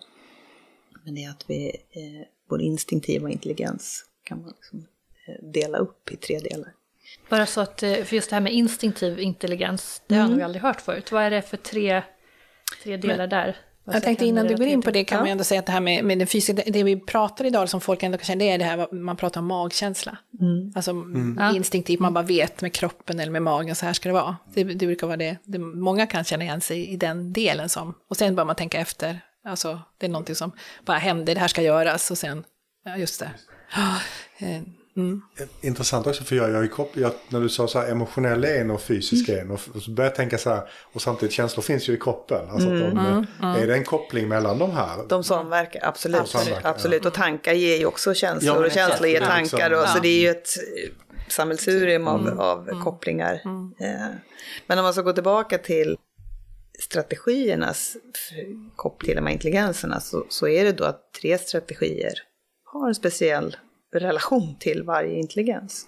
Men 1.06 1.15
det 1.15 1.23
är 1.23 1.30
att 1.30 1.45
vi, 1.47 1.67
eh, 1.69 2.28
vår 2.50 2.62
instinktiva 2.62 3.30
intelligens 3.30 4.06
kan 4.23 4.41
man 4.41 4.54
liksom, 4.56 4.88
eh, 5.28 5.50
dela 5.54 5.78
upp 5.78 6.12
i 6.12 6.15
tre 6.15 6.39
delar. 6.39 6.73
Bara 7.30 7.46
så 7.46 7.62
att, 7.62 7.84
eh, 7.84 7.93
för 7.93 8.15
just 8.15 8.30
det 8.30 8.36
här 8.36 8.41
med 8.41 8.54
instinktiv 8.54 9.20
intelligens, 9.20 10.02
det 10.08 10.15
har 10.15 10.22
jag 10.22 10.30
nog 10.30 10.39
mm. 10.39 10.46
aldrig 10.46 10.62
hört 10.62 10.82
förut. 10.82 11.12
Vad 11.12 11.24
är 11.24 11.32
det 11.32 11.41
för 11.41 11.58
tre, 11.58 12.02
tre 12.84 12.98
delar 12.98 13.17
Men, 13.17 13.30
där? 13.30 13.56
Jag 13.93 14.04
tänkte 14.04 14.26
innan 14.26 14.48
du 14.48 14.56
går 14.56 14.67
in 14.67 14.82
på 14.82 14.91
det 14.91 15.04
kan 15.04 15.15
ja. 15.15 15.22
man 15.22 15.32
ändå 15.32 15.43
säga 15.43 15.60
att 15.60 15.65
det 15.65 15.72
här 15.72 15.80
med, 15.80 16.06
med 16.06 16.17
den 16.20 16.28
fysiska, 16.28 16.63
det 16.72 16.84
vi 16.84 17.00
pratar 17.00 17.46
idag 17.46 17.70
som 17.70 17.82
folk 17.82 18.04
ändå 18.04 18.17
kan 18.17 18.26
känna, 18.26 18.39
det 18.39 18.50
är 18.50 18.58
det 18.58 18.65
här 18.65 18.93
man 18.93 19.17
pratar 19.17 19.41
om 19.41 19.48
magkänsla. 19.48 20.17
Mm. 20.41 20.72
Alltså 20.76 20.91
mm. 20.91 21.56
instinktivt, 21.56 22.00
man 22.00 22.13
bara 22.13 22.24
vet 22.24 22.62
med 22.62 22.74
kroppen 22.74 23.20
eller 23.20 23.32
med 23.32 23.41
magen, 23.41 23.76
så 23.76 23.86
här 23.86 23.93
ska 23.93 24.10
det 24.10 24.13
vara. 24.13 24.38
Det, 24.54 24.63
det 24.63 24.86
brukar 24.86 25.08
vara 25.08 25.17
det, 25.17 25.38
det, 25.43 25.60
många 25.60 26.08
kan 26.08 26.24
känna 26.24 26.43
igen 26.43 26.62
sig 26.62 26.88
i 26.88 26.98
den 26.98 27.34
delen 27.34 27.70
som, 27.70 27.93
och 28.10 28.17
sen 28.17 28.36
bör 28.36 28.46
man 28.46 28.56
tänka 28.56 28.80
efter, 28.80 29.20
alltså 29.46 29.82
det 29.98 30.06
är 30.06 30.10
någonting 30.10 30.36
som 30.36 30.52
bara 30.86 30.98
händer, 30.98 31.36
det 31.36 31.41
här 31.41 31.48
ska 31.48 31.62
göras 31.62 32.12
och 32.12 32.17
sen, 32.17 32.43
ja 32.86 32.98
just 32.98 33.20
det. 33.20 33.32
Mm. 34.98 35.22
Intressant 35.62 36.08
också 36.08 36.24
för 36.24 36.36
jag, 36.36 36.52
jag, 36.52 36.70
jag, 36.94 37.12
när 37.30 37.42
du 37.42 37.50
sa 37.50 37.68
så 37.68 37.80
här 37.80 37.92
emotionell 37.92 38.44
är 38.44 38.62
en 38.62 38.72
och 38.72 38.82
fysisk 38.82 39.30
mm. 39.30 39.42
en 39.42 39.52
och, 39.52 39.60
och 39.76 39.82
så 39.82 39.92
började 39.92 40.12
jag 40.12 40.16
tänka 40.16 40.38
så 40.38 40.50
här 40.50 40.70
och 40.94 41.02
samtidigt 41.02 41.34
känslor 41.34 41.62
finns 41.64 41.90
ju 41.90 41.94
i 41.94 41.98
kroppen. 41.98 42.50
Alltså 42.50 42.70
mm. 42.70 42.96
de, 42.96 42.98
mm. 42.98 43.26
Är 43.62 43.68
det 43.68 43.74
en 43.74 43.84
koppling 43.84 44.28
mellan 44.28 44.60
de 44.60 44.72
här? 44.72 45.08
De 45.10 45.24
samverkar, 45.24 45.80
absolut. 45.84 46.18
De 46.18 46.28
samverkar, 46.28 46.70
absolut. 46.70 47.04
Ja. 47.04 47.08
Och 47.08 47.14
tankar 47.14 47.54
ger 47.54 47.78
ju 47.78 47.86
också 47.86 48.14
känslor 48.14 48.56
ja, 48.56 48.66
och 48.66 48.72
känslor 48.72 49.10
ger 49.10 49.22
tankar. 49.22 49.72
Och, 49.72 49.78
ja. 49.78 49.88
Så 49.88 50.00
det 50.00 50.08
är 50.08 50.22
ju 50.22 50.30
ett 50.30 50.50
eh, 50.58 50.92
sammelsurium 51.28 52.08
av, 52.08 52.22
mm. 52.22 52.40
av 52.40 52.70
mm. 52.70 52.84
kopplingar. 52.84 53.34
Eh, 53.80 54.08
men 54.68 54.78
om 54.78 54.84
man 54.84 54.94
ska 54.94 55.02
gå 55.02 55.14
tillbaka 55.14 55.58
till 55.58 55.98
strategiernas 56.80 57.98
koppling 58.76 59.08
till 59.08 59.16
de 59.16 59.26
här 59.26 59.34
intelligenserna 59.34 60.00
så, 60.00 60.26
så 60.30 60.48
är 60.48 60.64
det 60.64 60.72
då 60.72 60.84
att 60.84 61.14
tre 61.22 61.38
strategier 61.38 62.14
har 62.64 62.88
en 62.88 62.96
speciell 62.96 63.56
relation 63.93 64.56
till 64.60 64.84
varje 64.84 65.19
intelligens. 65.19 65.86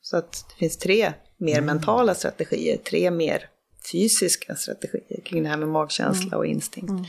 Så 0.00 0.16
att 0.16 0.32
det 0.48 0.54
finns 0.58 0.76
tre 0.76 1.12
mer 1.36 1.58
mm. 1.58 1.66
mentala 1.66 2.14
strategier, 2.14 2.76
tre 2.76 3.10
mer 3.10 3.48
fysiska 3.92 4.56
strategier 4.56 5.20
kring 5.24 5.42
det 5.42 5.48
här 5.48 5.56
med 5.56 5.68
magkänsla 5.68 6.26
mm. 6.26 6.38
och 6.38 6.46
instinkt. 6.46 6.90
Mm. 6.90 7.04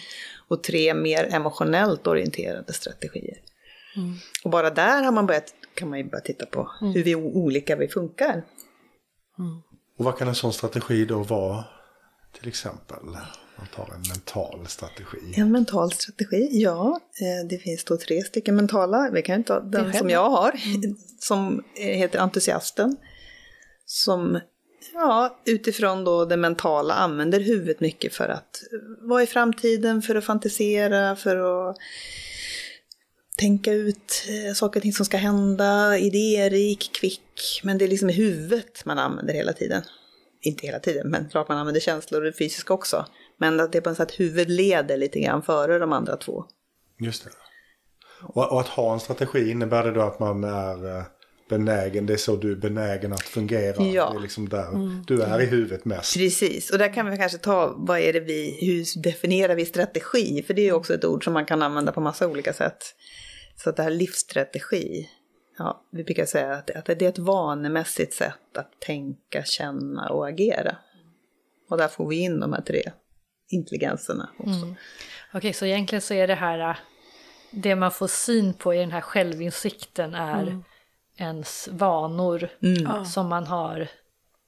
Och 0.47 0.63
tre 0.63 0.93
mer 0.93 1.33
emotionellt 1.33 2.07
orienterade 2.07 2.73
strategier. 2.73 3.37
Mm. 3.95 4.13
Och 4.43 4.49
bara 4.49 4.69
där 4.69 5.03
har 5.03 5.11
man 5.11 5.25
börjat, 5.25 5.53
kan 5.73 5.89
man 5.89 5.99
ju 5.99 6.05
börja 6.05 6.21
titta 6.21 6.45
på 6.45 6.71
mm. 6.81 6.93
hur 6.93 7.03
vi 7.03 7.15
olika 7.15 7.75
vi 7.75 7.87
funkar. 7.87 8.43
Mm. 9.39 9.61
Och 9.97 10.05
vad 10.05 10.17
kan 10.17 10.27
en 10.27 10.35
sån 10.35 10.53
strategi 10.53 11.05
då 11.05 11.23
vara 11.23 11.63
till 12.39 12.47
exempel? 12.47 12.99
Man 13.57 13.67
tar 13.75 13.93
en 13.95 14.01
mental 14.09 14.67
strategi. 14.67 15.33
En 15.35 15.51
mental 15.51 15.91
strategi, 15.91 16.49
ja. 16.51 16.99
Eh, 17.21 17.47
det 17.47 17.57
finns 17.57 17.83
då 17.83 17.97
tre 17.97 18.23
stycken 18.23 18.55
mentala. 18.55 19.09
Vi 19.13 19.21
kan 19.21 19.43
ta 19.43 19.59
den 19.59 19.93
som 19.93 20.09
jag 20.09 20.29
har, 20.29 20.61
mm. 20.75 20.95
som 21.19 21.63
heter 21.75 22.19
entusiasten. 22.19 22.97
Som 23.85 24.39
ja, 24.93 25.39
utifrån 25.45 26.03
då 26.03 26.25
det 26.25 26.37
mentala 26.37 26.93
använder 26.93 27.39
huvudet 27.39 27.79
mycket 27.79 28.13
för 28.13 28.29
att 28.29 28.61
vara 29.01 29.23
i 29.23 29.27
framtiden, 29.27 30.01
för 30.01 30.15
att 30.15 30.25
fantisera, 30.25 31.15
för 31.15 31.69
att 31.69 31.77
tänka 33.37 33.71
ut 33.71 34.25
eh, 34.29 34.53
saker 34.53 34.79
och 34.79 34.81
ting 34.81 34.93
som 34.93 35.05
ska 35.05 35.17
hända, 35.17 35.97
idérik, 35.97 36.91
kvick. 36.93 37.61
Men 37.63 37.77
det 37.77 37.85
är 37.85 37.89
liksom 37.89 38.09
huvudet 38.09 38.85
man 38.85 38.99
använder 38.99 39.33
hela 39.33 39.53
tiden. 39.53 39.83
Inte 40.41 40.65
hela 40.65 40.79
tiden, 40.79 41.09
men 41.09 41.29
klart 41.29 41.49
man 41.49 41.57
använder 41.57 41.81
känslor 41.81 42.21
och 42.21 42.25
det 42.25 42.37
fysiska 42.37 42.73
också. 42.73 43.05
Men 43.37 43.59
att 43.59 43.71
det 43.71 43.77
är 43.77 43.81
på 43.81 43.89
något 43.89 43.97
sätt 43.97 44.19
huvud 44.19 44.49
leder 44.49 44.97
lite 44.97 45.19
grann 45.19 45.41
före 45.41 45.79
de 45.79 45.93
andra 45.93 46.17
två. 46.17 46.45
Just 46.99 47.23
det. 47.23 47.29
Och, 48.21 48.51
och, 48.51 48.61
att 48.61 48.67
ha 48.67 48.93
en 48.93 48.99
strategi 48.99 49.51
innebär 49.51 49.83
det 49.83 49.91
då 49.91 50.01
att 50.01 50.19
man 50.19 50.43
är 50.43 50.97
eh, 50.97 51.03
benägen, 51.49 52.05
det 52.05 52.13
är 52.13 52.17
så 52.17 52.35
du 52.35 52.51
är 52.51 52.55
benägen 52.55 53.13
att 53.13 53.21
fungera. 53.21 53.83
Ja. 53.83 54.09
Det 54.09 54.17
är 54.17 54.21
liksom 54.21 54.49
där 54.49 54.67
mm. 54.67 55.03
du 55.07 55.21
är 55.21 55.41
i 55.41 55.45
huvudet 55.45 55.85
mest. 55.85 56.13
Precis, 56.17 56.69
och 56.69 56.77
där 56.77 56.93
kan 56.93 57.11
vi 57.11 57.17
kanske 57.17 57.37
ta, 57.37 57.73
vad 57.77 57.99
är 57.99 58.13
det 58.13 58.19
vi, 58.19 58.57
hur 58.61 59.01
definierar 59.01 59.55
vi 59.55 59.65
strategi? 59.65 60.43
För 60.47 60.53
det 60.53 60.61
är 60.61 60.65
ju 60.65 60.73
också 60.73 60.93
ett 60.93 61.05
ord 61.05 61.23
som 61.23 61.33
man 61.33 61.45
kan 61.45 61.61
använda 61.61 61.91
på 61.91 62.01
massa 62.01 62.27
olika 62.27 62.53
sätt. 62.53 62.83
Så 63.55 63.69
att 63.69 63.75
det 63.75 63.83
här 63.83 63.91
livsstrategi, 63.91 65.09
ja, 65.57 65.85
vi 65.91 66.03
brukar 66.03 66.25
säga 66.25 66.53
att, 66.53 66.69
att 66.69 66.85
det 66.85 67.01
är 67.01 67.09
ett 67.09 67.19
vanemässigt 67.19 68.13
sätt 68.13 68.57
att 68.57 68.79
tänka, 68.79 69.43
känna 69.43 70.09
och 70.09 70.27
agera. 70.27 70.77
Och 71.69 71.77
där 71.77 71.87
får 71.87 72.07
vi 72.07 72.15
in 72.15 72.39
de 72.39 72.53
här 72.53 72.61
tre 72.61 72.91
intelligenserna 73.49 74.29
också. 74.37 74.51
Mm. 74.51 74.75
Okej, 75.27 75.37
okay, 75.37 75.53
så 75.53 75.65
egentligen 75.65 76.01
så 76.01 76.13
är 76.13 76.27
det 76.27 76.35
här, 76.35 76.79
det 77.51 77.75
man 77.75 77.91
får 77.91 78.07
syn 78.07 78.53
på 78.53 78.73
i 78.73 78.77
den 78.77 78.91
här 78.91 79.01
självinsikten 79.01 80.15
är 80.15 80.41
mm. 80.41 80.63
ens 81.17 81.69
vanor 81.71 82.49
mm. 82.61 83.05
som 83.05 83.27
man 83.27 83.47
har 83.47 83.87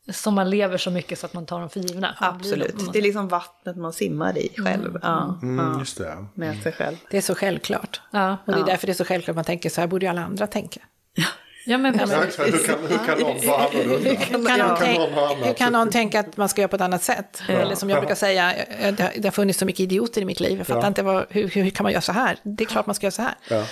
som 0.10 0.36
man 0.36 0.50
lever 0.50 0.78
så 0.78 0.92
mycket 0.92 1.20
så 1.20 1.26
att 1.26 1.34
man 1.34 1.46
tar 1.46 1.60
dem 1.60 1.70
för 1.70 1.80
givna. 1.80 2.16
Absolut, 2.20 2.94
det 2.94 3.00
är 3.00 3.04
liksom 3.04 3.28
vattnet 3.28 3.78
man 3.78 3.94
simmar 3.94 4.38
i 4.38 4.50
själv. 4.58 4.90
Mm. 4.90 5.00
Ja, 5.04 5.40
mm, 5.42 5.66
ja. 5.66 5.80
Just 5.80 5.98
det. 5.98 6.26
Med 6.34 6.62
sig 6.64 6.72
själv. 6.72 6.98
Det 7.12 7.18
är 7.18 7.22
så 7.22 7.36
självklart. 7.36 8.02
Ja. 8.12 8.38
Och 8.46 8.54
det 8.54 8.60
är 8.60 8.66
därför 8.66 8.88
det 8.88 8.94
är 8.94 8.96
så 8.96 9.06
självklart 9.06 9.36
man 9.36 9.46
tänker 9.46 9.70
så 9.70 9.82
här 9.82 9.88
borde 9.88 10.06
ju 10.06 10.10
alla 10.10 10.26
andra 10.26 10.48
tänka. 10.48 10.82
Ja, 11.14 11.28
men 11.68 12.00
Exakt, 12.00 12.40
hur 12.40 12.66
kan, 12.66 12.80
hur 12.88 12.98
kan 12.98 13.20
någon 13.20 13.48
vara 13.48 13.58
annorlunda? 13.58 14.10
Hur 14.10 14.16
kan, 14.16 14.60
någon, 14.60 14.78
tänka, 14.78 15.46
hur 15.46 15.54
kan 15.54 15.74
någon 15.74 15.90
tänka 15.90 16.20
att 16.20 16.38
man 16.38 16.50
ska 16.50 16.62
göra 16.62 16.70
på 16.70 16.76
ett 16.76 16.82
annat 16.82 17.04
sätt? 17.04 17.42
Ja. 17.48 17.54
Eller 17.54 17.76
som 17.76 17.90
jag 17.90 18.00
brukar 18.00 18.16
säga, 18.16 18.54
det 18.80 19.04
har, 19.04 19.12
det 19.16 19.24
har 19.24 19.32
funnits 19.32 19.60
så 19.60 19.66
mycket 19.66 19.80
idioter 19.80 20.22
i 20.22 20.26
mitt 20.26 20.40
liv. 20.40 20.58
Jag 20.58 20.68
fattar 20.68 20.82
ja. 20.82 20.88
inte 20.88 21.04
vad, 21.04 21.26
hur, 21.30 21.48
hur 21.48 21.70
kan 21.70 21.84
man 21.84 21.92
göra 21.92 22.02
så 22.02 22.12
här? 22.12 22.38
Det 22.44 22.64
är 22.64 22.68
klart 22.68 22.86
man 22.86 22.96
ska 22.96 23.06
göra 23.06 23.12
så 23.12 23.22
här. 23.22 23.36
Ja. 23.48 23.66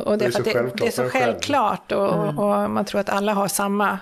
Och 0.00 0.18
det, 0.18 0.24
är, 0.24 0.42
det, 0.42 0.52
det, 0.52 0.72
det 0.76 0.86
är 0.86 0.90
så 0.90 1.08
självklart 1.08 1.92
och, 1.92 2.14
mm. 2.14 2.38
och, 2.38 2.70
man 2.70 2.84
tror 2.84 3.00
att 3.00 3.08
alla 3.08 3.32
har 3.32 3.48
samma 3.48 3.98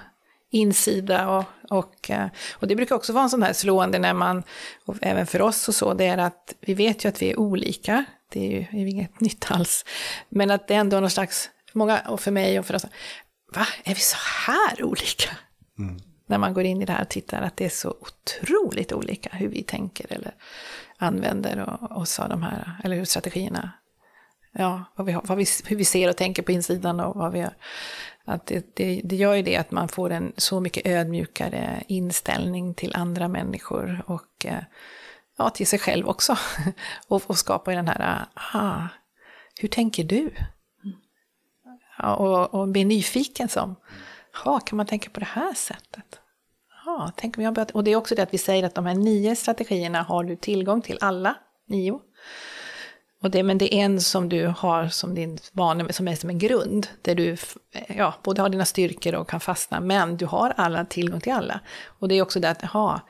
insida 0.54 1.28
och, 1.28 1.44
och, 1.70 2.10
eh, 2.10 2.26
och 2.52 2.68
det 2.68 2.76
brukar 2.76 2.94
också 2.94 3.12
vara 3.12 3.24
en 3.24 3.30
sån 3.30 3.42
här 3.42 3.52
slående 3.52 3.98
när 3.98 4.14
man, 4.14 4.42
och 4.84 4.96
även 5.02 5.26
för 5.26 5.42
oss 5.42 5.68
och 5.68 5.74
så, 5.74 5.94
det 5.94 6.06
är 6.06 6.18
att 6.18 6.54
vi 6.60 6.74
vet 6.74 7.04
ju 7.04 7.08
att 7.08 7.22
vi 7.22 7.30
är 7.30 7.38
olika, 7.38 8.04
det 8.32 8.46
är 8.46 8.50
ju, 8.50 8.60
är 8.60 8.86
inget 8.86 9.20
nytt 9.20 9.46
alls, 9.50 9.84
men 10.28 10.50
att 10.50 10.68
det 10.68 10.74
är 10.74 10.78
ändå 10.78 11.00
någon 11.00 11.10
slags, 11.10 11.50
många 11.72 12.00
och 12.00 12.20
för 12.20 12.30
mig 12.30 12.58
och 12.58 12.66
för 12.66 12.74
oss, 12.74 12.86
va, 13.54 13.66
är 13.84 13.94
vi 13.94 14.00
så 14.00 14.16
här 14.46 14.84
olika? 14.84 15.30
Mm. 15.78 15.98
När 16.26 16.38
man 16.38 16.54
går 16.54 16.64
in 16.64 16.82
i 16.82 16.84
det 16.84 16.92
här 16.92 17.02
och 17.02 17.08
tittar, 17.08 17.42
att 17.42 17.56
det 17.56 17.64
är 17.64 17.68
så 17.68 17.94
otroligt 18.00 18.92
olika 18.92 19.30
hur 19.32 19.48
vi 19.48 19.62
tänker 19.62 20.12
eller 20.12 20.34
använder 20.98 21.78
oss 21.98 22.20
av 22.20 22.28
de 22.28 22.42
här, 22.42 22.80
eller 22.84 22.96
hur 22.96 23.04
strategierna, 23.04 23.70
ja, 24.52 24.84
vad 24.94 25.06
vi 25.06 25.12
har, 25.12 25.22
vad 25.24 25.38
vi, 25.38 25.46
hur 25.66 25.76
vi 25.76 25.84
ser 25.84 26.08
och 26.08 26.16
tänker 26.16 26.42
på 26.42 26.52
insidan 26.52 27.00
och 27.00 27.16
vad 27.16 27.32
vi 27.32 27.38
gör. 27.38 27.56
Att 28.24 28.46
det, 28.46 28.76
det, 28.76 29.00
det 29.04 29.16
gör 29.16 29.34
ju 29.34 29.42
det 29.42 29.56
att 29.56 29.70
man 29.70 29.88
får 29.88 30.10
en 30.10 30.32
så 30.36 30.60
mycket 30.60 30.86
ödmjukare 30.86 31.82
inställning 31.88 32.74
till 32.74 32.96
andra 32.96 33.28
människor 33.28 34.02
och 34.06 34.46
eh, 34.46 34.62
ja, 35.38 35.50
till 35.50 35.66
sig 35.66 35.78
själv 35.78 36.08
också. 36.08 36.36
och, 37.08 37.22
och 37.26 37.38
skapar 37.38 37.72
den 37.72 37.88
här, 37.88 38.26
ah, 38.34 38.88
hur 39.60 39.68
tänker 39.68 40.04
du? 40.04 40.30
Ja, 41.98 42.14
och, 42.14 42.60
och 42.60 42.68
blir 42.68 42.84
nyfiken 42.84 43.48
som, 43.48 43.76
ja, 44.44 44.60
kan 44.60 44.76
man 44.76 44.86
tänka 44.86 45.10
på 45.10 45.20
det 45.20 45.26
här 45.26 45.54
sättet? 45.54 46.20
Ja, 46.86 47.12
tänk 47.16 47.38
om 47.38 47.44
jag 47.44 47.54
börjat, 47.54 47.70
och 47.70 47.84
det 47.84 47.92
är 47.92 47.96
också 47.96 48.14
det 48.14 48.22
att 48.22 48.34
vi 48.34 48.38
säger 48.38 48.64
att 48.64 48.74
de 48.74 48.86
här 48.86 48.94
nio 48.94 49.36
strategierna 49.36 50.02
har 50.02 50.24
du 50.24 50.36
tillgång 50.36 50.82
till, 50.82 50.98
alla 51.00 51.36
nio. 51.68 52.00
Och 53.22 53.30
det, 53.30 53.42
men 53.42 53.58
det 53.58 53.74
är 53.74 53.84
en 53.84 54.00
som 54.00 54.28
du 54.28 54.46
har 54.46 54.88
som 54.88 55.14
din 55.14 55.38
vana, 55.52 55.92
som 55.92 56.08
är 56.08 56.14
som 56.14 56.30
en 56.30 56.38
grund, 56.38 56.86
där 57.02 57.14
du 57.14 57.36
ja, 57.88 58.14
både 58.22 58.42
har 58.42 58.48
dina 58.48 58.64
styrkor 58.64 59.14
och 59.14 59.28
kan 59.28 59.40
fastna, 59.40 59.80
men 59.80 60.16
du 60.16 60.26
har 60.26 60.54
alla 60.56 60.84
tillgång 60.84 61.20
till 61.20 61.32
alla. 61.32 61.60
Och 61.98 62.08
det 62.08 62.14
är 62.14 62.22
också 62.22 62.40
det 62.40 62.50
att, 62.50 62.64
aha, 62.64 63.00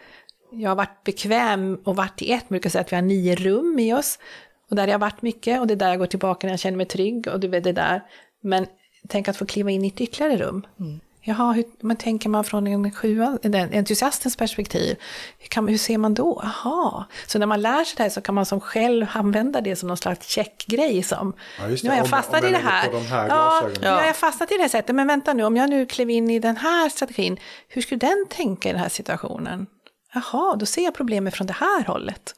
jag 0.51 0.70
har 0.70 0.77
varit 0.77 1.05
bekväm 1.05 1.81
och 1.85 1.97
varit 1.97 2.23
i 2.23 2.33
ett, 2.33 2.51
man 2.51 2.55
brukar 2.55 2.70
säga 2.70 2.83
att 2.83 2.92
vi 2.92 2.97
har 2.97 3.03
nio 3.03 3.37
rum 3.37 3.79
i 3.79 3.94
oss, 3.94 4.18
och 4.70 4.77
där 4.77 4.87
jag 4.87 4.94
har 4.94 4.99
varit 4.99 5.23
mycket, 5.23 5.61
och 5.61 5.66
det 5.66 5.75
är 5.75 5.77
där 5.77 5.88
jag 5.88 5.99
går 5.99 6.07
tillbaka 6.07 6.47
när 6.47 6.53
jag 6.53 6.61
känner 6.61 6.77
mig 6.77 6.87
trygg, 6.87 7.29
och 7.29 7.40
du 7.40 7.49
vet 7.49 7.64
det 7.64 7.73
där. 7.73 8.03
Men 8.44 8.66
tänk 9.09 9.28
att 9.28 9.37
få 9.37 9.46
kliva 9.46 9.70
in 9.70 9.85
i 9.85 9.88
ett 9.88 10.00
ytterligare 10.00 10.37
rum. 10.37 10.66
Mm. 10.80 11.00
Jaha, 11.26 11.52
hur 11.52 11.64
men 11.80 11.96
tänker 11.96 12.28
man 12.28 12.44
från 12.44 12.66
en 12.66 12.92
sjua, 12.92 13.38
den 13.42 13.74
entusiastens 13.74 14.37
perspektiv? 14.37 14.96
Hur, 15.38 15.48
kan, 15.48 15.68
hur 15.68 15.78
ser 15.78 15.98
man 15.98 16.14
då? 16.14 16.42
Jaha. 16.42 17.04
Så 17.26 17.38
när 17.38 17.46
man 17.46 17.61
lär 17.62 17.85
sig 17.85 17.94
det 17.96 18.02
här 18.02 18.11
så 18.11 18.20
kan 18.20 18.35
man 18.35 18.46
som 18.46 18.61
själv 18.61 19.07
använda 19.12 19.61
det 19.61 19.76
som 19.76 19.87
någon 19.87 19.96
slags 19.96 20.28
checkgrej 20.28 21.02
som, 21.02 21.33
ja, 21.59 21.66
nu 21.83 21.88
har 21.88 21.96
jag 21.96 22.09
fastnat 22.09 22.44
i 22.44 22.50
det 22.50 22.59
här. 22.59 23.00
här 23.00 23.28
ja, 23.28 23.68
nu 23.80 23.88
har 23.88 24.04
jag 24.04 24.16
fastnat 24.16 24.52
i 24.52 24.54
det 24.54 24.62
här 24.62 24.68
sättet, 24.68 24.96
men 24.96 25.07
vänta 25.07 25.33
nu, 25.33 25.44
om 25.44 25.57
jag 25.57 25.70
nu 25.70 25.87
klev 25.87 26.11
in 26.11 26.30
i 26.30 26.38
den 26.38 26.57
här 26.57 26.88
strategin, 26.88 27.38
hur 27.68 27.83
skulle 27.83 27.98
den 27.98 28.26
tänka 28.30 28.68
i 28.68 28.72
den 28.72 28.80
här 28.80 28.88
situationen? 28.88 29.66
Jaha, 30.14 30.57
då 30.57 30.66
ser 30.66 30.85
jag 30.85 30.94
problemet 30.94 31.35
från 31.35 31.46
det 31.46 31.52
här 31.52 31.85
hållet. 31.85 32.35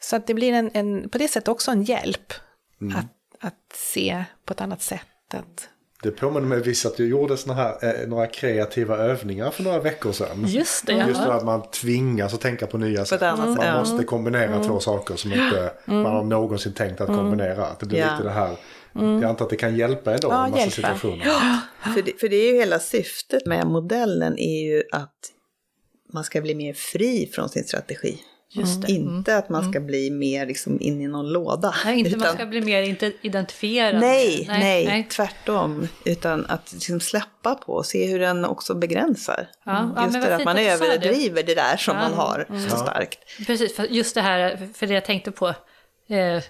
Så 0.00 0.16
att 0.16 0.26
det 0.26 0.34
blir 0.34 0.52
en, 0.52 0.70
en 0.74 1.08
på 1.08 1.18
det 1.18 1.28
sättet 1.28 1.48
också 1.48 1.70
en 1.70 1.82
hjälp 1.82 2.32
mm. 2.80 2.96
att, 2.96 3.46
att 3.46 3.76
se 3.92 4.24
på 4.44 4.52
ett 4.52 4.60
annat 4.60 4.82
sätt. 4.82 5.06
Att 5.34 5.68
det 6.04 6.10
påminner 6.10 6.48
mig 6.48 6.62
visst 6.62 6.86
att 6.86 6.98
jag 6.98 7.08
gjorde 7.08 7.36
såna 7.36 7.54
här, 7.54 8.02
eh, 8.02 8.08
några 8.08 8.26
kreativa 8.26 8.96
övningar 8.96 9.50
för 9.50 9.62
några 9.62 9.80
veckor 9.80 10.12
sedan. 10.12 10.44
Just 10.46 10.86
det. 10.86 10.92
Just 10.92 11.20
det 11.20 11.34
att 11.34 11.44
man 11.44 11.62
tvingas 11.70 12.34
att 12.34 12.40
tänka 12.40 12.66
på 12.66 12.78
nya 12.78 13.04
sätt. 13.04 13.20
Man 13.20 13.78
måste 13.78 14.04
kombinera 14.04 14.54
mm. 14.54 14.62
två 14.62 14.80
saker 14.80 15.16
som 15.16 15.32
inte 15.32 15.72
mm. 15.84 16.02
man 16.02 16.12
har 16.12 16.24
någonsin 16.24 16.72
tänkt 16.72 17.00
att 17.00 17.08
mm. 17.08 17.20
kombinera. 17.20 17.66
Att 17.66 17.80
det 17.80 17.86
blir 17.86 17.98
ja. 17.98 18.10
lite 18.12 18.22
det 18.22 18.34
här. 18.34 18.56
Mm. 18.94 19.22
Jag 19.22 19.28
antar 19.28 19.44
att 19.44 19.50
det 19.50 19.56
kan 19.56 19.76
hjälpa 19.76 20.14
ändå 20.14 20.28
ja, 20.28 20.44
i 20.44 20.46
en 20.46 20.50
massa 20.50 20.60
hjälpa. 20.60 20.74
situationer. 20.76 21.26
Ja. 21.26 21.60
För, 21.94 22.02
det, 22.02 22.20
för 22.20 22.28
det 22.28 22.36
är 22.36 22.52
ju 22.52 22.58
hela 22.58 22.78
syftet 22.78 23.46
med 23.46 23.66
modellen 23.66 24.38
är 24.38 24.64
ju 24.66 24.82
att 24.92 25.30
man 26.12 26.24
ska 26.24 26.40
bli 26.40 26.54
mer 26.54 26.72
fri 26.72 27.30
från 27.34 27.48
sin 27.48 27.64
strategi. 27.64 28.18
Mm. 28.56 28.84
Inte 28.86 29.36
att 29.36 29.48
man 29.48 29.62
ska 29.62 29.78
mm. 29.78 29.86
bli 29.86 30.10
mer 30.10 30.46
liksom 30.46 30.80
in 30.80 31.00
i 31.00 31.08
någon 31.08 31.32
låda. 31.32 31.74
Nej, 31.84 31.98
inte 31.98 32.10
utan... 32.10 32.20
man 32.20 32.34
ska 32.34 32.46
bli 32.46 32.60
mer 32.60 32.82
identifierad. 33.22 34.00
Nej, 34.00 34.44
nej, 34.48 34.58
nej, 34.58 34.86
nej. 34.86 35.08
tvärtom. 35.10 35.88
Utan 36.04 36.46
att 36.46 36.72
liksom 36.72 37.00
släppa 37.00 37.54
på 37.54 37.72
och 37.72 37.86
se 37.86 38.06
hur 38.06 38.18
den 38.18 38.44
också 38.44 38.74
begränsar. 38.74 39.48
Ja, 39.64 40.04
just 40.04 40.16
ja, 40.16 40.20
det 40.20 40.36
att 40.36 40.44
man 40.44 40.58
överdriver 40.58 41.42
det. 41.42 41.42
det 41.42 41.54
där 41.54 41.76
som 41.76 41.96
ja. 41.96 42.02
man 42.02 42.12
har 42.14 42.46
mm. 42.48 42.70
så 42.70 42.76
starkt. 42.76 43.18
Precis, 43.46 43.76
för 43.76 43.84
just 43.84 44.14
det 44.14 44.22
här, 44.22 44.68
för 44.74 44.86
det 44.86 44.94
jag 44.94 45.04
tänkte 45.04 45.30
på. 45.30 45.48
Eh, 46.08 46.42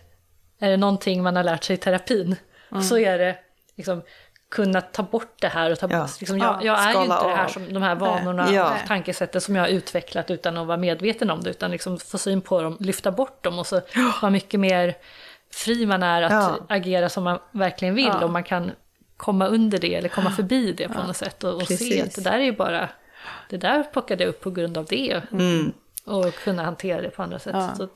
är 0.61 0.71
det 0.71 0.77
någonting 0.77 1.23
man 1.23 1.37
har 1.37 1.45
lärt 1.45 1.65
sig 1.65 1.75
i 1.75 1.77
terapin 1.77 2.37
mm. 2.71 2.83
så 2.83 2.99
är 2.99 3.19
det 3.19 3.37
liksom 3.77 4.03
kunna 4.55 4.81
ta 4.81 5.03
bort 5.03 5.35
det 5.41 5.49
här 5.49 5.71
och 5.71 5.79
ta 5.79 5.89
bort, 5.89 5.97
ja. 5.97 6.09
liksom, 6.21 6.39
jag, 6.39 6.65
jag, 6.65 6.79
är 6.79 6.93
ju 6.93 7.03
inte 7.03 7.29
det 7.29 7.35
här 7.35 7.49
som, 7.49 7.73
de 7.73 7.83
här 7.83 7.95
vanorna, 7.95 8.53
ja. 8.53 8.77
tankesätten 8.87 9.41
som 9.41 9.57
jag 9.57 9.63
har 9.63 9.69
utvecklat 9.69 10.31
utan 10.31 10.57
att 10.57 10.67
vara 10.67 10.77
medveten 10.77 11.31
om 11.31 11.43
det, 11.43 11.51
utan 11.51 11.71
liksom 11.71 11.99
få 11.99 12.19
syn 12.19 12.41
på 12.41 12.63
dem, 12.63 12.77
lyfta 12.81 13.11
bort 13.11 13.45
dem 13.45 13.59
och 13.59 13.67
så 13.67 13.81
vara 14.23 14.31
mycket 14.31 14.61
mer 14.61 14.95
fri 15.53 15.87
man 15.87 16.03
är 16.03 16.23
att 16.23 16.33
ja. 16.33 16.59
agera 16.69 17.09
som 17.09 17.25
man 17.25 17.39
verkligen 17.53 17.95
vill 17.95 18.23
och 18.23 18.31
man 18.31 18.45
kan 18.45 18.71
komma 19.17 19.47
under 19.47 19.79
det 19.79 19.95
eller 19.95 20.09
komma 20.09 20.31
förbi 20.31 20.73
det 20.73 20.89
på 20.89 21.03
något 21.03 21.17
sätt 21.17 21.45
och, 21.45 21.55
och 21.55 21.69
se 21.69 22.03
att 22.03 22.15
det 22.15 22.21
där 22.21 22.39
är 22.39 22.45
ju 22.45 22.53
bara, 22.53 22.89
det 23.51 23.57
där 23.57 23.83
plockade 23.83 24.25
jag 24.25 24.29
upp 24.29 24.41
på 24.41 24.51
grund 24.51 24.79
av 24.79 24.85
det. 24.85 25.23
Mm. 25.33 25.73
Och 26.05 26.35
kunna 26.35 26.63
hantera 26.65 27.03
det 27.03 27.11
på 27.11 27.23
andra 27.23 27.39
sätt. 27.39 27.77
Så 27.77 27.89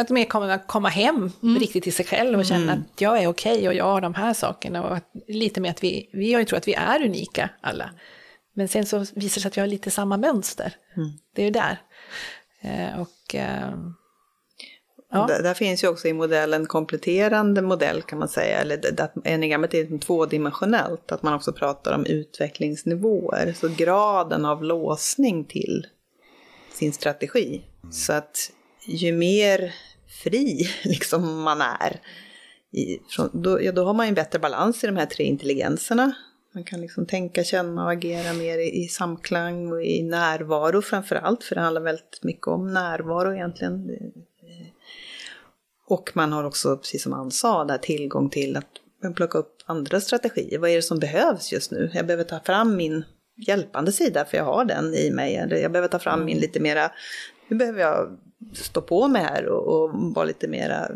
att, 0.00 0.10
mer 0.10 0.24
komma, 0.24 0.58
komma 0.58 0.88
hem 0.88 1.32
mm. 1.42 1.58
riktigt 1.58 1.84
till 1.84 1.92
sig 1.92 2.04
själv 2.04 2.38
och 2.38 2.46
känna 2.46 2.72
mm. 2.72 2.84
att 2.94 3.00
jag 3.00 3.22
är 3.22 3.26
okej 3.26 3.52
okay 3.52 3.68
och 3.68 3.74
jag 3.74 3.84
har 3.84 4.00
de 4.00 4.14
här 4.14 4.34
sakerna. 4.34 4.84
Och 4.84 4.96
att, 4.96 5.10
lite 5.28 5.60
med 5.60 5.70
att 5.70 5.84
vi, 5.84 6.10
vi 6.12 6.32
har 6.32 6.40
ju 6.40 6.46
trott 6.46 6.58
att 6.58 6.68
vi 6.68 6.74
är 6.74 7.04
unika 7.04 7.50
alla. 7.60 7.90
Men 8.54 8.68
sen 8.68 8.86
så 8.86 8.98
visar 8.98 9.20
det 9.20 9.30
sig 9.30 9.46
att 9.46 9.56
vi 9.56 9.60
har 9.60 9.68
lite 9.68 9.90
samma 9.90 10.16
mönster. 10.16 10.76
Mm. 10.96 11.08
Det 11.34 11.42
är 11.42 11.46
ju 11.46 11.50
där. 11.50 11.80
Eh, 12.60 13.00
och, 13.00 13.34
eh, 13.34 13.70
Ja. 15.12 15.26
Där, 15.26 15.42
där 15.42 15.54
finns 15.54 15.84
ju 15.84 15.88
också 15.88 16.08
i 16.08 16.12
modellen 16.12 16.66
kompletterande 16.66 17.62
modell 17.62 18.02
kan 18.02 18.18
man 18.18 18.28
säga, 18.28 18.60
eller 18.60 18.76
det- 18.76 19.00
att 19.00 19.26
enigrammet 19.26 19.74
är 19.74 19.78
liksom 19.78 19.98
tvådimensionellt, 19.98 21.12
att 21.12 21.22
man 21.22 21.34
också 21.34 21.52
pratar 21.52 21.92
om 21.92 22.06
utvecklingsnivåer, 22.06 23.54
så 23.60 23.68
graden 23.68 24.44
av 24.44 24.64
låsning 24.64 25.44
till 25.44 25.86
sin 26.72 26.92
strategi. 26.92 27.62
Så 27.90 28.12
att 28.12 28.50
ju 28.86 29.12
mer 29.12 29.74
fri 30.24 30.68
liksom 30.84 31.42
man 31.42 31.60
är, 31.60 32.00
i, 32.72 32.98
från, 33.08 33.42
då, 33.42 33.62
ja, 33.62 33.72
då 33.72 33.84
har 33.84 33.94
man 33.94 34.06
ju 34.06 34.08
en 34.08 34.14
bättre 34.14 34.38
balans 34.38 34.84
i 34.84 34.86
de 34.86 34.96
här 34.96 35.06
tre 35.06 35.24
intelligenserna. 35.24 36.12
Man 36.54 36.64
kan 36.64 36.80
liksom 36.80 37.06
tänka, 37.06 37.44
känna 37.44 37.84
och 37.84 37.92
agera 37.92 38.32
mer 38.32 38.58
i, 38.58 38.84
i 38.84 38.88
samklang 38.88 39.72
och 39.72 39.82
i 39.82 40.02
närvaro 40.02 40.82
framför 40.82 41.16
allt, 41.16 41.44
för 41.44 41.54
det 41.54 41.60
handlar 41.60 41.82
väldigt 41.82 42.22
mycket 42.22 42.46
om 42.46 42.72
närvaro 42.72 43.34
egentligen. 43.34 43.90
Eh, 43.90 44.66
och 45.86 46.10
man 46.14 46.32
har 46.32 46.44
också, 46.44 46.76
precis 46.76 47.02
som 47.02 47.12
han 47.12 47.30
sa, 47.30 47.64
där 47.64 47.78
tillgång 47.78 48.30
till 48.30 48.56
att 48.56 49.14
plocka 49.16 49.38
upp 49.38 49.56
andra 49.66 50.00
strategier. 50.00 50.58
Vad 50.58 50.70
är 50.70 50.76
det 50.76 50.82
som 50.82 50.98
behövs 50.98 51.52
just 51.52 51.70
nu? 51.70 51.90
Jag 51.94 52.06
behöver 52.06 52.24
ta 52.24 52.40
fram 52.40 52.76
min 52.76 53.04
hjälpande 53.46 53.92
sida, 53.92 54.24
för 54.24 54.36
jag 54.36 54.44
har 54.44 54.64
den 54.64 54.94
i 54.94 55.10
mig. 55.10 55.36
Eller 55.36 55.56
jag 55.56 55.72
behöver 55.72 55.88
ta 55.88 55.98
fram 55.98 56.24
min 56.24 56.38
lite 56.38 56.60
mera, 56.60 56.92
nu 57.48 57.56
behöver 57.56 57.80
jag 57.80 58.18
stå 58.52 58.80
på 58.82 59.08
mig 59.08 59.22
här 59.22 59.46
och, 59.46 59.82
och 59.82 59.90
vara 60.14 60.24
lite 60.26 60.48
mera 60.48 60.88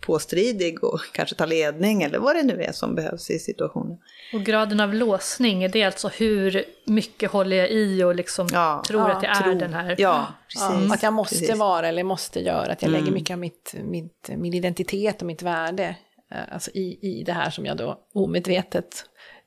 påstridig 0.00 0.84
och 0.84 1.00
kanske 1.12 1.34
ta 1.34 1.46
ledning 1.46 2.02
eller 2.02 2.18
vad 2.18 2.36
det 2.36 2.42
nu 2.42 2.62
är 2.62 2.72
som 2.72 2.94
behövs 2.94 3.30
i 3.30 3.38
situationen. 3.38 3.98
Och 4.34 4.40
graden 4.40 4.80
av 4.80 4.94
låsning, 4.94 5.64
är 5.64 5.68
det 5.68 5.82
alltså 5.84 6.08
hur 6.08 6.64
mycket 6.86 7.30
håller 7.30 7.56
jag 7.56 7.70
i 7.70 8.02
och 8.04 8.14
liksom 8.14 8.48
Ja. 8.52 8.82
tror 8.88 9.00
Ja, 9.00 9.12
att 9.16 9.22
jag 9.22 9.36
är 9.36 9.42
tro. 9.42 9.54
den 9.54 9.72
här? 9.74 9.88
Ja, 9.90 9.94
Ja, 9.98 10.26
precis. 10.48 10.92
att 10.92 11.02
jag 11.02 11.12
måste 11.12 11.38
precis. 11.38 11.56
vara 11.56 11.88
eller 11.88 12.02
måste 12.02 12.40
göra, 12.40 12.72
att 12.72 12.82
jag 12.82 12.90
lägger 12.90 13.02
Mm. 13.02 13.14
mycket 13.14 13.34
av 13.34 13.38
mitt, 13.38 13.74
mitt, 13.84 14.30
min 14.36 14.54
identitet 14.54 15.20
och 15.22 15.26
mitt 15.26 15.42
värde 15.42 15.96
eh, 16.32 16.38
alltså 16.54 16.70
i, 16.70 16.98
i 17.02 17.22
det 17.26 17.32
här 17.32 17.50
som 17.50 17.66
jag 17.66 17.76
då 17.76 17.98
omedvetet 18.14 19.04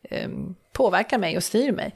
eh, 0.09 0.29
påverkar 0.79 1.17
mig 1.17 1.37
och 1.37 1.43
styr 1.43 1.71
mig. 1.71 1.93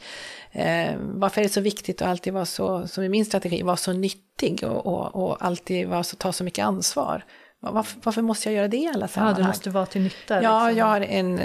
Eh, 0.51 0.95
varför 0.99 1.41
är 1.41 1.45
det 1.45 1.53
så 1.53 1.61
viktigt 1.61 2.01
att 2.01 2.07
alltid 2.07 2.33
vara 2.33 2.45
så, 2.45 2.87
som 2.87 3.03
i 3.03 3.09
min 3.09 3.25
strategi, 3.25 3.63
vara 3.63 3.77
så 3.77 3.93
nyttig 3.93 4.63
och, 4.63 4.85
och, 4.85 5.15
och 5.15 5.45
alltid 5.45 5.87
vara 5.87 6.03
så, 6.03 6.15
ta 6.15 6.31
så 6.31 6.43
mycket 6.43 6.65
ansvar? 6.65 7.23
Varför, 7.59 7.99
varför 8.03 8.21
måste 8.21 8.49
jag 8.49 8.55
göra 8.55 8.67
det 8.67 8.77
i 8.77 8.87
alla 8.87 9.03
Ja, 9.03 9.07
sammanhang? 9.07 9.41
du 9.41 9.47
måste 9.47 9.69
vara 9.69 9.85
till 9.85 10.01
nytta. 10.01 10.43
Ja, 10.43 10.67
liksom. 10.67 10.77
jag 10.77 10.85
har 10.85 11.01
en, 11.01 11.41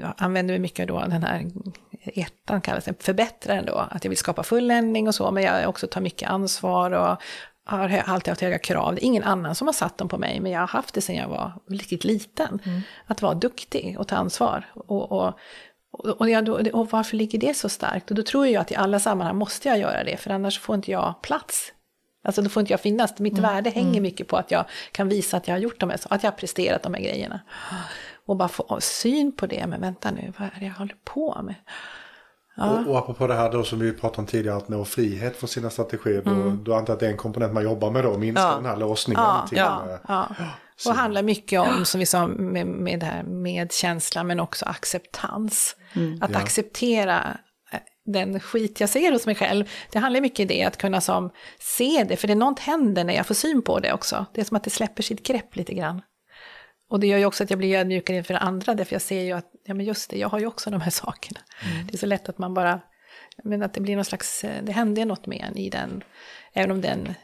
jag 0.00 0.14
använder 0.16 0.58
mycket 0.58 0.88
då 0.88 1.00
den 1.00 1.22
här 1.22 1.46
ettan 2.04 2.60
kallas 2.60 2.84
det, 2.84 3.02
förbättraren 3.02 3.66
då, 3.66 3.88
att 3.90 4.04
jag 4.04 4.08
vill 4.08 4.18
skapa 4.18 4.42
fulländning 4.42 5.08
och 5.08 5.14
så, 5.14 5.30
men 5.30 5.42
jag 5.42 5.68
också 5.68 5.86
tar 5.86 6.00
mycket 6.00 6.30
ansvar 6.30 6.90
och 6.90 7.16
har 7.66 8.02
alltid 8.06 8.28
haft 8.28 8.40
höga 8.40 8.58
krav. 8.58 8.94
Det 8.94 9.04
är 9.04 9.06
ingen 9.06 9.22
annan 9.22 9.54
som 9.54 9.68
har 9.68 9.72
satt 9.72 9.98
dem 9.98 10.08
på 10.08 10.18
mig, 10.18 10.40
men 10.40 10.52
jag 10.52 10.60
har 10.60 10.66
haft 10.66 10.94
det 10.94 11.00
sedan 11.00 11.16
jag 11.16 11.28
var 11.28 11.52
riktigt 11.70 12.04
liten. 12.04 12.60
Att 13.06 13.22
vara 13.22 13.34
duktig 13.34 13.96
och 13.98 14.08
ta 14.08 14.16
ansvar. 14.16 14.66
Och, 14.74 15.12
och, 15.12 15.38
och, 15.98 16.30
jag, 16.30 16.48
och 16.72 16.90
varför 16.90 17.16
ligger 17.16 17.38
det 17.38 17.54
så 17.54 17.68
starkt? 17.68 18.10
Och 18.10 18.16
då 18.16 18.22
tror 18.22 18.46
jag 18.46 18.60
att 18.60 18.70
i 18.72 18.74
alla 18.74 19.00
sammanhang 19.00 19.36
måste 19.36 19.68
jag 19.68 19.78
göra 19.78 20.04
det, 20.04 20.16
för 20.16 20.30
annars 20.30 20.60
får 20.60 20.74
inte 20.74 20.90
jag 20.90 21.22
plats. 21.22 21.72
Alltså 22.24 22.42
då 22.42 22.48
får 22.48 22.60
inte 22.60 22.72
jag 22.72 22.80
finnas. 22.80 23.18
Mitt 23.18 23.38
värde 23.38 23.70
hänger 23.70 24.00
mycket 24.00 24.28
på 24.28 24.36
att 24.36 24.50
jag 24.50 24.64
kan 24.92 25.08
visa 25.08 25.36
att 25.36 25.48
jag 25.48 25.54
har 25.54 25.60
gjort 25.60 25.80
de 25.80 25.90
här, 25.90 26.00
att 26.10 26.22
jag 26.22 26.30
har 26.30 26.36
presterat 26.36 26.82
de 26.82 26.94
här 26.94 27.00
grejerna. 27.00 27.40
Och 28.26 28.36
bara 28.36 28.48
få 28.48 28.80
syn 28.80 29.32
på 29.36 29.46
det, 29.46 29.66
men 29.66 29.80
vänta 29.80 30.10
nu, 30.10 30.32
vad 30.38 30.48
är 30.56 30.60
det 30.60 30.66
jag 30.66 30.72
håller 30.72 30.96
på 31.04 31.42
med? 31.42 31.54
Och, 32.56 32.90
och 32.90 32.98
apropå 32.98 33.26
det 33.26 33.34
här 33.34 33.52
då 33.52 33.64
som 33.64 33.78
vi 33.78 33.92
pratade 33.92 34.20
om 34.20 34.26
tidigare, 34.26 34.56
att 34.56 34.68
nå 34.68 34.84
frihet 34.84 35.36
från 35.36 35.48
sina 35.48 35.70
strategier. 35.70 36.22
Då, 36.24 36.50
då 36.62 36.74
antar 36.74 36.90
jag 36.92 36.96
att 36.96 37.00
det 37.00 37.06
är 37.06 37.10
en 37.10 37.16
komponent 37.16 37.52
man 37.52 37.64
jobbar 37.64 37.90
med 37.90 38.04
då, 38.04 38.18
minska 38.18 38.42
Ja. 38.42 38.54
den 38.54 38.64
här 38.66 38.76
låsningen 38.76 39.22
Ja, 39.22 39.46
till... 39.48 39.58
ja, 39.58 39.82
eh, 39.90 39.98
ja. 40.08 40.28
Och 40.86 40.94
handlar 40.94 41.22
mycket 41.22 41.60
om, 41.60 41.84
som 41.84 41.98
vi 41.98 42.06
sa, 42.06 42.26
med, 42.26 42.66
med 42.66 43.00
det 43.00 43.06
här 43.06 43.22
med 43.22 43.72
känsla, 43.72 44.24
men 44.24 44.40
också 44.40 44.66
acceptans. 44.66 45.76
Att 46.20 46.30
Ja. 46.30 46.38
acceptera 46.38 47.38
eh, 47.72 47.78
den 48.04 48.40
skit 48.40 48.80
jag 48.80 48.88
ser 48.88 49.12
hos 49.12 49.26
mig 49.26 49.34
själv. 49.34 49.70
Det 49.92 49.98
handlar 49.98 50.20
mycket 50.20 50.44
om 50.44 50.46
det, 50.46 50.62
att 50.64 50.76
kunna 50.76 51.00
som 51.00 51.30
se 51.58 52.04
det, 52.08 52.16
för 52.16 52.26
det 52.26 52.32
är 52.32 52.36
något 52.36 52.58
händer 52.60 53.04
när 53.04 53.14
jag 53.14 53.26
får 53.26 53.34
syn 53.34 53.62
på 53.62 53.80
det 53.80 53.92
också. 53.92 54.26
Det 54.34 54.40
är 54.40 54.44
som 54.44 54.56
att 54.56 54.64
det 54.64 54.70
släpper 54.70 55.02
sitt 55.02 55.22
grepp 55.26 55.56
lite 55.56 55.74
grann. 55.74 56.02
Och 56.90 57.00
det 57.00 57.06
gör 57.06 57.18
ju 57.18 57.26
också 57.26 57.44
att 57.44 57.50
jag 57.50 57.58
blir 57.58 57.76
ödmjukare 57.78 58.16
inför 58.16 58.34
andra, 58.34 58.74
därför 58.74 58.94
jag 58.94 59.02
ser 59.02 59.22
ju 59.22 59.32
att, 59.32 59.50
ja 59.64 59.74
men 59.74 59.86
just 59.86 60.10
det, 60.10 60.18
jag 60.18 60.28
har 60.28 60.38
ju 60.38 60.46
också 60.46 60.70
de 60.70 60.80
här 60.80 60.90
sakerna. 61.04 61.40
Det 61.88 61.94
är 61.94 61.98
så 61.98 62.06
lätt 62.06 62.28
att 62.28 62.38
man 62.38 62.54
bara, 62.54 62.80
men 63.44 63.62
att 63.62 63.74
det 63.74 63.80
blir 63.80 63.96
någon 63.96 64.04
slags, 64.04 64.44
eh, 64.44 64.62
det 64.64 64.72
hände 64.72 65.04
något 65.04 65.26
med 65.26 65.44
en 65.48 65.56
i 65.56 65.70
den, 65.70 66.04
även 66.52 66.70
om 66.70 66.80
den, 66.80 67.14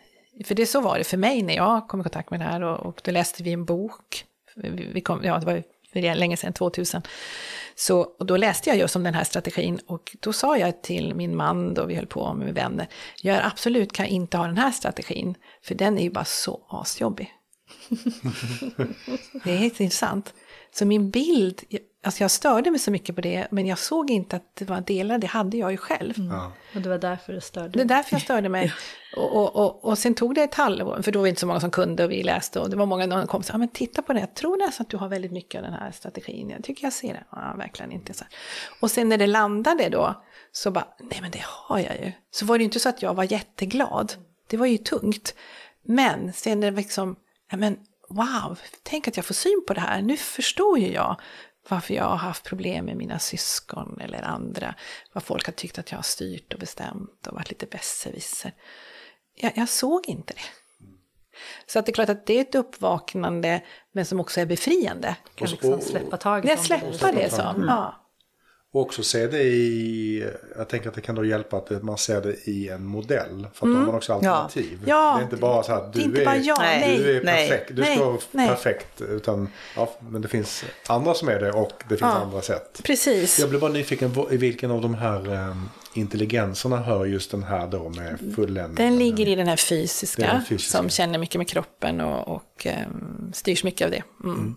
för 0.45 0.55
det 0.55 0.67
så 0.67 0.81
var 0.81 0.99
det 0.99 1.05
för 1.05 1.17
mig 1.17 1.43
när 1.43 1.55
jag 1.57 1.89
kom 1.89 2.01
i 2.01 2.03
kontakt 2.03 2.31
med 2.31 2.41
det 2.41 2.45
här 2.45 2.63
och, 2.63 2.87
och 2.87 3.01
då 3.05 3.11
läste 3.11 3.43
vi 3.43 3.53
en 3.53 3.65
bok, 3.65 4.25
vi 4.57 4.91
vi 4.95 5.01
kom, 5.01 5.25
ja 5.25 5.39
det 5.39 5.47
var 5.47 5.63
för 5.93 6.15
länge 6.15 6.37
sedan, 6.37 6.53
2000. 6.53 7.03
Så, 7.75 8.01
och 8.01 8.27
då 8.27 8.37
läste 8.37 8.71
jag 8.71 8.79
just 8.79 8.97
om 8.97 9.03
den 9.03 9.15
här 9.15 9.25
strategin 9.25 9.81
och 9.87 10.17
då 10.21 10.33
sa 10.33 10.59
jag 10.59 10.83
till 10.83 11.15
min 11.15 11.37
man 11.37 11.75
då 11.75 11.87
vi 11.87 11.95
höll 11.95 12.07
på 12.07 12.35
med 12.35 12.55
vänner, 12.55 12.89
jag 13.23 13.41
absolut 13.45 13.93
kan 13.93 14.07
inte 14.07 14.37
ha 14.37 14.47
den 14.47 14.59
här 14.59 14.71
strategin, 14.71 15.35
för 15.63 15.75
den 15.75 15.99
är 15.99 16.03
ju 16.03 16.11
bara 16.11 16.25
så 16.25 16.67
asjobbig. 16.69 17.33
Det 19.45 19.53
är 19.53 19.57
helt 19.57 19.81
intressant. 19.81 20.35
Så 20.73 20.87
min 20.87 21.11
bild, 21.11 21.63
alltså 22.05 22.25
jag 22.25 22.31
störde 22.31 22.71
mig 22.71 22.81
så 22.81 22.91
mycket 22.91 23.15
på 23.15 23.21
det, 23.21 23.47
men 23.51 23.67
jag 23.67 23.79
såg 23.79 24.11
inte 24.11 24.37
att 24.37 24.57
det 24.57 24.65
var 24.65 24.81
delar, 24.81 25.19
det 25.19 25.27
hade 25.27 25.57
jag 25.57 25.71
ju 25.71 25.77
själv. 25.77 26.15
Ja. 26.17 26.53
Och 26.75 26.81
det 26.81 26.89
var 26.89 26.99
därför 26.99 27.33
det 27.33 27.41
störde. 27.41 27.69
Det 27.69 27.81
är 27.81 27.85
därför 27.85 28.15
jag 28.15 28.23
störde 28.23 28.49
mig. 28.49 28.73
Och, 29.17 29.37
och, 29.37 29.57
och, 29.57 29.85
och 29.85 29.99
sen 29.99 30.15
tog 30.15 30.35
det 30.35 30.43
ett 30.43 30.55
halvår, 30.55 31.03
för 31.03 31.13
då 31.13 31.19
var 31.19 31.25
det 31.25 31.29
inte 31.29 31.41
så 31.41 31.47
många 31.47 31.61
som 31.61 31.71
kunde 31.71 32.05
och 32.05 32.11
vi 32.11 32.23
läste 32.23 32.61
och 32.61 32.71
det 32.71 32.77
var 32.77 32.87
många 32.87 33.07
någon 33.07 33.27
kom 33.27 33.39
och 33.39 33.45
sa, 33.45 33.53
"Ja, 33.55 33.59
men 33.59 33.69
titta 33.69 34.03
på 34.03 34.13
det, 34.13 34.21
jag 34.21 34.35
tror 34.35 34.57
nästan 34.57 34.85
att 34.85 34.91
du 34.91 34.97
har 34.97 35.09
väldigt 35.09 35.33
mycket 35.33 35.59
av 35.59 35.63
den 35.65 35.73
här 35.73 35.91
strategin, 35.93 36.51
jag 36.51 36.65
tycker 36.65 36.85
jag 36.85 36.93
ser 36.93 37.13
det. 37.13 37.25
Ja, 37.31 37.55
verkligen 37.59 37.93
inte 37.93 38.15
så. 38.15 38.25
Och 38.81 38.91
sen 38.91 39.09
när 39.09 39.19
det 39.19 39.27
landade 39.27 39.89
då, 39.89 40.23
så 40.53 40.71
bara, 40.71 40.87
nej 41.01 41.19
men 41.23 41.31
det 41.31 41.43
har 41.45 41.79
jag 41.79 41.95
ju. 41.97 42.13
Så 42.31 42.47
var 42.47 42.59
det 42.59 42.63
ju 42.63 42.65
inte 42.65 42.81
så 42.81 42.89
att 42.89 43.03
jag 43.03 43.15
var 43.15 43.33
jätteglad, 43.33 44.13
det 44.51 44.57
var 44.57 44.67
ju 44.67 44.79
tungt. 44.79 45.35
Men 45.83 46.33
sen 46.33 46.63
är 46.63 46.71
det 46.71 46.77
liksom, 46.77 47.17
ja 47.51 47.57
men 47.57 47.77
wow, 48.11 48.59
tänk 48.83 49.09
att 49.09 49.17
jag 49.17 49.27
får 49.27 49.35
syn 49.35 49.65
på 49.67 49.75
det 49.75 49.81
här, 49.81 50.03
nu 50.03 50.17
förstår 50.17 50.79
ju 50.79 50.93
jag 50.93 51.21
varför 51.69 51.95
jag 51.95 52.05
har 52.05 52.17
haft 52.17 52.45
problem 52.45 52.85
med 52.85 52.97
mina 52.97 53.19
syskon 53.19 54.01
eller 54.01 54.23
andra. 54.23 54.75
Vad 55.13 55.23
folk 55.23 55.47
har 55.47 55.53
tyckt 55.53 55.79
att 55.79 55.91
jag 55.91 55.99
har 55.99 56.03
styrt 56.03 56.53
och 56.53 56.61
bestämt 56.61 57.27
och 57.27 57.35
varit 57.35 57.51
lite 57.51 57.67
besserwisser. 57.67 58.55
Jag, 59.35 59.53
jag 59.55 59.69
såg 59.69 60.09
inte 60.09 60.33
det. 60.33 60.41
Så 61.67 61.79
att 61.79 61.87
det 61.87 61.91
är 61.91 61.95
klart 61.95 62.09
att 62.09 62.27
det 62.27 62.37
är 62.37 62.41
ett 62.41 62.55
uppvaknande, 62.55 63.63
men 63.93 64.07
som 64.07 64.21
också 64.21 64.41
är 64.41 64.47
befriande. 64.47 65.17
Kan 65.35 65.49
liksom 65.49 65.81
släppa 65.81 66.17
taget 66.17 66.47
Det 66.47 66.57
om 66.57 66.65
släppa 66.65 67.13
det 67.13 67.31
som. 67.31 67.65
Ja. 67.69 68.07
Och 68.73 68.81
också 68.81 69.03
se 69.03 69.27
det 69.27 69.43
i, 69.43 70.31
jag 70.57 70.69
tänker 70.69 70.89
att 70.89 70.95
det 70.95 71.01
kan 71.01 71.15
då 71.15 71.25
hjälpa 71.25 71.57
att 71.57 71.83
man 71.83 71.99
ser 71.99 72.21
det 72.21 72.49
i 72.49 72.69
en 72.69 72.85
modell. 72.85 73.47
För 73.55 73.67
att 73.67 73.73
då 73.73 73.79
har 73.79 73.87
man 73.87 73.95
också 73.95 74.13
alternativ. 74.13 74.73
Mm. 74.73 74.85
Ja. 74.87 75.15
Det 75.15 75.21
är 75.21 75.25
inte 75.25 75.37
bara 75.37 75.63
så 75.63 75.73
här, 75.73 75.91
Det 75.93 76.09
du 76.09 76.17
är 76.17 76.21
är, 76.21 76.25
bara 76.25 76.37
jag, 76.37 76.59
nej. 76.59 76.99
du 76.99 77.17
är 77.17 77.25
nej, 77.25 77.49
perfekt, 77.49 77.77
du 77.77 77.83
nej, 77.83 77.97
ska 77.97 78.05
vara 78.05 78.19
nej. 78.33 78.49
perfekt. 78.49 79.01
Utan, 79.01 79.49
ja, 79.77 79.91
men 80.11 80.23
det 80.23 80.29
finns 80.29 80.65
andra 80.87 81.15
som 81.15 81.29
är 81.29 81.41
det 81.41 81.53
och 81.53 81.73
det 81.89 81.97
finns 81.97 82.03
andra 82.03 82.43
sätt. 82.43 82.81
Precis. 82.85 83.39
Jag 83.39 83.49
blev 83.49 83.61
bara 83.61 83.73
nyfiken 83.73 84.15
i 84.31 84.37
vilken 84.37 84.71
av 84.71 84.81
de 84.81 84.95
här 84.95 85.33
eh, 85.33 85.57
intelligenserna 85.95 86.77
hör 86.77 87.05
just 87.07 87.31
den 87.31 87.43
här 87.43 87.67
då 87.67 87.89
med 87.89 88.19
fulländning. 88.37 88.77
Den 88.77 88.99
ligger 88.99 89.29
i 89.29 89.35
den 89.35 89.47
här 89.49 89.57
fysiska, 89.57 90.23
den 90.23 90.45
fysiska. 90.45 90.79
som 90.79 90.89
känner 90.89 91.19
mycket 91.19 91.39
med 91.39 91.49
kroppen 91.49 92.01
och, 92.01 92.29
och 92.29 92.67
um, 92.87 93.33
styrs 93.35 93.65
mycket 93.65 93.85
av 93.85 93.91
det. 93.91 94.03
Mm. 94.25 94.37
Mm. 94.37 94.57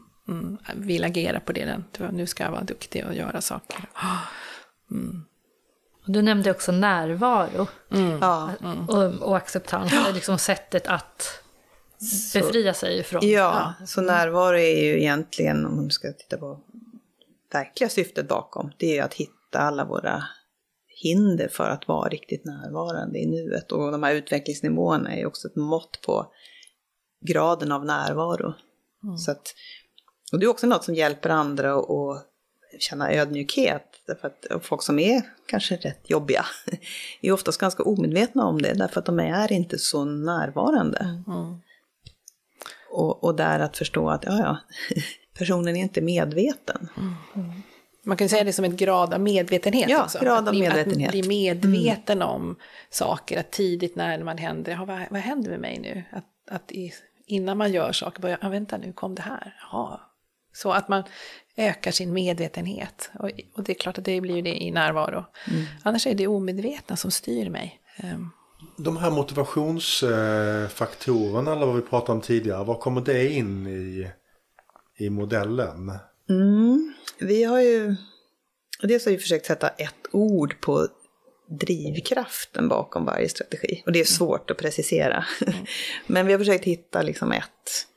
Vill 0.76 1.04
agera 1.04 1.40
på 1.40 1.52
det, 1.52 1.84
nu 2.12 2.26
ska 2.28 2.44
jag 2.44 2.52
vara 2.52 2.64
duktig 2.64 3.06
och 3.06 3.16
göra 3.16 3.42
saker. 3.42 3.86
Och 6.06 6.12
du 6.12 6.22
nämnde 6.22 6.52
också 6.52 6.72
närvaro 6.72 7.68
Ja. 8.22 8.52
och, 8.88 9.30
och 9.30 9.38
acceptans, 9.38 9.92
det 9.92 9.98
är 10.10 10.14
liksom 10.14 10.38
sättet 10.38 10.88
att 10.88 11.44
befria 12.34 12.74
sig 12.74 13.00
ifrån. 13.00 13.22
Ja, 13.30 13.74
så 13.86 14.02
närvaro 14.02 14.56
är 14.58 14.84
ju 14.84 15.00
egentligen, 15.00 15.66
om 15.66 15.76
man 15.76 15.92
ska 15.92 16.14
titta 16.14 16.38
på 16.38 16.60
verkliga 17.54 17.90
syftet 17.90 18.28
bakom, 18.28 18.72
det 18.78 18.86
är 18.86 18.94
ju 18.94 19.00
att 19.00 19.14
hitta 19.14 19.60
alla 19.60 19.86
våra 19.86 20.24
hinder 20.88 21.48
för 21.48 21.70
att 21.70 21.88
vara 21.88 22.10
riktigt 22.10 22.46
närvarande 22.46 23.20
i 23.20 23.26
nuet. 23.26 23.72
Och 23.72 23.92
de 23.92 24.04
här 24.04 24.16
utvecklingsnivåerna 24.16 25.14
är 25.14 25.18
ju 25.18 25.26
också 25.26 25.48
ett 25.48 25.56
mått 25.56 26.02
på 26.06 26.32
graden 27.26 27.72
av 27.72 27.86
närvaro. 27.86 28.54
Så 29.18 29.32
att, 29.32 29.56
och 30.34 30.40
det 30.40 30.46
är 30.46 30.50
också 30.50 30.68
något 30.68 30.84
som 30.84 30.96
hjälper 30.96 31.30
andra 31.30 31.74
att 31.74 32.28
känna 32.80 33.12
ödmjukhet. 33.12 33.86
Därför 34.08 34.28
att 34.28 34.66
folk 34.66 34.84
som 34.84 35.00
är 35.00 35.22
kanske 35.46 35.76
rätt 35.76 36.10
jobbiga 36.10 36.46
är 37.22 37.32
oftast 37.32 37.60
ganska 37.60 37.84
omedvetna 37.84 38.46
om 38.46 38.62
det, 38.62 38.74
därför 38.74 39.00
att 39.00 39.06
de 39.06 39.20
är 39.20 39.52
inte 39.52 39.78
så 39.78 40.06
närvarande. 40.06 41.24
Och, 42.92 43.24
och 43.24 43.36
där 43.36 43.60
att 43.60 43.78
förstå 43.78 44.10
att, 44.10 44.24
ja, 44.26 44.40
ja, 44.40 44.58
personen 45.38 45.76
är 45.76 45.82
inte 45.82 46.02
medveten. 46.02 46.90
Man 48.04 48.18
kan 48.18 48.30
säga 48.30 48.44
det 48.44 48.54
som 48.54 48.66
ett 48.66 48.72
grad 48.72 49.14
av 49.14 49.20
medvetenhet 49.20 49.90
Ja, 49.90 50.04
också. 50.04 50.20
grad 50.20 50.48
av 50.48 50.56
medvetenhet. 50.56 51.08
Att 51.08 51.12
bli 51.12 51.28
medveten 51.28 52.22
om 52.22 52.56
saker, 52.90 53.40
att 53.40 53.52
tidigt 53.52 53.96
när 53.96 54.24
man 54.24 54.38
händer, 54.38 54.72
ja, 54.72 54.86
vad, 54.86 55.02
vad 55.10 55.22
händer 55.22 55.50
med 55.50 55.60
mig 55.60 55.80
nu? 55.80 56.04
Att, 56.12 56.56
att 56.56 56.72
i, 56.72 56.94
innan 57.26 57.58
man 57.58 57.72
gör 57.72 57.92
saker, 57.92 58.22
börja, 58.22 58.38
ah, 58.42 58.50
vänta 58.50 58.78
nu 58.78 58.94
kom 58.94 59.16
det 59.16 59.22
här, 59.22 59.56
Jaha. 59.72 60.00
Så 60.54 60.72
att 60.72 60.89
man 60.89 61.04
ökar 61.58 61.91
sin 61.91 62.14
medvetenhet. 62.14 63.10
Och, 63.20 63.30
och, 63.56 63.64
det 63.64 63.72
är 63.72 63.76
klart 63.76 63.97
att 63.97 64.06
det 64.06 64.22
blir 64.22 64.41
det 64.41 64.64
i 64.64 64.72
närvaro. 64.72 65.26
Mm. 65.51 65.66
Annars 65.84 66.08
är 66.08 66.16
det 66.16 66.28
omedvetna 66.28 66.95
som 66.95 67.12
styr 67.12 67.49
mig. 67.49 67.80
Um. 68.04 68.30
De 68.78 68.97
här 68.97 69.12
motivationsfaktorerna, 69.12 71.51
eller 71.51 71.66
vad 71.66 71.76
vi 71.76 71.82
pratade 71.82 72.12
om 72.12 72.22
tidigare, 72.22 72.64
vad 72.64 72.80
kommer 72.80 73.01
det 73.01 73.30
in 73.30 73.68
i, 73.68 74.12
i 74.97 75.10
modellen? 75.10 75.91
Mm. 76.30 76.93
Vi 77.20 77.43
har 77.43 77.62
ju, 77.62 77.95
dels 78.82 79.06
har 79.06 79.12
vi 79.12 79.18
försökt 79.18 79.45
sätta 79.45 79.68
ett 79.68 80.08
ord 80.12 80.62
på 80.62 80.88
drivkraften 81.60 82.70
bakom 82.70 83.06
varje 83.06 83.30
strategi. 83.30 83.84
Och 83.86 83.91
det 83.91 83.99
är 83.99 84.06
svårt 84.06 84.51
att 84.51 84.58
precisera. 84.58 85.26
Mm. 85.47 85.66
Men 86.08 86.26
vi 86.26 86.32
har 86.32 86.39
försökt 86.39 86.66
hitta 86.66 87.01
liksom 87.01 87.32
ett 87.32 87.88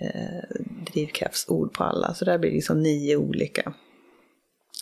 eh, 0.00 0.60
drivkraftsord 0.92 1.72
på 1.72 1.84
alla. 1.84 2.14
Så 2.14 2.24
där 2.24 2.38
blir 2.38 2.50
det 2.50 2.56
liksom 2.56 2.82
nio 2.82 3.16
olika. 3.16 3.72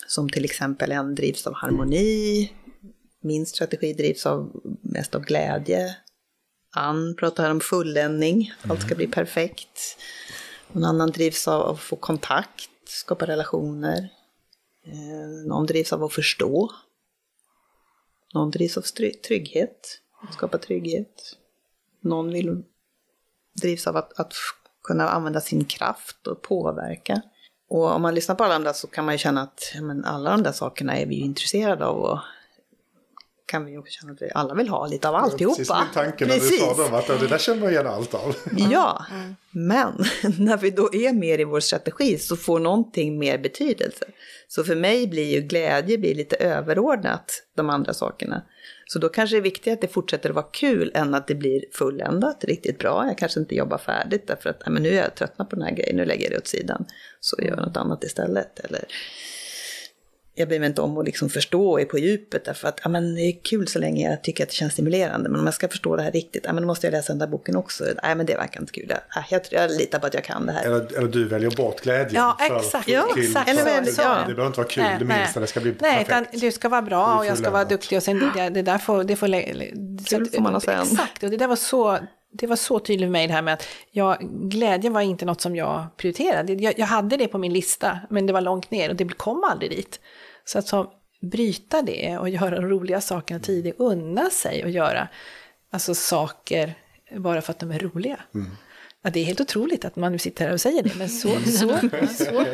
Som 0.07 0.29
till 0.29 0.45
exempel 0.45 0.91
en 0.91 1.15
drivs 1.15 1.47
av 1.47 1.53
harmoni. 1.53 2.51
Min 3.21 3.45
strategi 3.45 3.93
drivs 3.93 4.25
av, 4.25 4.61
mest 4.81 5.15
av 5.15 5.21
glädje. 5.21 5.95
Ann 6.71 7.15
pratar 7.15 7.43
här 7.43 7.51
om 7.51 7.61
fulländning, 7.61 8.51
allt 8.61 8.81
ska 8.81 8.95
bli 8.95 9.07
perfekt. 9.07 9.97
Någon 10.71 10.83
annan 10.83 11.11
drivs 11.11 11.47
av 11.47 11.61
att 11.61 11.79
få 11.79 11.95
kontakt, 11.95 12.69
skapa 12.87 13.25
relationer. 13.25 14.09
Eh, 14.85 15.47
någon 15.47 15.65
drivs 15.65 15.93
av 15.93 16.03
att 16.03 16.13
förstå. 16.13 16.71
Någon 18.33 18.51
drivs 18.51 18.77
av 18.77 18.81
trygghet, 19.27 20.01
skapa 20.31 20.57
trygghet. 20.57 21.37
Någon 22.01 22.31
vill, 22.31 22.63
drivs 23.61 23.87
av 23.87 23.97
att, 23.97 24.19
att 24.19 24.33
kunna 24.89 25.09
använda 25.09 25.41
sin 25.41 25.65
kraft 25.65 26.27
och 26.27 26.41
påverka. 26.41 27.21
Och 27.69 27.95
om 27.95 28.01
man 28.01 28.15
lyssnar 28.15 28.35
på 28.35 28.43
alla 28.43 28.55
andra 28.55 28.73
så 28.73 28.87
kan 28.87 29.05
man 29.05 29.13
ju 29.13 29.17
känna 29.17 29.41
att 29.41 29.73
men 29.81 30.05
alla 30.05 30.31
de 30.31 30.43
där 30.43 30.51
sakerna 30.51 30.97
är 30.97 31.05
vi 31.05 31.15
ju 31.15 31.21
intresserade 31.21 31.85
av 31.85 31.95
och 31.95 32.19
kan 33.49 33.65
vi 33.65 33.77
också 33.77 33.91
känna 33.91 34.13
att 34.13 34.21
vi 34.21 34.29
alla 34.33 34.53
vill 34.53 34.69
ha 34.69 34.87
lite 34.87 35.09
av 35.09 35.15
alltihopa. 35.15 35.55
Precis 35.57 35.75
min 35.75 35.93
tanke 35.93 36.25
när 36.25 36.33
Precis. 36.33 36.51
du 36.51 36.57
sa 36.57 36.83
dem, 36.83 36.93
att 36.93 37.07
det 37.07 37.27
där 37.27 37.37
känner 37.37 37.61
man 37.61 37.69
igen 37.69 37.87
allt 37.87 38.13
av. 38.13 38.35
Ja, 38.71 39.05
mm. 39.11 39.35
men 39.51 40.05
när 40.45 40.57
vi 40.57 40.69
då 40.69 40.93
är 40.93 41.13
mer 41.13 41.39
i 41.39 41.43
vår 41.43 41.59
strategi 41.59 42.17
så 42.17 42.37
får 42.37 42.59
någonting 42.59 43.19
mer 43.19 43.37
betydelse. 43.37 44.05
Så 44.47 44.63
för 44.63 44.75
mig 44.75 45.07
blir 45.07 45.33
ju 45.33 45.41
glädje 45.41 45.97
blir 45.97 46.15
lite 46.15 46.35
överordnat 46.35 47.43
de 47.55 47.69
andra 47.69 47.93
sakerna. 47.93 48.43
Så 48.85 48.99
då 48.99 49.09
kanske 49.09 49.35
det 49.35 49.39
är 49.39 49.41
viktigare 49.41 49.73
att 49.75 49.81
det 49.81 49.87
fortsätter 49.87 50.29
att 50.29 50.35
vara 50.35 50.47
kul 50.51 50.91
än 50.93 51.15
att 51.15 51.27
det 51.27 51.35
blir 51.35 51.63
fulländat 51.73 52.43
riktigt 52.43 52.77
bra. 52.77 53.05
Jag 53.07 53.17
kanske 53.17 53.39
inte 53.39 53.55
jobbar 53.55 53.77
färdigt 53.77 54.27
därför 54.27 54.49
att 54.49 54.67
men 54.67 54.83
nu 54.83 54.89
är 54.89 55.01
jag 55.01 55.15
tröttnat 55.15 55.49
på 55.49 55.55
den 55.55 55.65
här 55.65 55.75
grejen, 55.75 55.95
nu 55.95 56.05
lägger 56.05 56.23
jag 56.23 56.31
det 56.31 56.37
åt 56.37 56.47
sidan. 56.47 56.85
Så 57.19 57.35
gör 57.41 57.49
jag 57.49 57.59
något 57.59 57.77
annat 57.77 58.03
istället. 58.03 58.59
Eller 58.59 58.83
jag 60.33 60.47
bryr 60.47 60.59
mig 60.59 60.67
inte 60.67 60.81
om 60.81 60.97
att 60.97 61.05
liksom 61.05 61.29
förstå 61.29 61.85
på 61.85 61.97
djupet 61.97 62.45
därför 62.45 62.67
att 62.67 62.79
ja, 62.83 62.89
men 62.89 63.15
det 63.15 63.21
är 63.21 63.43
kul 63.43 63.67
så 63.67 63.79
länge 63.79 64.09
jag 64.09 64.23
tycker 64.23 64.43
att 64.43 64.49
det 64.49 64.55
känns 64.55 64.73
stimulerande. 64.73 65.29
Men 65.29 65.39
om 65.39 65.45
jag 65.45 65.53
ska 65.53 65.67
förstå 65.67 65.95
det 65.95 66.03
här 66.03 66.11
riktigt, 66.11 66.43
ja, 66.45 66.53
men 66.53 66.63
då 66.63 66.67
måste 66.67 66.87
jag 66.87 66.91
läsa 66.91 67.13
den 67.13 67.19
där 67.19 67.27
boken 67.27 67.55
också. 67.55 67.83
Nej, 68.03 68.15
men 68.15 68.25
det 68.25 68.35
verkar 68.35 68.59
inte 68.59 68.73
kul. 68.73 68.93
Ja, 69.15 69.23
jag, 69.29 69.41
jag 69.51 69.71
litar 69.71 69.99
på 69.99 70.07
att 70.07 70.13
jag 70.13 70.23
kan 70.23 70.45
det 70.45 70.51
här. 70.51 70.65
Eller, 70.65 70.97
eller 70.97 71.07
du 71.07 71.27
väljer 71.27 71.51
bort 71.51 71.81
glädjen. 71.81 72.09
Ja, 72.13 72.37
exakt. 72.39 72.87
Ja, 72.87 73.07
exakt. 73.17 73.49
Eller 73.49 73.63
väl, 73.63 73.85
ja. 73.97 74.17
Det 74.27 74.33
behöver 74.33 74.47
inte 74.47 74.59
vara 74.59 74.67
kul 74.67 74.83
nej, 74.83 74.95
det 74.99 75.05
minsta, 75.05 75.39
det 75.39 75.47
ska 75.47 75.59
bli 75.59 75.75
nej, 75.79 76.05
perfekt. 76.05 76.33
Utan 76.33 76.39
du 76.39 76.51
ska 76.51 76.69
vara 76.69 76.81
bra 76.81 77.17
och 77.17 77.25
jag 77.25 77.37
ska 77.37 77.49
vara 77.49 77.65
duktig 77.65 77.97
och 77.97 78.03
sen 78.03 78.31
det, 78.35 78.49
det 78.49 78.61
där 78.61 78.77
får... 78.77 79.03
Det 79.03 79.15
får, 79.15 79.27
kul 80.05 80.29
får 80.29 80.41
man 80.41 80.53
ha 80.53 80.61
sen. 80.61 80.81
Exakt, 80.81 81.23
och 81.23 81.29
det 81.29 81.37
där 81.37 81.47
var 81.47 81.55
så 81.55 81.99
det 82.31 82.47
var 82.47 82.55
så 82.55 82.79
tydligt 82.79 83.07
för 83.07 83.11
mig 83.11 83.27
det 83.27 83.33
här 83.33 83.41
med 83.41 83.53
att 83.53 83.67
jag, 83.91 84.17
glädje 84.49 84.89
var 84.89 85.01
inte 85.01 85.25
något 85.25 85.41
som 85.41 85.55
jag 85.55 85.97
prioriterade. 85.97 86.53
Jag, 86.53 86.79
jag, 86.79 86.85
hade 86.85 87.17
det 87.17 87.27
på 87.27 87.37
min 87.37 87.53
lista, 87.53 87.99
men 88.09 88.25
det 88.25 88.33
var 88.33 88.41
långt 88.41 88.71
ner 88.71 88.89
och 88.89 88.95
det 88.95 89.17
kom 89.17 89.43
aldrig 89.43 89.71
dit. 89.71 89.99
Så 90.45 90.59
att 90.59 90.67
som 90.67 90.89
bryta 91.21 91.81
det 91.81 92.17
och 92.17 92.29
göra 92.29 92.61
de 92.61 92.69
roliga 92.69 93.01
sakerna 93.01 93.39
tidigt, 93.39 93.75
unna 93.77 94.29
sig 94.29 94.63
att 94.63 94.71
göra 94.71 95.07
alltså, 95.71 95.95
saker 95.95 96.73
bara 97.17 97.41
för 97.41 97.51
att 97.51 97.59
de 97.59 97.71
är 97.71 97.79
roliga. 97.79 98.19
Mm. 98.35 98.51
Ja, 99.01 99.09
det 99.09 99.19
är 99.19 99.25
helt 99.25 99.41
otroligt 99.41 99.85
att 99.85 99.95
man 99.95 100.11
nu 100.11 100.17
sitter 100.17 100.45
här 100.45 100.53
och 100.53 100.61
säger 100.61 100.83
det, 100.83 100.95
men 100.95 101.09
så, 101.09 101.29
så, 101.45 101.77
så, 102.07 102.45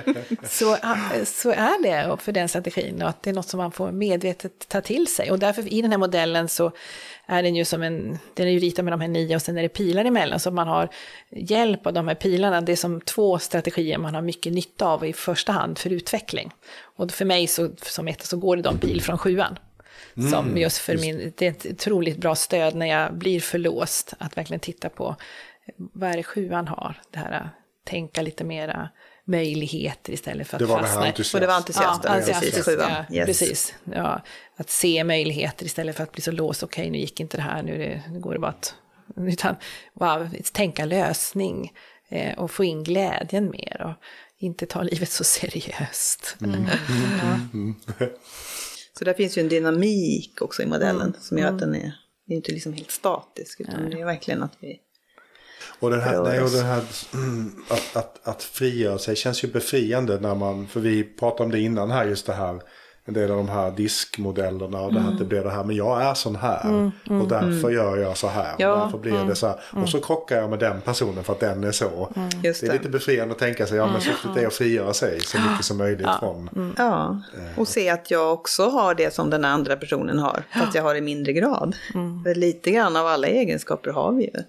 så, 0.44 0.78
så 1.26 1.52
är 1.52 1.84
det 1.84 2.18
för 2.22 2.32
den 2.32 2.50
strategin 2.50 3.02
och 3.02 3.10
att 3.10 3.24
det 3.24 3.30
är 3.30 3.34
något 3.34 3.50
som 3.50 3.58
man 3.58 3.72
får 3.72 3.92
medvetet 3.92 4.68
ta 4.68 4.82
till 4.82 5.08
sig. 5.08 5.32
Och 5.32 5.40
därför 5.40 5.74
i 5.74 5.82
den 5.82 5.92
här 5.92 5.98
modellen 5.98 6.50
så 6.50 6.72
är 7.26 7.44
den 7.44 7.56
ju 7.56 7.66
som 7.66 7.84
en, 7.84 8.20
den 8.34 8.48
är 8.48 8.52
ju 8.52 8.60
ritad 8.60 8.86
med 8.86 8.94
de 8.94 9.02
här 9.02 9.08
nio 9.08 9.36
och 9.36 9.42
sen 9.42 9.58
är 9.58 9.62
det 9.62 9.70
pilar 9.70 10.06
emellan, 10.06 10.40
så 10.40 10.52
man 10.52 10.68
har 10.68 10.90
hjälp 11.30 11.88
av 11.88 11.94
de 11.94 12.08
här 12.08 12.16
pilarna. 12.16 12.62
Det 12.62 12.72
är 12.72 12.76
som 12.76 13.02
två 13.02 13.40
strategier 13.40 13.98
man 13.98 14.16
har 14.16 14.22
mycket 14.22 14.54
nytta 14.54 14.88
av 14.88 15.06
i 15.06 15.14
första 15.14 15.52
hand 15.52 15.78
för 15.78 15.90
utveckling. 15.90 16.52
Och 16.82 17.12
för 17.12 17.26
mig 17.26 17.48
så, 17.48 17.70
som 17.82 18.08
ett 18.08 18.24
så 18.24 18.38
går 18.38 18.56
det 18.56 18.62
då 18.62 18.70
en 18.70 18.80
pil 18.80 19.02
från 19.02 19.18
sjuan. 19.18 19.60
Mm, 20.18 20.32
som 20.32 20.58
just 20.58 20.78
för 20.78 20.98
min, 20.98 21.34
det 21.38 21.46
är 21.46 21.52
ett 21.52 21.66
otroligt 21.66 22.18
bra 22.18 22.36
stöd 22.36 22.76
när 22.76 22.86
jag 22.86 23.14
blir 23.14 23.40
förlåst, 23.40 24.14
att 24.18 24.38
verkligen 24.38 24.60
titta 24.60 24.90
på 24.90 25.16
vad 25.78 26.10
är 26.10 26.18
det 26.18 26.24
sjuan 26.24 26.68
har, 26.68 27.02
det 27.12 27.20
här 27.20 27.50
tänka 27.86 28.22
lite 28.22 28.44
mera 28.44 28.90
möjligheter 29.26 30.14
istället 30.14 30.48
för 30.48 30.58
att 30.58 30.60
det 30.60 30.66
var 30.66 30.82
fastna. 30.82 31.02
Det 31.02 31.34
och 31.34 31.40
det 31.40 31.48
var 31.48 31.54
entusiaster, 31.54 32.10
ja, 32.10 32.22
precis, 32.26 32.68
ja, 32.68 33.06
yes. 33.12 33.26
precis. 33.26 33.74
Ja, 33.84 34.22
att 34.56 34.70
se 34.70 35.04
möjligheter 35.04 35.66
istället 35.66 35.96
för 35.96 36.04
att 36.04 36.12
bli 36.12 36.22
så 36.22 36.32
låst, 36.32 36.64
okej 36.64 36.82
okay, 36.82 36.92
nu 36.92 36.98
gick 36.98 37.20
inte 37.20 37.38
det 37.38 37.44
här, 37.44 37.64
nu, 37.64 37.78
det, 37.78 38.04
nu 38.12 38.20
går 38.20 38.34
det 38.34 38.40
bara 38.40 38.52
att... 38.52 38.76
Utan 39.18 39.56
wow, 39.94 40.30
tänka 40.54 40.86
lösning 40.86 41.74
eh, 42.10 42.40
och 42.40 42.52
få 42.52 42.64
in 42.64 42.84
glädjen 42.84 43.52
mer 43.52 43.82
och 43.82 44.04
inte 44.38 44.66
ta 44.66 44.84
livet 44.84 45.10
så 45.10 45.24
seriöst. 45.24 46.38
Mm. 46.42 46.56
Mm. 46.56 46.70
Mm. 47.54 47.76
så 48.98 49.06
där 49.06 49.14
finns 49.14 49.38
ju 49.38 49.42
en 49.42 49.50
dynamik 49.50 50.42
också 50.42 50.64
i 50.64 50.66
modellen 50.66 51.02
mm. 51.02 51.16
som 51.22 51.38
gör 51.38 51.48
att 51.48 51.60
den 51.60 51.76
är, 51.76 51.96
det 52.28 52.34
är 52.34 52.36
inte 52.36 52.52
liksom 52.52 52.74
helt 52.74 52.92
statisk 52.92 53.60
utan 53.60 53.90
det 53.90 54.02
är 54.02 54.06
verkligen 54.06 54.44
att 54.44 54.58
vi 54.60 54.80
och, 55.80 55.90
den 55.92 56.02
här, 56.02 56.24
nej, 56.24 56.42
och 56.42 56.50
den 56.50 56.66
här 56.66 56.82
att, 57.70 57.96
att, 57.96 58.28
att 58.28 58.44
frigöra 58.44 58.98
sig 58.98 59.16
känns 59.16 59.44
ju 59.44 59.48
befriande 59.48 60.20
när 60.20 60.36
man, 60.36 60.68
för 60.68 60.80
vi 60.80 61.04
pratade 61.04 61.44
om 61.44 61.52
det 61.52 61.60
innan 61.60 61.92
här, 61.92 62.06
just 62.06 62.26
det 62.26 62.34
här, 62.34 62.62
en 63.08 63.14
del 63.14 63.32
av 63.32 63.38
de 63.38 63.50
här 63.50 63.72
diskmodellerna 63.72 64.82
och 64.82 64.94
det 64.94 65.00
här, 65.00 65.08
mm. 65.08 65.20
det 65.20 65.26
blir 65.26 65.44
det 65.44 65.50
här, 65.50 65.64
men 65.64 65.76
jag 65.76 66.02
är 66.02 66.14
sån 66.14 66.36
här 66.36 66.64
mm, 66.64 66.92
mm, 67.10 67.22
och 67.22 67.28
därför 67.28 67.70
mm. 67.70 67.74
gör 67.74 67.98
jag 67.98 68.18
så 68.18 68.28
här. 68.28 68.56
Ja, 68.58 68.74
och 68.74 68.80
därför 68.80 68.98
blir 68.98 69.16
mm, 69.16 69.28
det 69.28 69.36
så 69.36 69.48
här. 69.48 69.56
Och 69.70 69.78
mm. 69.78 69.88
så 69.88 70.02
krockar 70.02 70.38
jag 70.38 70.50
med 70.50 70.60
den 70.60 70.82
personen 70.82 71.24
för 71.24 71.34
att 71.34 71.40
den 71.40 71.64
är 71.64 71.72
så. 71.72 72.12
Det. 72.16 72.62
det. 72.62 72.68
är 72.68 72.74
lite 72.74 72.90
befriande 72.90 73.34
att 73.34 73.40
tänka 73.40 73.68
sig, 73.68 73.78
ja 73.78 73.88
men 73.88 74.02
syftet 74.02 74.38
är 74.38 74.48
att 74.48 74.54
frigöra 74.54 74.94
sig 74.94 75.20
så 75.20 75.38
mycket 75.38 75.66
som 75.66 75.78
möjligt 75.78 76.08
ja. 76.08 76.18
från. 76.20 76.74
Ja, 76.78 77.22
eh. 77.38 77.60
och 77.60 77.68
se 77.68 77.90
att 77.90 78.12
jag 78.12 78.34
också 78.34 78.70
har 78.70 78.96
det 78.96 79.14
som 79.14 79.30
den 79.30 79.46
andra 79.46 79.76
personen 79.76 80.20
har, 80.20 80.44
fast 80.60 80.76
jag 80.76 80.84
har 80.84 80.96
i 80.96 81.02
mindre 81.02 81.34
grad. 81.34 81.76
För 82.24 82.36
lite 82.36 82.72
grann 82.72 82.96
av 82.96 83.08
alla 83.08 83.28
egenskaper 83.28 83.92
har 83.92 84.12
vi 84.12 84.24
ju. 84.24 84.44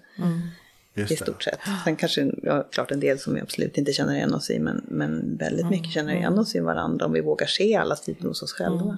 Just 0.97 1.11
I 1.11 1.15
stort 1.15 1.43
sett. 1.43 1.59
Sen 1.83 1.95
kanske, 1.95 2.31
ja, 2.43 2.63
klart 2.71 2.91
en 2.91 2.99
del 2.99 3.19
som 3.19 3.33
vi 3.33 3.41
absolut 3.41 3.77
inte 3.77 3.93
känner 3.93 4.15
igen 4.15 4.33
oss 4.33 4.49
i, 4.49 4.59
men, 4.59 4.85
men 4.87 5.37
väldigt 5.37 5.61
mm. 5.61 5.69
mycket 5.69 5.91
känner 5.91 6.13
igen 6.13 6.39
oss 6.39 6.55
i 6.55 6.59
varandra 6.59 7.05
om 7.05 7.13
vi 7.13 7.21
vågar 7.21 7.47
se 7.47 7.75
alla 7.75 7.95
sidor 7.95 8.27
hos 8.27 8.43
oss 8.43 8.53
själva. 8.53 8.81
Mm. 8.81 8.97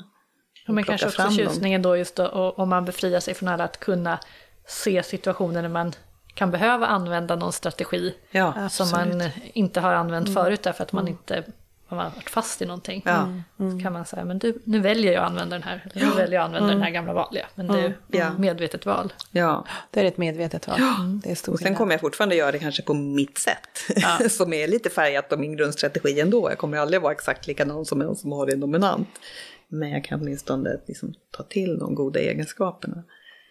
Ja, 0.68 0.74
men 0.74 0.84
kanske 0.84 1.08
också 1.08 1.30
tjusningen 1.32 1.82
då 1.82 1.97
just 1.97 2.16
då, 2.16 2.28
om 2.58 2.70
man 2.70 2.86
befriar 2.86 3.20
sig 3.20 3.34
från 3.34 3.50
alla 3.50 3.64
att 3.64 3.80
kunna 3.80 4.20
se 4.68 5.04
situationer 5.04 5.62
när 5.62 5.70
man 5.70 5.93
kan 6.34 6.52
behöva 6.52 6.88
använda 6.88 7.36
någon 7.36 7.54
strategi 7.54 8.16
ja, 8.32 8.70
som 8.70 8.91
man 8.91 9.30
inte 9.54 9.80
har 9.80 9.93
använt 9.93 10.28
mm. 10.28 10.43
förut 10.43 10.64
därför 10.64 10.84
att 10.84 10.91
man 10.91 11.04
mm. 11.04 11.12
inte 11.12 11.43
man 11.96 12.06
har 12.06 12.12
varit 12.16 12.30
fast 12.30 12.62
i 12.62 12.66
någonting. 12.66 13.02
Ja. 13.06 13.28
Mm. 13.60 13.78
Så 13.78 13.84
kan 13.84 13.94
man 13.94 14.06
säga, 14.06 14.26
men 14.26 14.40
du, 14.40 14.62
nu 14.64 14.80
väljer 14.80 15.14
jag 15.14 15.24
att 15.24 15.30
använda 15.30 15.56
den 15.56 15.64
här, 15.64 15.90
eller 15.94 16.06
nu 16.06 16.12
väljer 16.12 16.40
jag 16.40 16.42
att 16.42 16.46
använda 16.46 16.68
mm. 16.68 16.78
den 16.78 16.84
här 16.84 16.92
gamla 16.92 17.14
vanliga. 17.14 17.46
Men 17.56 17.68
det 17.68 17.80
är 17.80 17.94
ja. 18.08 18.34
medvetet 18.38 18.86
val. 18.86 19.14
Ja. 19.32 19.66
Det 19.92 20.00
är 20.00 20.06
ett 20.06 20.18
medvetet 20.18 20.68
val. 20.68 20.78
Ja. 20.80 20.96
Mm. 21.00 21.22
Det 21.24 21.32
är 21.32 21.36
stor 21.36 21.54
och 21.54 21.60
sen 21.60 21.76
kommer 21.76 21.94
jag 21.94 22.02
fortfarande 22.02 22.36
göra 22.36 22.52
det 22.52 22.60
kanske 22.60 22.84
på 22.84 22.94
mitt 22.94 23.38
sätt. 23.38 23.70
Ja. 23.96 24.20
som 24.30 24.54
är 24.54 24.68
lite 24.68 24.90
färgat 24.90 25.34
av 25.34 25.40
min 25.40 25.56
grundstrategi 25.56 26.20
ändå. 26.20 26.50
Jag 26.50 26.58
kommer 26.58 26.78
aldrig 26.78 27.02
vara 27.02 27.12
exakt 27.12 27.48
likadan 27.48 27.86
som 27.86 28.02
en 28.02 28.16
som 28.16 28.32
har 28.32 28.46
det 28.46 28.56
dominant. 28.56 29.10
Men 29.68 29.90
jag 29.90 30.04
kan 30.04 30.22
åtminstone 30.22 30.80
liksom 30.88 31.14
ta 31.32 31.44
till 31.44 31.80
de 31.80 31.96
goda 31.96 32.20
egenskaperna. 32.20 33.04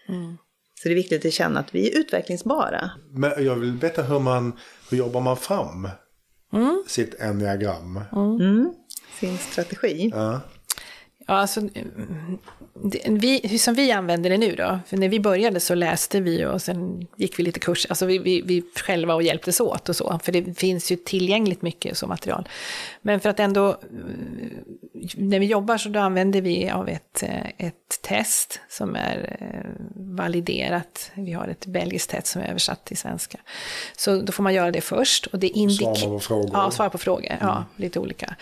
Mm. 0.09 0.37
Så 0.83 0.89
det 0.89 0.95
är 0.95 0.97
viktigt 0.97 1.27
att 1.27 1.33
känna 1.33 1.61
att 1.61 1.75
vi 1.75 1.91
är 1.91 1.99
utvecklingsbara. 1.99 2.91
Men 3.11 3.45
jag 3.45 3.57
vill 3.57 3.73
veta 3.73 4.03
hur 4.03 4.19
man, 4.19 4.53
hur 4.91 4.99
jobbar 4.99 5.21
man 5.21 5.37
fram 5.37 5.89
mm. 6.51 6.79
sitt 6.87 7.15
enneagram. 7.15 8.07
Mm. 8.13 8.37
Mm. 8.39 8.75
Sin 9.19 9.39
strategi. 9.39 10.11
Ja. 10.11 10.45
Ja, 11.31 11.35
alltså, 11.35 11.61
mm, 11.61 12.39
det, 12.75 13.03
vi, 13.09 13.59
som 13.59 13.75
vi 13.75 13.93
använder 13.93 14.31
det 14.31 14.39
nu 14.39 14.55
då, 14.55 14.79
för 14.87 14.97
när 14.97 15.09
vi 15.09 15.21
började 15.21 15.61
så 15.61 15.75
läste 15.75 16.21
vi 16.21 16.45
och 16.45 16.63
sen 16.63 17.07
gick 17.17 17.39
vi 17.39 17.43
lite 17.43 17.61
kurs, 17.61 17.87
alltså 17.89 18.07
vi, 18.07 18.19
vi, 18.19 18.41
vi 18.41 18.63
själva 18.87 19.15
och 19.15 19.23
hjälptes 19.23 19.61
åt 19.61 19.89
och 19.89 19.97
så, 19.97 20.21
för 20.23 20.33
det 20.33 20.59
finns 20.59 20.93
ju 20.93 20.97
tillgängligt 20.97 21.63
mycket 21.63 21.97
som 21.99 22.09
material. 22.09 22.49
Men 23.03 23.21
för 23.21 23.29
att 23.29 23.41
ändå, 23.41 23.77
mm, 23.91 24.51
när 25.17 25.41
vi 25.41 25.47
jobbar 25.47 25.79
så 25.79 25.89
då 25.89 26.01
använder 26.01 26.41
vi 26.41 26.71
av 26.71 26.89
ett, 26.89 27.23
eh, 27.23 27.67
ett 27.67 28.03
test 28.03 28.61
som 28.69 28.97
är 28.97 29.37
eh, 29.41 29.71
validerat. 29.95 31.11
Vi 31.15 31.33
har 31.33 31.49
ett 31.49 31.67
belgiskt 31.67 32.11
test 32.11 32.27
som 32.27 32.43
är 32.43 32.49
översatt 32.49 32.85
till 32.85 32.97
svenska. 32.97 33.39
Så 33.97 34.21
då 34.21 34.33
får 34.33 34.43
man 34.43 34.55
göra 34.55 34.71
det 34.71 34.81
först. 34.81 35.27
Och 35.27 35.39
det 35.39 35.49
indikerar... 35.49 35.95
Svara 35.95 36.11
på 36.13 36.21
frågor. 36.21 36.51
Ja, 36.53 36.71
svara 36.71 36.91
på 36.91 36.99
frågor. 36.99 37.37
Ja, 37.41 37.53
Mm. 37.53 37.65
lite 37.77 37.99
olika. 37.99 38.37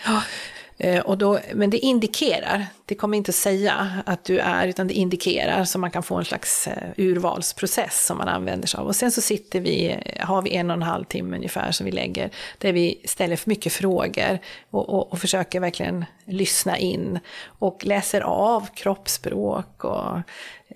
Eh, 0.78 1.00
och 1.00 1.18
då, 1.18 1.38
men 1.54 1.70
det 1.70 1.78
indikerar, 1.78 2.66
det 2.84 2.94
kommer 2.94 3.18
inte 3.18 3.32
säga 3.32 4.02
att 4.06 4.24
du 4.24 4.38
är, 4.38 4.68
utan 4.68 4.88
det 4.88 4.94
indikerar 4.94 5.64
så 5.64 5.78
man 5.78 5.90
kan 5.90 6.02
få 6.02 6.14
en 6.14 6.24
slags 6.24 6.68
eh, 6.68 6.90
urvalsprocess 6.96 8.06
som 8.06 8.18
man 8.18 8.28
använder 8.28 8.68
sig 8.68 8.80
av. 8.80 8.86
Och 8.86 8.96
sen 8.96 9.12
så 9.12 9.20
sitter 9.20 9.60
vi, 9.60 9.98
eh, 10.04 10.26
har 10.26 10.42
vi 10.42 10.56
en 10.56 10.70
och 10.70 10.76
en 10.76 10.82
halv 10.82 11.04
timme 11.04 11.36
ungefär 11.36 11.72
som 11.72 11.86
vi 11.86 11.92
lägger, 11.92 12.30
där 12.58 12.72
vi 12.72 13.00
ställer 13.04 13.36
för 13.36 13.50
mycket 13.50 13.72
frågor 13.72 14.38
och, 14.70 14.88
och, 14.88 15.12
och 15.12 15.18
försöker 15.18 15.60
verkligen 15.60 16.04
lyssna 16.24 16.78
in 16.78 17.18
och 17.58 17.84
läser 17.84 18.20
av 18.20 18.66
kroppsspråk 18.74 19.84
och 19.84 20.18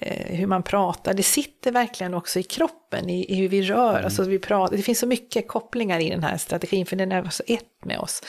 hur 0.09 0.47
man 0.47 0.63
pratar. 0.63 1.15
Det 1.15 1.23
sitter 1.23 1.73
verkligen 1.73 2.15
också 2.15 2.39
i 2.39 2.43
kroppen, 2.43 3.11
i, 3.11 3.33
i 3.33 3.35
hur 3.35 3.49
vi 3.49 3.63
rör 3.63 4.03
alltså 4.03 4.23
vi 4.23 4.39
pratar. 4.39 4.77
Det 4.77 4.83
finns 4.83 4.99
så 4.99 5.07
mycket 5.07 5.49
kopplingar 5.49 6.01
i 6.01 6.11
den 6.11 6.23
här 6.23 6.37
strategin, 6.37 6.87
för 6.87 6.97
den 6.97 7.13
är 7.13 7.31
så 7.31 7.43
ett 7.47 7.85
med 7.85 7.99
oss. 7.99 8.23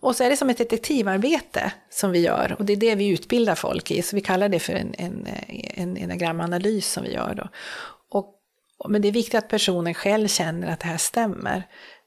Och 0.00 0.16
så 0.16 0.24
är 0.24 0.30
det 0.30 0.36
som 0.36 0.50
ett 0.50 0.58
detektivarbete 0.58 1.72
som 1.90 2.10
vi 2.10 2.18
gör, 2.18 2.56
och 2.58 2.64
det 2.64 2.72
är 2.72 2.76
det 2.76 2.94
vi 2.94 3.08
utbildar 3.08 3.54
folk 3.54 3.90
i, 3.90 4.02
så 4.02 4.16
vi 4.16 4.22
kallar 4.22 4.48
det 4.48 4.58
för 4.58 4.72
en, 4.72 4.94
en, 4.98 5.28
en 5.74 5.96
enagrammanalys 5.96 6.92
som 6.92 7.04
vi 7.04 7.12
gör 7.12 7.34
då. 7.34 7.48
Och, 8.10 8.34
men 8.88 9.02
det 9.02 9.08
är 9.08 9.12
viktigt 9.12 9.34
att 9.34 9.48
personen 9.48 9.94
själv 9.94 10.28
känner 10.28 10.72
att 10.72 10.80
det 10.80 10.86
här 10.86 10.96
stämmer. 10.96 11.62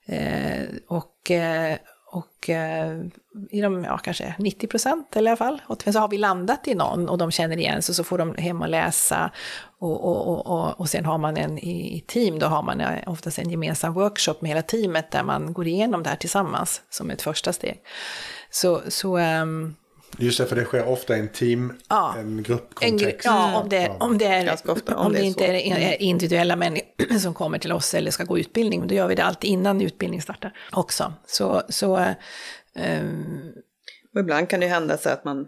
Eh, 0.05 0.63
och, 0.87 1.31
eh, 1.31 1.77
och 2.09 2.49
eh, 2.49 3.01
i 3.49 3.61
de, 3.61 3.83
ja 3.83 3.97
kanske 3.97 4.35
90 4.39 4.67
procent 4.67 5.15
eller 5.15 5.29
i 5.29 5.31
alla 5.31 5.37
fall. 5.37 5.61
Och 5.67 5.83
så 5.83 5.99
har 5.99 6.07
vi 6.07 6.17
landat 6.17 6.67
i 6.67 6.75
någon 6.75 7.09
och 7.09 7.17
de 7.17 7.31
känner 7.31 7.57
igen 7.57 7.81
sig 7.81 7.95
så 7.95 8.03
får 8.03 8.17
de 8.17 8.35
hem 8.35 8.61
och 8.61 8.69
läsa. 8.69 9.31
Och, 9.79 10.03
och, 10.03 10.27
och, 10.27 10.47
och, 10.47 10.79
och 10.79 10.89
sen 10.89 11.05
har 11.05 11.17
man 11.17 11.37
en 11.37 11.57
i, 11.57 11.97
i 11.97 12.03
team, 12.07 12.39
då 12.39 12.47
har 12.47 12.63
man 12.63 12.81
eh, 12.81 12.99
oftast 13.05 13.39
en 13.39 13.49
gemensam 13.49 13.93
workshop 13.93 14.35
med 14.39 14.49
hela 14.49 14.61
teamet 14.61 15.11
där 15.11 15.23
man 15.23 15.53
går 15.53 15.67
igenom 15.67 16.03
det 16.03 16.09
här 16.09 16.17
tillsammans 16.17 16.81
som 16.89 17.09
ett 17.09 17.21
första 17.21 17.53
steg. 17.53 17.81
Så, 18.49 18.81
så 18.87 19.17
ehm, 19.17 19.75
Just 20.19 20.37
det, 20.39 20.45
för 20.45 20.55
det 20.55 20.63
sker 20.65 20.85
ofta 20.87 21.17
i 21.17 21.19
en 21.19 21.27
team, 21.29 21.73
Ja. 21.89 22.13
en 22.17 22.19
en, 22.27 22.39
gru- 22.39 22.43
gruppkontext. 22.43 23.25
ja, 23.25 23.61
om 23.61 23.69
det, 23.69 23.91
om 23.99 24.17
det 24.17 24.25
är, 24.25 24.53
ofta, 24.67 24.95
om 24.95 25.05
om 25.05 25.13
det 25.13 25.19
det 25.19 25.25
inte 25.25 25.45
är, 25.45 25.53
är 25.77 26.01
individuella 26.01 26.55
människor 26.55 27.17
som 27.19 27.33
kommer 27.33 27.59
till 27.59 27.71
oss 27.71 27.93
eller 27.93 28.11
ska 28.11 28.23
gå 28.23 28.39
utbildning, 28.39 28.87
då 28.87 28.95
gör 28.95 29.07
vi 29.07 29.15
det 29.15 29.23
alltid 29.23 29.49
innan 29.49 29.81
utbildning 29.81 30.21
startar 30.21 30.53
också. 30.71 31.13
Så, 31.25 31.61
så 31.69 32.05
ehm, 32.75 33.51
Och 34.13 34.19
ibland 34.19 34.49
kan 34.49 34.59
det 34.59 34.65
ju 34.65 34.71
hända 34.71 34.97
så 34.97 35.09
att 35.09 35.25
man, 35.25 35.47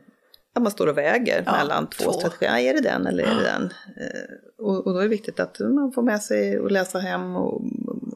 att 0.55 0.61
man 0.63 0.71
står 0.71 0.87
och 0.87 0.97
väger 0.97 1.43
Ja, 1.45 1.51
mellan 1.51 1.87
två, 1.89 2.03
två. 2.03 2.11
strategier. 2.19 2.69
Är 2.69 2.73
det 2.73 2.81
den 2.89 3.07
eller 3.07 3.23
är 3.23 3.35
det 3.35 3.43
den? 3.43 3.63
Eh, 3.63 4.65
Och, 4.65 4.87
och 4.87 4.93
då 4.93 4.99
är 4.99 5.03
det 5.03 5.09
viktigt 5.09 5.39
att 5.39 5.59
man 5.59 5.91
får 5.91 6.01
med 6.03 6.21
sig 6.21 6.59
och 6.59 6.71
läsa 6.71 6.99
hem 6.99 7.35
och, 7.35 7.61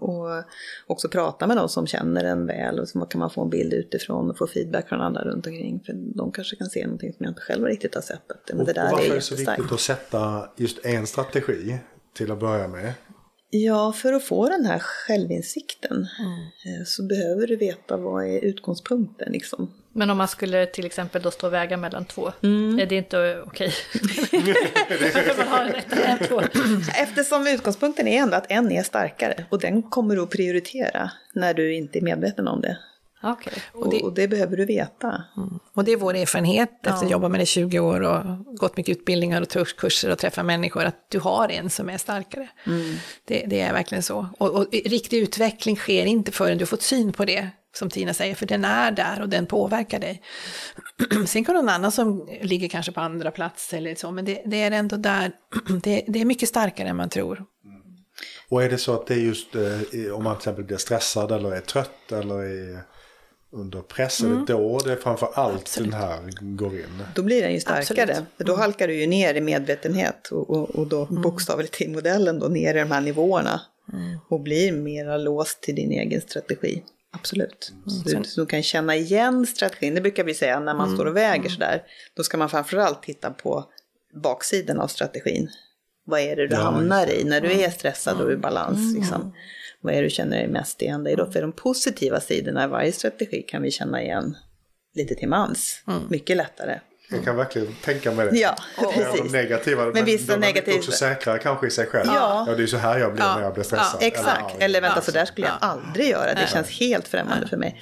och 0.04 0.44
också 0.88 1.10
prata 1.10 1.48
med 1.48 1.58
de 1.58 1.70
som 1.70 1.88
känner 1.88 2.24
en 2.24 2.46
väl 2.46 2.80
och 2.80 2.90
så 2.90 3.02
kan 3.02 3.20
man 3.20 3.30
få 3.30 3.42
en 3.44 3.50
bild 3.50 3.74
utifrån 3.74 4.30
och 4.30 4.38
få 4.38 4.48
feedback 4.48 4.90
från 4.90 5.02
andra 5.02 5.22
runt 5.24 5.48
omkring. 5.48 5.84
För 5.86 5.94
de 5.94 6.32
kanske 6.32 6.56
kan 6.56 6.68
se 6.68 6.84
någonting 6.84 7.14
som 7.14 7.24
jag 7.24 7.32
inte 7.32 7.42
själv 7.42 7.66
riktigt 7.66 7.96
har 7.96 8.02
sett. 8.02 8.32
Att, 8.32 8.50
men 8.50 8.60
Och, 8.60 8.66
det 8.66 8.72
och 8.72 8.76
där 8.76 8.92
varför 8.92 9.06
är 9.06 9.12
är 9.12 9.16
det 9.16 9.22
så 9.22 9.36
viktigt 9.36 9.72
att 9.72 9.80
sätta 9.80 10.50
just 10.58 10.86
en 10.86 11.08
strategi 11.08 11.78
till 12.14 12.32
att 12.32 12.40
börja 12.40 12.68
med? 12.68 12.94
Ja, 13.50 13.92
för 13.94 14.14
att 14.14 14.24
få 14.24 14.50
den 14.50 14.66
här 14.66 14.80
självinsikten 14.80 16.08
Mm. 16.20 16.80
eh, 16.80 16.86
så 16.86 17.04
behöver 17.04 17.48
du 17.48 17.56
veta 17.56 17.98
vad 17.98 18.26
är 18.28 18.40
utgångspunkten 18.40 19.32
liksom. 19.32 19.72
Men 19.96 20.10
om 20.10 20.18
man 20.18 20.28
skulle 20.28 20.66
till 20.66 20.86
exempel 20.86 21.22
då 21.22 21.32
stå 21.32 21.48
och 21.48 21.54
väga 21.54 21.78
mellan 21.78 22.06
två, 22.06 22.32
Mm. 22.44 22.80
är 22.80 22.86
det 22.86 22.96
inte 22.96 23.44
okej? 23.48 23.74
Eftersom 26.96 27.48
utgångspunkten 27.48 28.08
är 28.08 28.22
ändå 28.22 28.38
att 28.38 28.46
en 28.52 28.72
är 28.72 28.84
starkare 28.84 29.46
och 29.50 29.60
den 29.60 29.84
kommer 29.84 30.16
du 30.16 30.22
att 30.24 30.30
prioritera 30.30 31.12
när 31.34 31.54
du 31.54 31.74
inte 31.76 32.00
är 32.00 32.02
medveten 32.02 32.48
om 32.48 32.62
det. 32.62 32.78
Okej. 33.26 33.54
Och 33.72 33.90
det, 33.90 34.02
och 34.02 34.14
det 34.14 34.28
behöver 34.28 34.58
du 34.58 34.66
veta. 34.66 35.24
Och 35.74 35.84
det 35.84 35.92
är 35.92 35.98
vår 35.98 36.16
erfarenhet 36.16 36.70
efter 36.76 36.90
att 36.90 36.96
Ja. 37.02 37.06
ha 37.06 37.12
jobbat 37.12 37.32
med 37.32 37.40
det 37.40 37.44
i 37.44 37.46
20 37.46 37.80
år 37.80 38.02
och 38.02 38.46
gått 38.58 38.78
mycket 38.78 38.98
utbildningar 38.98 39.42
och 39.42 39.68
kurser 39.78 40.12
och 40.12 40.18
träffat 40.18 40.46
människor, 40.46 40.84
att 40.86 41.06
du 41.10 41.20
har 41.20 41.50
en 41.50 41.70
som 41.70 41.90
är 41.90 41.98
starkare. 41.98 42.48
Det, 43.26 43.44
det 43.48 43.62
är 43.62 43.74
verkligen 43.74 44.04
så. 44.04 44.28
Och, 44.38 44.50
och 44.56 44.68
riktig 44.72 45.18
utveckling 45.18 45.76
sker 45.76 46.06
inte 46.06 46.32
förrän 46.32 46.58
du 46.58 46.66
fått 46.66 46.82
syn 46.82 47.14
på 47.14 47.26
det, 47.26 47.50
som 47.74 47.90
Tina 47.90 48.14
säger, 48.14 48.36
för 48.36 48.46
den 48.46 48.66
är 48.66 48.92
där 48.92 49.22
och 49.22 49.30
den 49.30 49.46
påverkar 49.46 50.00
dig. 50.00 50.22
Sen 51.28 51.46
kan 51.46 51.56
någon 51.56 51.70
annan 51.70 51.92
som 51.92 52.30
ligger 52.42 52.68
kanske 52.68 52.92
på 52.92 53.02
andra 53.02 53.32
plats 53.32 53.74
eller 53.74 53.96
så, 53.96 54.12
men 54.12 54.26
det, 54.26 54.42
det 54.46 54.62
är 54.62 54.72
ändå 54.72 54.98
där, 54.98 55.32
det, 55.84 56.06
det 56.08 56.22
är 56.22 56.26
mycket 56.26 56.50
starkare 56.50 56.88
än 56.88 56.96
man 56.96 57.10
tror. 57.10 57.46
Och 58.50 58.64
är 58.64 58.70
det 58.70 58.78
så 58.78 58.94
att 58.94 59.08
det 59.08 59.14
är 59.14 59.20
just 59.20 59.56
eh, 59.56 60.16
om 60.16 60.24
man 60.24 60.36
till 60.36 60.42
exempel 60.42 60.64
blir 60.64 60.78
stressad 60.78 61.32
eller 61.32 61.52
är 61.52 61.62
trött 61.62 62.12
eller 62.12 62.36
är 62.36 62.84
under 63.52 63.82
press, 63.82 64.22
är 64.22 64.28
det 64.28 64.54
då 64.54 64.80
det 64.80 64.98
framför 64.98 65.30
allt 65.34 65.76
den 65.78 65.94
här 65.94 66.20
går 66.42 66.74
in? 66.74 67.04
Då 67.16 67.24
blir 67.24 67.42
den 67.42 67.54
ju 67.54 67.60
starkare. 67.60 68.12
Absolut. 68.12 68.30
För 68.38 68.44
då 68.44 68.56
halkar 68.56 68.88
du 68.88 68.94
ju 68.94 69.08
ner 69.08 69.34
i 69.34 69.42
medvetenhet 69.42 70.28
och, 70.32 70.50
och, 70.50 70.70
och 70.70 70.88
då 70.88 71.06
bokstavligt 71.06 71.82
i 71.82 71.88
modellen 71.88 72.40
då 72.40 72.48
ner 72.48 72.76
i 72.76 72.80
de 72.80 72.92
här 72.92 73.02
nivåerna. 73.02 73.62
Och 74.30 74.40
blir 74.40 74.72
mer 74.72 75.18
låst 75.18 75.62
till 75.62 75.76
din 75.76 75.92
egen 75.92 76.22
strategi. 76.22 76.84
Absolut. 77.14 77.72
Du, 78.06 78.24
så 78.24 78.42
du 78.42 78.48
kan 78.48 78.64
känna 78.64 78.96
igen 78.96 79.46
strategin. 79.46 79.96
Det 79.96 80.02
brukar 80.02 80.24
vi 80.24 80.34
säga 80.34 80.60
när 80.60 80.74
man 80.74 80.94
står 80.94 81.06
och 81.06 81.16
väger 81.16 81.50
sådär. 81.50 81.84
Då 82.16 82.24
ska 82.24 82.38
man 82.38 82.50
framförallt 82.50 83.04
titta 83.04 83.32
på 83.32 83.66
baksidan 84.24 84.80
av 84.80 84.88
strategin. 84.88 85.50
Vad 86.06 86.20
är 86.20 86.36
det 86.36 86.48
du 86.48 86.56
Ja, 86.56 86.62
hamnar 86.62 87.08
i 87.08 87.24
när 87.24 87.42
du 87.42 87.52
är 87.52 87.70
stressad 87.70 88.22
och 88.22 88.32
i 88.32 88.36
balans? 88.36 88.96
Liksom. 88.96 89.34
Vad 89.82 89.94
är 89.94 89.98
det 89.98 90.04
du 90.08 90.10
känner 90.10 90.38
dig 90.38 90.48
mest 90.48 90.82
igen 90.82 91.04
dig 91.04 91.14
i 91.14 91.16
då? 91.16 91.32
För 91.32 91.42
de 91.42 91.52
positiva 91.52 92.20
sidorna 92.20 92.64
i 92.64 92.68
varje 92.68 92.92
strategi 92.92 93.42
kan 93.42 93.62
vi 93.62 93.72
känna 93.72 94.02
igen 94.02 94.38
lite 94.96 95.16
till 95.16 95.30
mans. 95.30 95.84
Mycket 96.10 96.38
lättare. 96.38 96.80
Jag 97.16 97.24
kan 97.24 97.36
verkligen 97.36 97.76
tänka 97.84 98.12
mig 98.12 98.26
det. 98.32 98.38
Ja, 98.38 98.56
Ja, 98.78 98.92
de 98.98 99.04
precis. 99.04 99.32
negativa, 99.32 99.86
men, 99.86 100.06
vissa 100.06 100.26
de 100.26 100.34
är 100.34 100.38
mycket 100.38 100.56
negativa- 100.56 100.78
också 100.78 100.92
säkrare 100.92 101.40
kanske 101.40 101.68
i 101.68 101.72
sig 101.72 101.86
själv. 101.88 102.10
Ja. 102.14 102.46
ja 102.48 102.56
det 102.56 102.64
är 102.64 102.68
så 102.68 102.78
här 102.78 103.00
jag 103.00 103.14
blir 103.14 103.24
Ja. 103.24 103.36
när 103.36 103.44
jag 103.44 103.54
blir 103.54 103.64
stressad. 103.64 103.98
Ja, 104.02 104.08
Exakt, 104.08 104.56
ja, 104.60 104.66
eller 104.66 104.82
vänta 104.82 105.02
så 105.02 105.12
där 105.12 105.26
skulle 105.26 105.48
jag 105.48 105.56
aldrig 105.62 106.10
göra, 106.10 106.34
det 106.34 106.48
känns 106.48 106.80
helt 106.80 107.08
främmande 107.08 107.48
för 107.48 107.58
mig. 107.58 107.82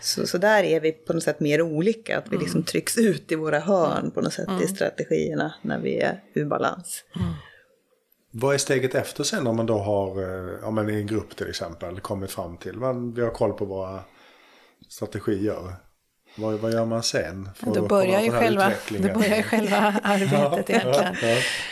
Så, 0.00 0.26
så 0.26 0.38
där 0.38 0.62
är 0.62 0.80
vi 0.80 0.92
på 0.92 1.12
något 1.12 1.22
sätt 1.22 1.40
mer 1.40 1.62
olika, 1.62 2.18
att 2.18 2.24
vi 2.30 2.36
liksom 2.36 2.62
trycks 2.62 2.98
ut 2.98 3.32
i 3.32 3.34
våra 3.34 3.60
hörn 3.60 4.10
på 4.10 4.20
något 4.20 4.32
sätt 4.32 4.48
i 4.64 4.66
strategierna 4.68 5.54
när 5.62 5.78
vi 5.78 6.00
är 6.00 6.20
ur 6.34 6.44
balans. 6.44 7.04
Vad 8.32 8.54
är 8.54 8.58
steget 8.58 8.94
efter 8.94 9.24
sen 9.24 9.46
om 9.46 9.56
man 9.56 9.66
då 9.66 9.78
har, 9.78 10.22
eh, 10.22 10.54
ja 10.62 10.70
men 10.70 10.90
i 10.90 10.94
en 10.94 11.06
grupp 11.06 11.36
till 11.36 11.48
exempel, 11.50 12.00
kommit 12.00 12.30
fram 12.30 12.56
till, 12.56 12.76
man, 12.76 13.14
vi 13.14 13.22
har 13.22 13.30
koll 13.30 13.52
på 13.52 13.64
våra 13.64 14.00
strategier. 14.88 15.74
Vad, 16.36 16.54
vad 16.54 16.72
gör 16.72 16.84
man 16.84 17.02
sen? 17.02 17.48
För 17.54 17.74
Då 17.74 17.86
börjar, 17.86 18.20
ju 18.20 18.30
själva, 18.30 18.72
då 18.88 19.18
börjar 19.18 19.36
ju 19.36 19.42
själva 19.42 19.76
arbetet 20.02 20.70
egentligen. 20.70 21.14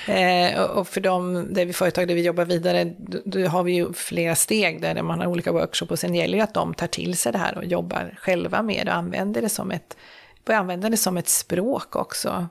Ja, 0.06 0.12
Eh, 0.14 0.60
och- 0.62 0.78
och 0.78 0.88
för 0.88 1.00
de 1.00 1.46
där 1.54 1.64
vi 1.64 1.72
företag 1.72 2.08
där 2.08 2.14
vi 2.14 2.22
jobbar 2.22 2.44
vidare, 2.44 2.84
då, 2.98 3.18
då 3.24 3.46
har 3.46 3.62
vi 3.62 3.72
ju 3.72 3.92
flera 3.92 4.34
steg 4.34 4.80
där 4.82 5.02
man 5.02 5.18
har 5.20 5.26
olika 5.26 5.52
workshop 5.52 5.86
och 5.90 5.98
sen 5.98 6.14
gäller 6.14 6.38
det 6.38 6.44
att 6.44 6.54
de 6.54 6.74
tar 6.74 6.86
till 6.86 7.16
sig 7.16 7.32
det 7.32 7.38
här 7.38 7.58
och 7.58 7.64
jobbar 7.64 8.14
själva 8.20 8.62
med 8.62 8.86
det 8.86 8.90
och 8.90 8.96
använder 8.96 9.42
det 9.42 9.48
som 9.48 9.70
ett, 9.70 9.96
börjar 10.44 10.60
använda 10.60 10.88
det 10.90 10.96
som 10.96 11.16
ett 11.16 11.28
språk 11.28 11.96
också. 11.96 12.48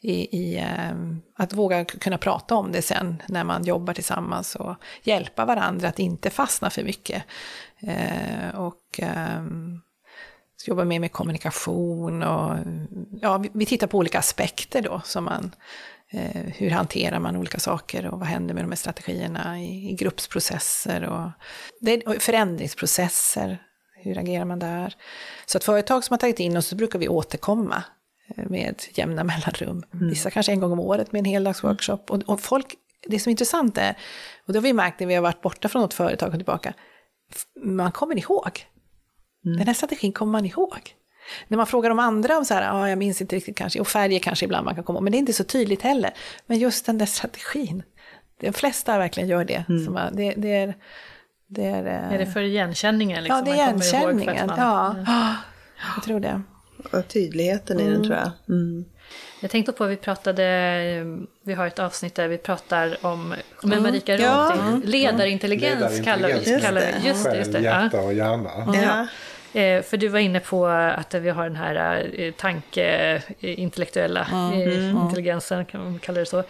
I, 0.00 0.38
i 0.38 0.56
eh, 0.58 0.92
att 1.36 1.52
våga 1.52 1.84
kunna 1.84 2.18
prata 2.18 2.54
om 2.54 2.72
det 2.72 2.82
sen 2.82 3.22
när 3.28 3.44
man 3.44 3.64
jobbar 3.64 3.94
tillsammans 3.94 4.54
och 4.56 4.74
hjälpa 5.02 5.44
varandra 5.44 5.88
att 5.88 5.98
inte 5.98 6.30
fastna 6.30 6.70
för 6.70 6.82
mycket. 6.84 7.22
Eh, 7.80 8.54
och 8.60 8.80
ehm, 8.98 9.80
jobbar 10.68 10.84
mer 10.84 11.00
med 11.00 11.12
kommunikation 11.12 12.22
och 12.22 12.56
ja, 13.20 13.38
vi, 13.38 13.50
vi 13.52 13.66
tittar 13.66 13.86
på 13.86 13.98
olika 13.98 14.18
aspekter 14.18 14.82
då 14.82 15.00
som 15.04 15.24
man 15.24 15.54
eh, 16.10 16.42
hur 16.56 16.70
hanterar 16.70 17.18
man 17.18 17.36
olika 17.36 17.58
saker 17.58 18.06
och 18.06 18.18
vad 18.18 18.28
händer 18.28 18.54
med 18.54 18.64
de 18.64 18.70
här 18.70 18.76
strategierna 18.76 19.60
i, 19.60 19.96
gruppsprocesser 19.98 21.04
och, 21.04 21.30
och 22.06 22.22
förändringsprocesser. 22.22 23.58
Hur 23.96 24.18
agerar 24.18 24.44
man 24.44 24.58
där? 24.58 24.96
Så 25.46 25.58
att 25.58 25.64
företag 25.64 26.04
som 26.04 26.14
har 26.14 26.18
tagit 26.18 26.40
in 26.40 26.56
oss 26.56 26.66
så 26.66 26.76
brukar 26.76 26.98
vi 26.98 27.08
återkomma 27.08 27.84
eh, 28.36 28.44
med 28.48 28.82
jämna 28.94 29.24
mellanrum. 29.24 29.82
Vissa 29.90 30.30
kanske 30.30 30.52
en 30.52 30.60
gång 30.60 30.72
om 30.72 30.80
året 30.80 31.12
med 31.12 31.18
en 31.18 31.24
heldagsworkshop. 31.24 32.10
Och, 32.10 32.22
och 32.26 32.40
folk, 32.40 32.74
det 33.06 33.18
som 33.18 33.30
är 33.30 33.32
intressant 33.32 33.78
är, 33.78 33.98
och 34.46 34.52
det 34.52 34.58
har 34.58 34.62
vi 34.62 34.72
märkt 34.72 35.00
när 35.00 35.06
vi 35.06 35.14
har 35.14 35.22
varit 35.22 35.42
borta 35.42 35.68
från 35.68 35.82
något 35.82 35.94
företag 35.94 36.28
och 36.28 36.34
tillbaka, 36.34 36.74
man 37.64 37.92
kommer 37.92 38.18
ihåg. 38.18 38.66
Den 39.44 39.66
här 39.66 39.74
strategin 39.74 40.12
kommer 40.12 40.32
man 40.32 40.46
ihåg. 40.46 40.94
När 41.48 41.56
man 41.56 41.66
frågar 41.66 41.90
de 41.90 41.98
andra 41.98 42.38
om 42.38 42.44
så 42.44 42.54
här, 42.54 42.72
ah, 42.72 42.88
jag 42.88 42.98
minns 42.98 43.20
inte 43.20 43.36
riktigt 43.36 43.56
kanske, 43.56 43.80
och 43.80 43.88
färger 43.88 44.18
kanske 44.18 44.44
ibland 44.44 44.64
man 44.64 44.74
kan 44.74 44.84
komma 44.84 44.96
ihåg, 44.96 45.04
men 45.04 45.12
det 45.12 45.16
är 45.16 45.20
inte 45.20 45.32
så 45.32 45.44
tydligt 45.44 45.82
heller. 45.82 46.14
Men 46.46 46.58
just 46.58 46.86
den 46.86 46.98
där 46.98 47.06
strategin, 47.06 47.82
de 48.40 48.52
flesta 48.52 48.98
verkligen 48.98 49.28
gör 49.28 49.44
det. 49.44 49.64
Mm. 49.68 49.84
Som, 49.84 49.94
det, 49.94 50.34
det, 50.36 50.54
är, 50.54 50.74
det 51.46 51.64
är, 51.64 51.84
är 51.84 52.18
det 52.18 52.26
för 52.26 52.40
igenkänningen? 52.40 53.24
Liksom? 53.24 53.38
Ja, 53.38 53.44
det 53.44 53.60
är 53.60 53.64
igenkänningen. 53.64 54.46
Man... 54.46 54.58
Ja, 54.58 54.96
jag 55.96 56.04
tror 56.04 56.20
det. 56.20 56.42
Och 56.92 57.08
tydligheten 57.08 57.80
i 57.80 57.90
den 57.90 58.04
tror 58.04 58.16
jag. 58.16 58.30
Mm. 58.48 58.84
Jag 59.40 59.50
tänkte 59.50 59.72
på, 59.72 59.86
vi 59.86 59.96
pratade, 59.96 60.44
vi 61.44 61.54
har 61.54 61.66
ett 61.66 61.78
avsnitt 61.78 62.14
där 62.14 62.28
vi 62.28 62.38
pratar 62.38 62.96
om, 63.06 63.34
med 63.62 63.82
Marika 63.82 64.12
Ronti, 64.12 64.24
ja. 64.24 64.80
ledarintelligens, 64.84 64.84
ledarintelligens 64.84 66.04
kallar 66.04 66.28
vi 66.28 66.60
kallar 66.60 66.80
det. 66.80 66.94
Just 67.04 67.24
det, 67.24 67.36
just 67.36 67.52
det. 67.52 67.60
Hjärta 67.60 68.00
och 68.00 68.14
hjärna. 68.14 68.50
Ja. 68.82 69.06
Eh, 69.54 69.82
för 69.82 69.96
du 69.96 70.08
var 70.08 70.18
inne 70.18 70.40
på 70.40 70.66
att 70.66 71.14
vi 71.14 71.30
har 71.30 71.44
den 71.44 71.56
här 71.56 72.10
eh, 72.14 72.32
tankeintellektuella 72.32 74.24
mm. 74.24 74.52
Eh, 74.52 74.90
mm. 74.90 75.02
intelligensen, 75.02 75.64
kan 75.64 75.84
man 75.84 75.98
kalla 75.98 76.20
det 76.20 76.26
så, 76.26 76.44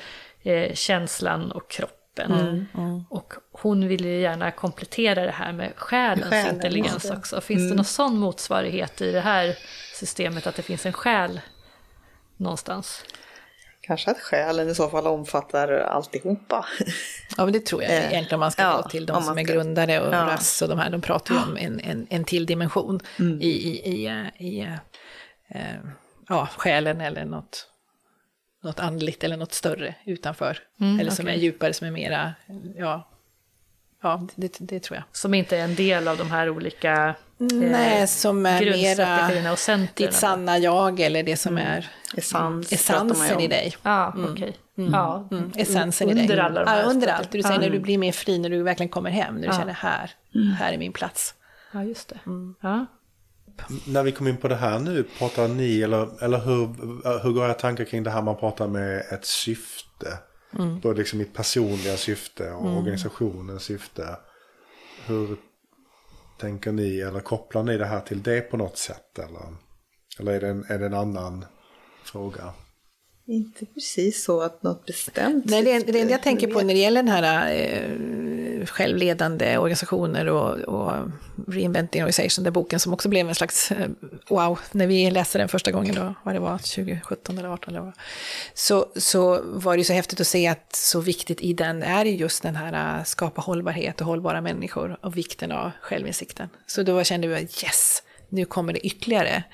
känslan 0.74 1.52
och 1.52 1.70
kroppen. 1.70 2.32
Mm. 2.32 2.66
Mm. 2.74 3.04
Och 3.10 3.34
hon 3.52 3.88
vill 3.88 4.04
ju 4.04 4.20
gärna 4.20 4.50
komplettera 4.50 5.24
det 5.24 5.30
här 5.30 5.52
med 5.52 5.72
själens 5.76 6.30
Själen, 6.30 6.54
intelligens 6.54 7.10
också. 7.10 7.40
Finns 7.40 7.60
det 7.60 7.66
mm. 7.66 7.76
någon 7.76 7.84
sån 7.84 8.18
motsvarighet 8.18 9.00
i 9.00 9.12
det 9.12 9.20
här 9.20 9.56
systemet, 9.94 10.46
att 10.46 10.56
det 10.56 10.62
finns 10.62 10.86
en 10.86 10.92
själ 10.92 11.40
någonstans? 12.36 13.04
Kanske 13.86 14.10
att 14.10 14.20
själen 14.20 14.68
i 14.68 14.74
så 14.74 14.88
fall 14.88 15.06
omfattar 15.06 15.68
alltihopa. 15.72 16.66
Ja, 17.36 17.44
men 17.44 17.52
det 17.52 17.66
tror 17.66 17.82
jag 17.82 17.92
egentligen 17.92 18.34
om 18.34 18.40
man 18.40 18.52
ska 18.52 18.62
ja, 18.62 18.80
gå 18.82 18.88
till 18.88 19.06
de 19.06 19.22
som 19.22 19.38
är 19.38 19.42
grundare 19.42 20.00
och 20.00 20.14
ja. 20.14 20.26
RAS 20.26 20.62
och 20.62 20.68
de 20.68 20.78
här. 20.78 20.90
De 20.90 21.00
pratar 21.00 21.34
ju 21.34 21.40
om 21.40 21.56
en, 21.56 21.80
en, 21.80 22.06
en 22.10 22.24
till 22.24 22.46
dimension 22.46 23.00
mm. 23.18 23.40
i, 23.40 23.48
i, 23.48 23.90
i, 23.90 24.30
i 24.38 24.60
äh, 25.48 25.74
ja, 26.28 26.48
själen 26.56 27.00
eller 27.00 27.24
något, 27.24 27.68
något 28.62 28.80
andligt 28.80 29.24
eller 29.24 29.36
något 29.36 29.52
större 29.52 29.94
utanför. 30.06 30.58
Mm, 30.80 31.00
eller 31.00 31.10
som 31.10 31.24
okay. 31.24 31.36
är 31.36 31.40
djupare, 31.40 31.72
som 31.72 31.86
är 31.86 31.90
mera, 31.90 32.34
ja, 32.76 33.08
ja 34.04 34.26
det, 34.34 34.56
det, 34.60 34.80
tror 34.80 34.96
jag. 34.96 35.04
Som 35.12 35.34
inte 35.34 35.56
är 35.56 35.64
en 35.64 35.74
del 35.74 36.08
av 36.08 36.16
de 36.16 36.30
här 36.30 36.50
olika 36.50 37.14
Nej, 37.38 38.00
eh, 38.00 38.06
som 38.06 38.46
är 38.46 38.60
mera 38.60 39.52
och 39.52 39.88
ditt 39.94 40.14
sanna 40.14 40.58
jag 40.58 41.00
eller 41.00 41.22
det 41.22 41.36
som 41.36 41.58
mm. 41.58 41.66
är 41.66 41.90
Essens, 42.16 42.72
essensen 42.72 43.40
i 43.40 43.48
dig. 43.48 43.76
Ja, 43.82 44.12
mm. 44.16 44.32
Okay. 44.32 44.52
Mm. 44.78 44.92
Ja. 44.92 45.28
Mm. 45.30 45.52
Essensen 45.56 46.08
under 46.08 46.24
i 46.24 46.26
dig. 46.26 46.40
Alla 46.40 46.64
de 46.64 46.70
här 46.70 46.82
ja, 46.82 46.84
under 46.84 47.08
allt. 47.08 47.32
Du 47.32 47.42
säger 47.42 47.58
när 47.58 47.70
du 47.70 47.78
blir 47.78 47.98
mer 47.98 48.12
fri, 48.12 48.38
när 48.38 48.50
du 48.50 48.62
verkligen 48.62 48.90
kommer 48.90 49.10
hem, 49.10 49.34
när 49.34 49.42
du 49.42 49.46
ja. 49.46 49.58
känner 49.58 49.72
här, 49.72 50.10
mm. 50.34 50.48
här 50.48 50.72
är 50.72 50.78
min 50.78 50.92
plats. 50.92 51.34
Ja, 51.72 51.84
just 51.84 52.08
det. 52.08 52.18
Mm. 52.26 52.54
Ja. 52.60 52.86
När 53.86 54.02
vi 54.02 54.12
kom 54.12 54.28
in 54.28 54.36
på 54.36 54.48
det 54.48 54.56
här 54.56 54.78
nu, 54.78 55.02
pratar 55.18 55.48
ni, 55.48 55.82
eller, 55.82 56.24
eller 56.24 56.38
hur, 56.38 56.66
hur 57.22 57.32
går 57.32 57.44
era 57.44 57.54
tankar 57.54 57.84
kring 57.84 58.02
det 58.02 58.10
här 58.10 58.22
man 58.22 58.36
pratar 58.36 58.68
med 58.68 59.00
ett 59.12 59.24
syfte? 59.24 60.18
Mm. 60.58 60.80
Både 60.80 60.98
liksom 60.98 61.18
mitt 61.18 61.34
personliga 61.34 61.96
syfte 61.96 62.50
och 62.50 62.66
mm. 62.66 62.76
organisationens 62.76 63.62
syfte. 63.62 64.16
Hur 65.06 65.36
tänker 66.38 66.72
ni, 66.72 67.00
eller 67.00 67.20
kopplar 67.20 67.62
ni 67.62 67.78
det 67.78 67.86
här 67.86 68.00
till 68.00 68.22
det 68.22 68.40
på 68.40 68.56
något 68.56 68.78
sätt? 68.78 69.18
Eller, 69.18 69.56
eller 70.18 70.32
är, 70.32 70.40
det 70.40 70.48
en, 70.48 70.64
är 70.68 70.78
det 70.78 70.86
en 70.86 70.94
annan 70.94 71.44
fråga? 72.04 72.52
Inte 73.26 73.66
precis 73.66 74.24
så 74.24 74.40
att 74.40 74.62
något 74.62 74.86
bestämt. 74.86 75.44
Nej, 75.44 75.62
det, 75.62 75.78
det 75.92 76.00
enda 76.00 76.12
jag 76.12 76.22
tänker 76.22 76.46
på 76.46 76.60
när 76.60 76.74
det 76.74 76.80
gäller 76.80 77.02
den 77.02 77.12
här 77.12 77.52
eh, 77.52 78.66
självledande 78.66 79.58
organisationer 79.58 80.28
och, 80.28 80.58
och 80.58 80.92
Reinventing 81.48 82.02
Organization, 82.02 82.44
den 82.44 82.52
boken 82.52 82.80
som 82.80 82.92
också 82.92 83.08
blev 83.08 83.28
en 83.28 83.34
slags 83.34 83.72
eh, 83.72 83.88
wow, 84.28 84.58
när 84.72 84.86
vi 84.86 85.10
läste 85.10 85.38
den 85.38 85.48
första 85.48 85.70
gången 85.70 85.94
då, 85.94 86.14
vad 86.22 86.34
det 86.34 86.38
var, 86.38 86.58
2017 86.58 87.38
eller 87.38 87.48
2018 87.48 87.74
eller 87.74 87.84
vad 87.84 87.94
så, 88.54 88.86
så 88.96 89.40
var 89.44 89.76
det 89.76 89.84
så 89.84 89.92
häftigt 89.92 90.20
att 90.20 90.26
se 90.26 90.46
att 90.46 90.74
så 90.76 91.00
viktigt 91.00 91.40
i 91.40 91.52
den 91.52 91.82
är 91.82 92.04
just 92.04 92.42
den 92.42 92.56
här 92.56 92.98
uh, 92.98 93.04
skapa 93.04 93.40
hållbarhet 93.40 94.00
och 94.00 94.06
hållbara 94.06 94.40
människor 94.40 94.98
och 95.02 95.16
vikten 95.16 95.52
av 95.52 95.70
självinsikten. 95.80 96.48
Så 96.66 96.82
då 96.82 97.04
kände 97.04 97.28
vi 97.28 97.34
yes, 97.34 98.02
nu 98.28 98.44
kommer 98.44 98.72
det 98.72 98.86
ytterligare 98.86 99.44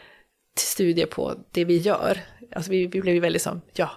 studier 0.59 1.07
på 1.07 1.35
det 1.51 1.65
vi 1.65 1.77
gör. 1.77 2.21
Alltså 2.53 2.71
vi, 2.71 2.87
vi 2.87 3.01
blev 3.01 3.15
ju 3.15 3.21
väldigt 3.21 3.43
som, 3.43 3.61
ja, 3.73 3.91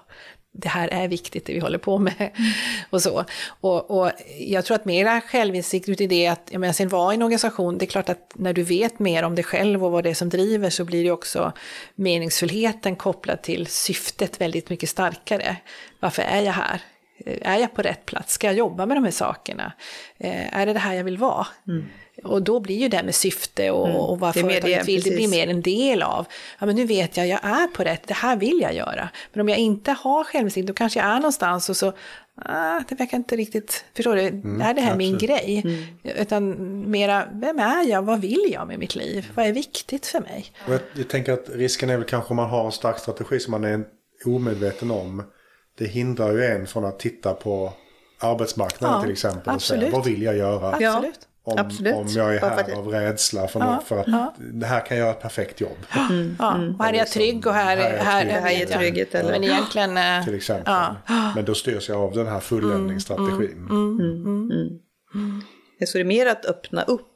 det 0.55 0.69
här 0.69 0.87
är 0.87 1.07
viktigt 1.07 1.45
det 1.45 1.53
vi 1.53 1.59
håller 1.59 1.77
på 1.77 1.97
med. 1.97 2.31
och 2.89 3.01
så. 3.01 3.25
Och, 3.47 3.91
och 3.91 4.11
jag 4.39 4.65
tror 4.65 4.75
att 4.75 4.85
mera 4.85 5.21
självinsikt 5.21 5.89
ut 5.89 6.01
i 6.01 6.07
det 6.07 6.27
att, 6.27 6.47
jag 6.51 6.59
menar, 6.59 6.73
sen 6.73 6.89
vara 6.89 7.13
i 7.13 7.15
en 7.15 7.21
organisation, 7.21 7.77
det 7.77 7.85
är 7.85 7.87
klart 7.87 8.09
att 8.09 8.31
när 8.35 8.53
du 8.53 8.63
vet 8.63 8.99
mer 8.99 9.23
om 9.23 9.35
dig 9.35 9.43
själv 9.43 9.85
och 9.85 9.91
vad 9.91 10.03
det 10.03 10.09
är 10.09 10.13
som 10.13 10.29
driver 10.29 10.69
så 10.69 10.85
blir 10.85 11.03
det 11.03 11.11
också 11.11 11.51
meningsfullheten 11.95 12.95
kopplad 12.95 13.41
till 13.41 13.67
syftet 13.67 14.41
väldigt 14.41 14.69
mycket 14.69 14.89
starkare. 14.89 15.57
Varför 15.99 16.21
är 16.21 16.41
jag 16.41 16.53
här? 16.53 16.81
Är 17.25 17.59
jag 17.59 17.73
på 17.73 17.81
rätt 17.81 18.05
plats? 18.05 18.33
Ska 18.33 18.47
jag 18.47 18.55
jobba 18.55 18.85
med 18.85 18.97
de 18.97 19.03
här 19.03 19.11
sakerna? 19.11 19.73
Eh, 20.17 20.57
är 20.57 20.65
det 20.65 20.73
det 20.73 20.79
här 20.79 20.93
jag 20.93 21.03
vill 21.03 21.17
vara? 21.17 21.47
Mm. 21.67 21.85
Och 22.23 22.41
då 22.41 22.59
blir 22.59 22.75
ju 22.75 22.89
det 22.89 23.03
med 23.03 23.15
syfte 23.15 23.71
och, 23.71 23.87
mm. 23.87 23.97
och 23.97 24.19
vad 24.19 24.33
företaget 24.33 24.87
vill, 24.87 25.01
det 25.01 25.11
blir 25.11 25.27
mer 25.27 25.47
en 25.47 25.61
del 25.61 26.01
av, 26.01 26.27
ja 26.59 26.65
men 26.65 26.75
nu 26.75 26.85
vet 26.85 27.17
jag, 27.17 27.27
jag 27.27 27.39
är 27.43 27.67
på 27.67 27.83
rätt, 27.83 28.07
det 28.07 28.13
här 28.13 28.35
vill 28.35 28.59
jag 28.61 28.73
göra. 28.73 29.09
Men 29.33 29.41
om 29.41 29.49
jag 29.49 29.57
inte 29.57 29.91
har 29.91 30.23
självinsikt, 30.23 30.67
då 30.67 30.73
kanske 30.73 30.99
jag 30.99 31.07
är 31.09 31.15
någonstans 31.15 31.69
och 31.69 31.77
så, 31.77 31.93
ah, 32.35 32.79
det 32.89 32.95
verkar 32.95 33.17
inte 33.17 33.35
riktigt, 33.35 33.85
förstår 33.95 34.15
du, 34.15 34.21
mm, 34.21 34.61
är 34.61 34.73
det 34.73 34.81
här 34.81 34.91
absolut. 34.91 34.97
min 34.97 35.17
grej? 35.17 35.61
Mm. 35.65 36.19
Utan 36.21 36.91
mera, 36.91 37.27
vem 37.33 37.59
är 37.59 37.87
jag, 37.87 38.01
vad 38.01 38.21
vill 38.21 38.49
jag 38.51 38.67
med 38.67 38.79
mitt 38.79 38.95
liv, 38.95 39.31
vad 39.35 39.45
är 39.45 39.53
viktigt 39.53 40.05
för 40.05 40.19
mig? 40.19 40.45
Jag, 40.67 40.79
jag 40.93 41.09
tänker 41.09 41.33
att 41.33 41.49
risken 41.49 41.89
är 41.89 41.97
väl 41.97 42.05
kanske 42.05 42.29
om 42.29 42.35
man 42.35 42.49
har 42.49 42.65
en 42.65 42.71
stark 42.71 42.99
strategi 42.99 43.39
som 43.39 43.51
man 43.51 43.63
är 43.63 43.83
omedveten 44.25 44.91
om, 44.91 45.23
det 45.77 45.85
hindrar 45.85 46.31
ju 46.31 46.45
en 46.45 46.67
från 46.67 46.85
att 46.85 46.99
titta 46.99 47.33
på 47.33 47.73
arbetsmarknaden 48.19 48.95
ja, 48.97 49.01
till 49.01 49.11
exempel 49.11 49.55
och 49.55 49.61
säga 49.61 49.91
vad 49.91 50.05
vill 50.05 50.21
jag 50.21 50.37
göra? 50.37 50.67
Absolut. 50.67 51.27
Om, 51.45 51.57
Absolut. 51.57 51.95
om 51.95 52.07
jag 52.07 52.35
är 52.35 52.39
här 52.39 52.77
av 52.77 52.87
rädsla 52.87 53.47
för, 53.47 53.59
ja, 53.59 53.83
för 53.85 53.97
att 53.97 54.07
ja. 54.07 54.33
det 54.37 54.65
här 54.65 54.85
kan 54.85 54.97
göra 54.97 55.11
ett 55.11 55.21
perfekt 55.21 55.61
jobb. 55.61 55.77
Mm, 56.09 56.35
ja, 56.39 56.55
mm. 56.55 56.79
här 56.79 56.93
är 56.93 56.97
jag 56.97 57.07
trygg 57.07 57.47
och 57.47 57.53
här, 57.53 57.77
här, 57.77 57.97
här, 57.97 58.25
här 58.25 58.51
är 58.51 58.59
jag 58.59 58.69
trygghet. 58.69 59.15
Eller? 59.15 59.31
Men 59.31 59.43
egentligen... 59.43 59.97
Eh, 59.97 60.25
Till 60.25 60.35
exempel. 60.35 60.73
Men 61.35 61.45
då 61.45 61.55
styrs 61.55 61.89
jag 61.89 61.97
av 61.97 62.13
den 62.13 62.27
här 62.27 62.39
fulländningsstrategin. 62.39 63.67
Mm, 63.69 63.99
mm, 63.99 64.51
mm, 65.15 65.41
Så 65.85 65.97
det 65.97 66.01
är 66.01 66.05
mer 66.05 66.25
att 66.25 66.45
öppna 66.45 66.83
upp, 66.83 67.09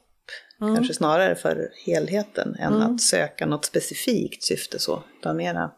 kanske 0.58 0.94
snarare 0.94 1.34
för 1.34 1.68
helheten, 1.86 2.56
än 2.58 2.82
att 2.82 3.00
söka 3.00 3.46
något 3.46 3.64
specifikt 3.64 4.42
syfte 4.42 4.78
så. 4.78 5.02
Utan 5.20 5.36
mera 5.36 5.70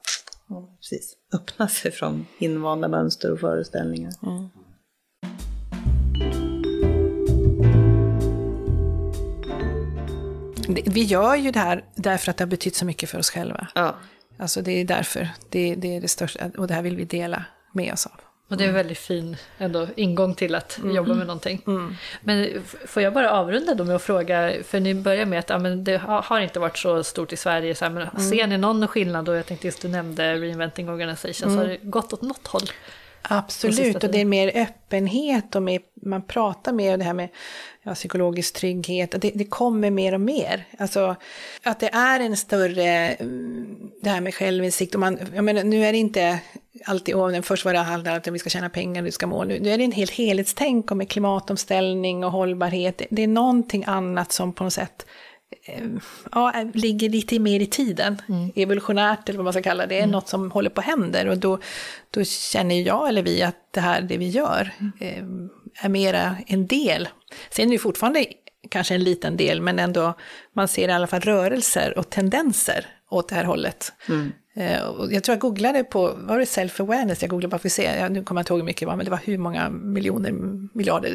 precis, 0.81 1.16
öppna 1.33 1.68
sig 1.68 1.93
från 1.93 2.26
invanda 2.39 2.89
mönster 2.89 3.33
och 3.33 3.41
föreställningar. 3.41 4.12
Vi 10.68 11.03
gör 11.03 11.35
ju 11.35 11.51
det 11.51 11.59
här 11.59 11.85
därför 11.95 12.31
att 12.31 12.37
det 12.37 12.45
har 12.45 12.51
betytt 12.51 12.74
så 12.74 12.85
mycket 12.85 13.11
för 13.11 13.18
oss 13.18 13.31
själva. 13.31 13.66
Ja. 13.74 13.95
Alltså 14.39 14.62
det 14.62 14.72
är 14.72 14.85
därför. 14.85 15.28
Det, 15.49 15.74
det 15.74 15.97
är 15.97 16.01
det 16.01 16.09
största. 16.09 16.51
Och 16.59 16.66
det 16.66 16.74
här 16.74 16.83
vill 16.83 16.97
vi 16.97 17.05
dela 17.05 17.45
med 17.72 17.93
oss 17.93 18.07
av. 18.07 18.30
Och 18.51 18.57
det 18.57 18.64
är 18.64 18.68
en 18.68 18.74
väldigt 18.74 18.98
fin 18.98 19.36
ändå, 19.59 19.86
ingång 19.96 20.34
till 20.34 20.55
att 20.55 20.78
mm. 20.78 20.96
jobba 20.96 21.14
med 21.14 21.26
någonting. 21.26 21.62
Mm. 21.66 21.96
Men 22.20 22.62
får 22.86 23.03
jag 23.03 23.12
bara 23.12 23.30
avrunda 23.30 23.74
då 23.74 23.84
med 23.84 23.96
att 23.96 24.03
fråga, 24.03 24.53
för 24.64 24.80
ni 24.80 24.94
börjar 24.94 25.26
med 25.26 25.38
att 25.38 25.51
ja, 25.51 25.59
men 25.59 25.84
det 25.84 25.96
har 25.98 26.40
inte 26.40 26.61
varit 26.61 26.78
så 26.78 27.05
stort 27.05 27.32
i 27.32 27.36
Sverige, 27.36 27.74
så 27.74 27.84
här, 27.84 27.92
men 27.92 28.03
mm. 28.03 28.30
ser 28.30 28.46
ni 28.46 28.59
någon 28.59 28.88
skillnad? 28.88 29.28
Och 29.28 29.36
jag 29.36 29.46
tänkte 29.46 29.66
just 29.66 29.82
du 29.82 29.88
nämnde 29.88 30.34
Reinventing 30.34 30.88
Organization, 30.88 31.51
så 31.51 31.57
har 31.57 31.64
mm. 31.64 31.68
det 31.68 31.90
gått 31.90 32.12
åt 32.12 32.22
något 32.22 32.46
håll? 32.46 32.70
Absolut, 33.22 34.04
och 34.04 34.10
det 34.10 34.20
är 34.20 34.24
mer 34.24 34.52
öppenhet 34.54 35.54
och 35.54 35.62
mer, 35.62 35.80
man 36.02 36.22
pratar 36.22 36.72
mer 36.72 36.92
om 36.92 36.98
det 36.98 37.04
här 37.04 37.14
med 37.14 37.28
ja, 37.82 37.94
psykologisk 37.94 38.54
trygghet. 38.54 39.14
Det, 39.18 39.30
det 39.34 39.44
kommer 39.44 39.90
mer 39.90 40.14
och 40.14 40.20
mer. 40.20 40.64
Alltså 40.78 41.16
att 41.62 41.80
det 41.80 41.88
är 41.88 42.20
en 42.20 42.36
större, 42.36 42.86
mm, 43.08 43.90
det 44.02 44.10
här 44.10 44.20
med 44.20 44.34
självinsikt. 44.34 44.94
Och 44.94 45.00
man, 45.00 45.18
jag 45.34 45.44
menar, 45.44 45.64
nu 45.64 45.84
är 45.84 45.92
det 45.92 45.98
inte 45.98 46.38
alltid, 46.84 47.14
oh, 47.14 47.40
först 47.40 47.64
var 47.64 47.72
det 47.72 47.78
handlar 47.78 48.12
om 48.12 48.18
att 48.18 48.26
vi 48.26 48.38
ska 48.38 48.50
tjäna 48.50 48.70
pengar, 48.70 49.02
vi 49.02 49.12
ska 49.12 49.26
mål. 49.26 49.48
Nu, 49.48 49.60
nu 49.60 49.70
är 49.70 49.78
det 49.78 49.84
en 49.84 49.92
helt 49.92 50.10
helhetstänk 50.10 50.90
om 50.90 51.06
klimatomställning 51.06 52.24
och 52.24 52.32
hållbarhet. 52.32 52.98
Det, 52.98 53.06
det 53.10 53.22
är 53.22 53.28
någonting 53.28 53.84
annat 53.86 54.32
som 54.32 54.52
på 54.52 54.64
något 54.64 54.72
sätt 54.72 55.06
ja, 56.32 56.64
ligger 56.74 57.09
lite 57.09 57.38
mer 57.38 57.61
i 57.61 57.66
tiden. 57.66 58.22
Mm. 58.28 58.53
Evolutionärt 58.55 59.28
eller 59.28 59.36
vad 59.36 59.44
man 59.44 59.53
ska 59.53 59.62
kalla 59.62 59.86
det. 59.86 59.94
Är 59.94 59.98
mm. 59.98 60.11
något 60.11 60.28
som 60.28 60.51
håller 60.51 60.70
på 60.70 60.80
att 60.80 60.86
hända. 60.86 61.30
Och 61.30 61.38
då, 61.38 61.59
då 62.11 62.24
känner 62.24 62.80
jag 62.82 63.09
eller 63.09 63.22
vi 63.22 63.42
att 63.42 63.57
det 63.70 63.80
här, 63.80 64.03
det 64.03 64.16
vi 64.16 64.28
gör, 64.28 64.72
mm. 64.80 64.92
eh, 65.01 65.84
är 65.84 65.88
mera 65.88 66.36
en 66.46 66.66
del. 66.66 67.09
Sen 67.51 67.68
är 67.68 67.72
det 67.72 67.78
fortfarande 67.78 68.26
kanske 68.68 68.94
en 68.94 69.05
liten 69.05 69.36
del, 69.36 69.61
men 69.61 69.78
ändå, 69.78 70.14
man 70.53 70.68
ser 70.68 70.88
i 70.88 70.92
alla 70.92 71.07
fall 71.07 71.20
rörelser 71.20 71.98
och 71.98 72.11
tendenser 72.11 72.86
åt 73.11 73.28
det 73.28 73.34
här 73.34 73.44
hållet. 73.44 73.92
Mm. 74.08 74.32
Eh, 74.54 74.80
jag 75.11 75.24
tror 75.24 75.34
jag 75.34 75.38
googlade 75.40 75.84
på, 75.84 76.14
var 76.16 76.38
det 76.38 76.44
self-awareness? 76.44 77.18
Jag 77.20 77.30
googlade 77.30 77.50
bara 77.50 77.58
för 77.58 77.68
att 77.68 77.72
se, 77.72 78.08
nu 78.08 78.24
kommer 78.24 78.38
jag 78.38 78.42
inte 78.42 78.52
ihåg 78.52 78.61
hur 78.61 78.66
mycket 78.66 78.80
det 78.80 78.86
var, 78.86 78.96
men 78.96 79.04
det 79.04 79.11
var 79.11 79.20
hur 79.24 79.38
många 79.38 79.70
miljoner, 79.70 80.32
miljarder 80.74 81.11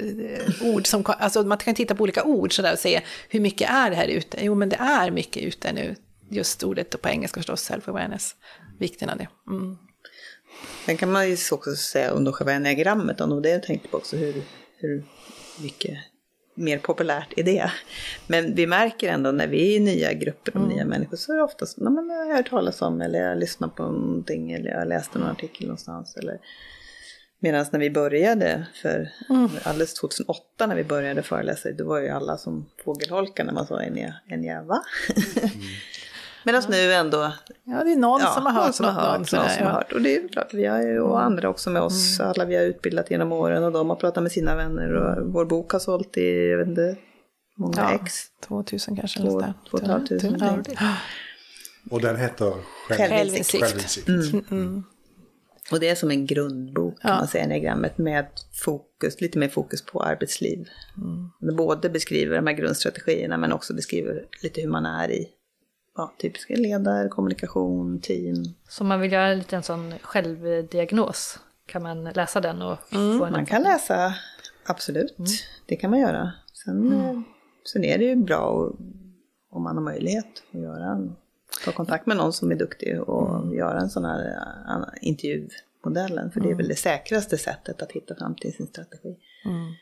eh, 0.61 0.67
ord 0.73 0.87
som 0.87 1.03
Alltså 1.05 1.43
man 1.43 1.57
kan 1.57 1.75
titta 1.75 1.95
på 1.95 2.03
olika 2.03 2.23
ord 2.23 2.55
sådär 2.55 2.73
och 2.73 2.79
se 2.79 3.01
hur 3.29 3.39
mycket 3.39 3.69
är 3.69 3.89
det 3.89 3.95
här 3.95 4.07
ute? 4.07 4.37
Jo, 4.41 4.55
men 4.55 4.69
det 4.69 4.75
är 4.75 5.11
mycket 5.11 5.43
ute 5.43 5.73
nu. 5.73 5.95
just 6.29 6.63
ordet 6.63 7.01
på 7.01 7.09
engelska 7.09 7.39
förstås, 7.39 7.71
self-awareness, 7.71 8.31
vikten 8.79 9.09
av 9.09 9.17
det. 9.17 9.27
Mm. 9.49 9.77
Sen 10.85 10.97
kan 10.97 11.11
man 11.11 11.29
ju 11.29 11.37
också 11.51 11.75
säga 11.75 12.09
under 12.09 12.31
själva 12.31 12.53
enneagrammet, 12.53 13.21
om 13.21 13.41
det 13.41 13.49
jag 13.49 13.63
tänkte 13.63 13.87
på 13.87 13.97
också, 13.97 14.15
hur, 14.15 14.43
hur 14.77 15.05
mycket 15.61 15.97
mer 16.55 16.77
populärt 16.77 17.33
är 17.37 17.43
det. 17.43 17.71
Men 18.27 18.55
vi 18.55 18.67
märker 18.67 19.09
ändå 19.09 19.31
när 19.31 19.47
vi 19.47 19.71
är 19.71 19.75
i 19.75 19.79
nya 19.79 20.13
grupper 20.13 20.51
och 20.55 20.63
mm. 20.63 20.75
nya 20.75 20.85
människor 20.85 21.17
så 21.17 21.33
är 21.33 21.37
det 21.37 21.43
oftast, 21.43 21.77
när 21.77 21.91
man 21.91 22.09
har 22.09 22.35
hört 22.35 22.49
talas 22.49 22.81
om 22.81 23.01
eller 23.01 23.19
jag 23.19 23.37
lyssnar 23.37 23.67
på 23.67 23.83
någonting 23.83 24.51
eller 24.51 24.69
jag 24.69 24.87
läste 24.87 25.19
någon 25.19 25.29
artikel 25.29 25.67
någonstans 25.67 26.17
eller 26.17 26.39
Medan 27.39 27.65
när 27.71 27.79
vi 27.79 27.89
började, 27.89 28.65
för 28.81 29.11
mm. 29.29 29.49
alldeles 29.63 29.93
2008 29.93 30.67
när 30.67 30.75
vi 30.75 30.83
började 30.83 31.23
föreläsa, 31.23 31.71
då 31.71 31.85
var 31.85 31.99
ju 31.99 32.09
alla 32.09 32.37
som 32.37 32.65
fågelholkar 32.85 33.43
när 33.43 33.53
man 33.53 33.67
sa 33.67 33.83
Enya, 33.83 34.15
Enya 34.27 34.61
va? 34.61 34.83
Mm. 35.37 35.49
Medan 36.45 36.61
ja. 36.63 36.69
nu 36.69 36.93
ändå... 36.93 37.33
Ja, 37.63 37.83
det 37.83 37.91
är 37.91 37.95
någon 37.95 38.21
ja, 38.21 38.27
som 38.27 38.45
har 38.45 38.53
hört 38.53 38.75
som. 38.75 38.85
Har 38.85 38.93
hört, 38.93 39.17
någon, 39.17 39.25
sådär, 39.25 39.49
som 39.49 39.65
har 39.65 39.73
hört. 39.73 39.91
Och 39.91 40.01
det 40.01 40.15
är 40.15 40.27
klart, 40.27 40.53
vi 40.53 40.65
har 40.65 40.81
ju, 40.81 40.99
och 40.99 41.19
mm. 41.19 41.25
andra 41.25 41.49
också 41.49 41.69
med 41.69 41.81
oss, 41.81 42.19
mm. 42.19 42.31
alla 42.31 42.45
vi 42.45 42.55
har 42.55 42.63
utbildat 42.63 43.11
genom 43.11 43.31
åren 43.31 43.63
och 43.63 43.71
de 43.71 43.89
har 43.89 43.95
pratat 43.95 44.23
med 44.23 44.31
sina 44.31 44.55
vänner 44.55 44.93
och 44.93 45.33
vår 45.33 45.45
bok 45.45 45.71
har 45.71 45.79
sålt 45.79 46.17
i, 46.17 46.49
jag 46.49 46.57
vet 46.57 46.67
inte, 46.67 46.97
många 47.57 47.73
ja, 47.77 47.93
ex. 47.93 48.13
2000 48.47 48.95
kanske. 48.95 49.19
Två, 49.19 49.41
två 49.69 49.77
och 49.77 49.83
ett 49.83 50.09
tusen. 50.09 50.63
Och 51.91 52.01
den 52.01 52.15
heter 52.15 52.53
Självinsikt. 52.89 53.63
Självinsikt. 53.63 54.07
Mm. 54.07 54.45
Mm. 54.51 54.83
Och 55.71 55.79
det 55.79 55.89
är 55.89 55.95
som 55.95 56.11
en 56.11 56.25
grundbok 56.25 57.01
kan 57.01 57.11
ja. 57.11 57.17
man 57.17 57.27
säga, 57.27 57.43
enneagrammet 57.43 57.97
med 57.97 58.27
fokus, 58.53 59.21
lite 59.21 59.39
mer 59.39 59.49
fokus 59.49 59.85
på 59.85 60.03
arbetsliv. 60.03 60.67
Mm. 60.97 61.55
Både 61.57 61.89
beskriver 61.89 62.35
de 62.35 62.47
här 62.47 62.53
grundstrategierna 62.53 63.37
men 63.37 63.51
också 63.51 63.73
beskriver 63.73 64.25
lite 64.43 64.61
hur 64.61 64.69
man 64.69 64.85
är 64.85 65.11
i 65.11 65.27
ja, 65.95 66.13
typiska 66.17 66.55
ledare, 66.55 67.09
kommunikation, 67.09 67.99
team. 68.01 68.43
Så 68.69 68.83
om 68.83 68.87
man 68.87 69.01
vill 69.01 69.11
göra 69.11 69.43
en 69.49 69.63
sån 69.63 69.93
självdiagnos, 70.01 71.39
kan 71.65 71.83
man 71.83 72.03
läsa 72.03 72.41
den 72.41 72.61
och 72.61 72.93
mm, 72.93 73.19
få 73.19 73.25
en 73.25 73.31
Man 73.31 73.45
kan 73.45 73.63
läsa, 73.63 74.15
absolut, 74.65 75.19
mm. 75.19 75.31
det 75.65 75.75
kan 75.75 75.89
man 75.89 75.99
göra. 75.99 76.31
Sen, 76.53 76.87
mm. 76.87 76.99
Eh, 76.99 77.21
sen 77.73 77.83
är 77.83 77.97
det 77.97 78.05
ju 78.05 78.15
bra 78.15 78.71
om 79.49 79.63
man 79.63 79.77
har 79.77 79.83
möjlighet 79.83 80.43
att 80.53 80.61
göra 80.61 80.91
en, 80.91 81.15
ta 81.65 81.71
kontakt 81.71 82.05
med 82.05 82.17
någon 82.17 82.33
som 82.33 82.51
är 82.51 82.55
duktig 82.55 83.01
och 83.01 83.43
mm. 83.43 83.53
göra 83.53 83.79
en 83.79 83.89
sån 83.89 84.05
här 84.05 84.19
uh, 84.77 84.85
intervjumodellen. 85.01 86.31
För 86.31 86.39
det 86.39 86.45
är 86.45 86.51
mm. 86.51 86.57
väl 86.57 86.67
det 86.67 86.75
säkraste 86.75 87.37
sättet 87.37 87.81
att 87.81 87.91
hitta 87.91 88.15
fram 88.15 88.35
till 88.35 88.53
sin 88.53 88.67
strategi. 88.67 89.17
Mm. 89.45 89.73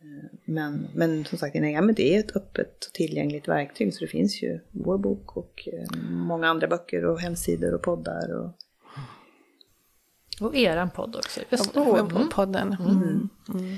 Eh, 0.00 0.30
men, 0.44 0.88
men 0.94 1.24
som 1.24 1.38
sagt, 1.38 1.56
enneagrammet 1.56 1.98
är 1.98 2.18
ett 2.18 2.36
öppet 2.36 2.84
och 2.84 2.92
tillgängligt 2.92 3.48
verktyg 3.48 3.94
så 3.94 4.04
det 4.04 4.10
finns 4.10 4.42
ju 4.42 4.60
vår 4.70 4.98
bok 4.98 5.36
och 5.36 5.68
eh, 5.72 5.98
många 6.10 6.48
andra 6.48 6.68
böcker 6.68 7.04
och 7.04 7.20
hemsidor 7.20 7.74
och 7.74 7.82
poddar. 7.82 8.34
Och, 8.34 8.52
och 10.40 10.56
eran 10.56 10.90
podd 10.90 11.16
också. 11.16 11.40
Just 11.50 11.76
och, 11.76 11.88
och, 11.88 12.12
och 12.12 12.30
podden. 12.30 12.76
Mm. 12.80 12.96
Mm. 12.96 13.28
Mm. 13.54 13.76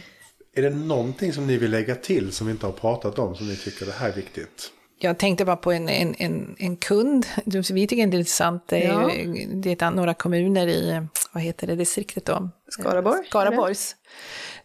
Är 0.54 0.62
det 0.62 0.70
någonting 0.70 1.32
som 1.32 1.46
ni 1.46 1.56
vill 1.56 1.70
lägga 1.70 1.94
till 1.94 2.32
som 2.32 2.46
vi 2.46 2.52
inte 2.52 2.66
har 2.66 2.72
pratat 2.72 3.18
om 3.18 3.34
som 3.34 3.48
ni 3.48 3.56
tycker 3.56 3.86
det 3.86 3.92
här 3.92 4.08
är 4.08 4.12
viktigt? 4.12 4.72
Jag 5.02 5.18
tänkte 5.18 5.44
bara 5.44 5.56
på 5.56 5.72
en, 5.72 5.88
en, 5.88 6.14
en, 6.18 6.56
en 6.58 6.76
kund, 6.76 7.26
vi 7.44 7.62
tycker 7.62 8.06
det 8.06 8.16
är 8.16 8.18
intressant, 8.18 8.68
det 8.68 8.86
är, 8.86 8.88
ja. 8.88 9.10
det 9.54 9.82
är 9.82 9.90
några 9.90 10.14
kommuner 10.14 10.66
i, 10.66 11.06
vad 11.32 11.42
heter 11.42 11.66
det 11.66 11.76
distriktet 11.76 12.24
då? 12.24 12.50
Skaraborg. 12.68 13.26
Skaraborgs 13.26 13.96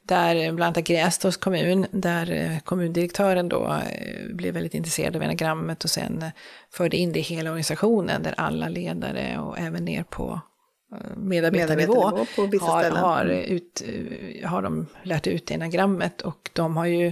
där 0.08 0.52
bland 0.52 0.78
annat 0.78 0.88
Grästorps 0.88 1.38
kommun, 1.38 1.86
där 1.92 2.32
eh, 2.32 2.60
kommundirektören 2.60 3.50
då 3.50 3.66
eh, 3.66 4.36
blev 4.36 4.54
väldigt 4.54 4.74
intresserad 4.74 5.16
av 5.16 5.24
enagrammet 5.24 5.84
och 5.84 5.90
sen 5.90 6.22
eh, 6.22 6.30
förde 6.72 6.98
in 6.98 7.12
det 7.12 7.20
i 7.20 7.22
hela 7.22 7.50
organisationen 7.50 8.24
där 8.24 8.34
alla 8.38 8.70
ledare 8.70 9.40
och 9.40 9.60
även 9.60 9.86
ner 9.86 10.04
på 10.04 10.40
medarbetarnivå, 11.16 11.94
medarbetarnivå 11.96 12.66
har, 12.66 12.92
har, 12.92 13.26
ut, 13.26 13.84
har 14.44 14.62
de 14.62 14.88
lärt 15.04 15.28
ut 15.28 15.52
enagrammet. 15.52 16.22
Och 16.22 16.50
de 16.54 16.78
har 16.78 16.86
ju 16.86 17.12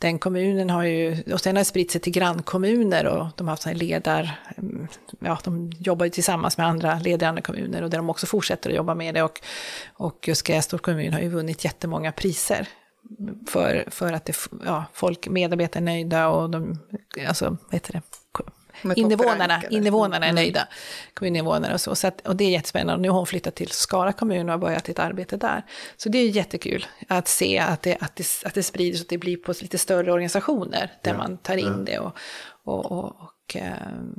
den 0.00 0.18
kommunen 0.18 0.70
har 0.70 0.84
ju, 0.84 1.22
och 1.32 1.40
sen 1.40 1.56
har 1.56 1.60
det 1.60 1.64
spritt 1.64 1.90
sig 1.90 2.00
till 2.00 2.12
grannkommuner 2.12 3.06
och 3.06 3.26
de 3.36 3.46
har 3.46 3.52
haft 3.52 3.62
sådana 3.62 3.78
ledar, 3.78 4.40
mm, 4.56 4.88
ja 5.18 5.38
de 5.44 5.72
jobbar 5.78 6.06
ju 6.06 6.10
tillsammans 6.10 6.58
med 6.58 6.66
andra 6.66 6.98
ledare 6.98 7.26
i 7.26 7.28
andra 7.28 7.42
kommuner 7.42 7.82
och 7.82 7.90
där 7.90 7.98
de 7.98 8.10
också 8.10 8.26
fortsätter 8.26 8.70
att 8.70 8.76
jobba 8.76 8.94
med 8.94 9.14
det 9.14 9.22
och, 9.22 9.40
och 9.94 10.28
just 10.28 10.42
Grästorps 10.46 10.82
kommun 10.82 11.12
har 11.12 11.20
ju 11.20 11.28
vunnit 11.28 11.64
jättemånga 11.64 12.12
priser 12.12 12.68
för, 13.48 13.84
för 13.90 14.12
att 14.12 14.24
det, 14.24 14.36
ja, 14.64 14.84
folk, 14.92 15.28
medarbetare 15.28 15.80
är 15.80 15.84
nöjda 15.84 16.28
och 16.28 16.50
de, 16.50 16.78
alltså, 17.28 17.44
vad 17.44 17.74
heter 17.74 17.92
det, 17.92 18.02
invånarna, 18.96 19.62
invånarna 19.70 20.26
är 20.26 20.30
mm. 20.30 20.34
nöjda, 20.34 20.68
kommuninvånare 21.14 21.74
och 21.74 21.80
så. 21.80 21.94
så 21.94 22.06
att, 22.06 22.28
och 22.28 22.36
det 22.36 22.44
är 22.44 22.50
jättespännande. 22.50 22.94
Och 22.94 23.00
nu 23.00 23.08
har 23.08 23.16
hon 23.16 23.26
flyttat 23.26 23.54
till 23.54 23.70
Skara 23.70 24.12
kommun 24.12 24.48
och 24.48 24.52
har 24.52 24.58
börjat 24.58 24.88
ett 24.88 24.98
arbete 24.98 25.36
där. 25.36 25.64
Så 25.96 26.08
det 26.08 26.18
är 26.18 26.28
jättekul 26.28 26.86
att 27.08 27.28
se 27.28 27.58
att 27.58 27.82
det, 27.82 27.96
att 28.00 28.16
det, 28.16 28.26
att 28.44 28.54
det 28.54 28.62
sprider 28.62 28.98
så 28.98 29.02
att 29.02 29.08
det 29.08 29.18
blir 29.18 29.36
på 29.36 29.54
lite 29.60 29.78
större 29.78 30.12
organisationer 30.12 30.92
där 31.02 31.10
ja. 31.10 31.16
man 31.16 31.36
tar 31.38 31.56
in 31.56 31.66
ja. 31.66 31.92
det. 31.92 31.98
Och, 31.98 32.12
och, 32.64 32.92
och, 32.92 33.04
och 33.04 33.56
eh, 33.56 33.72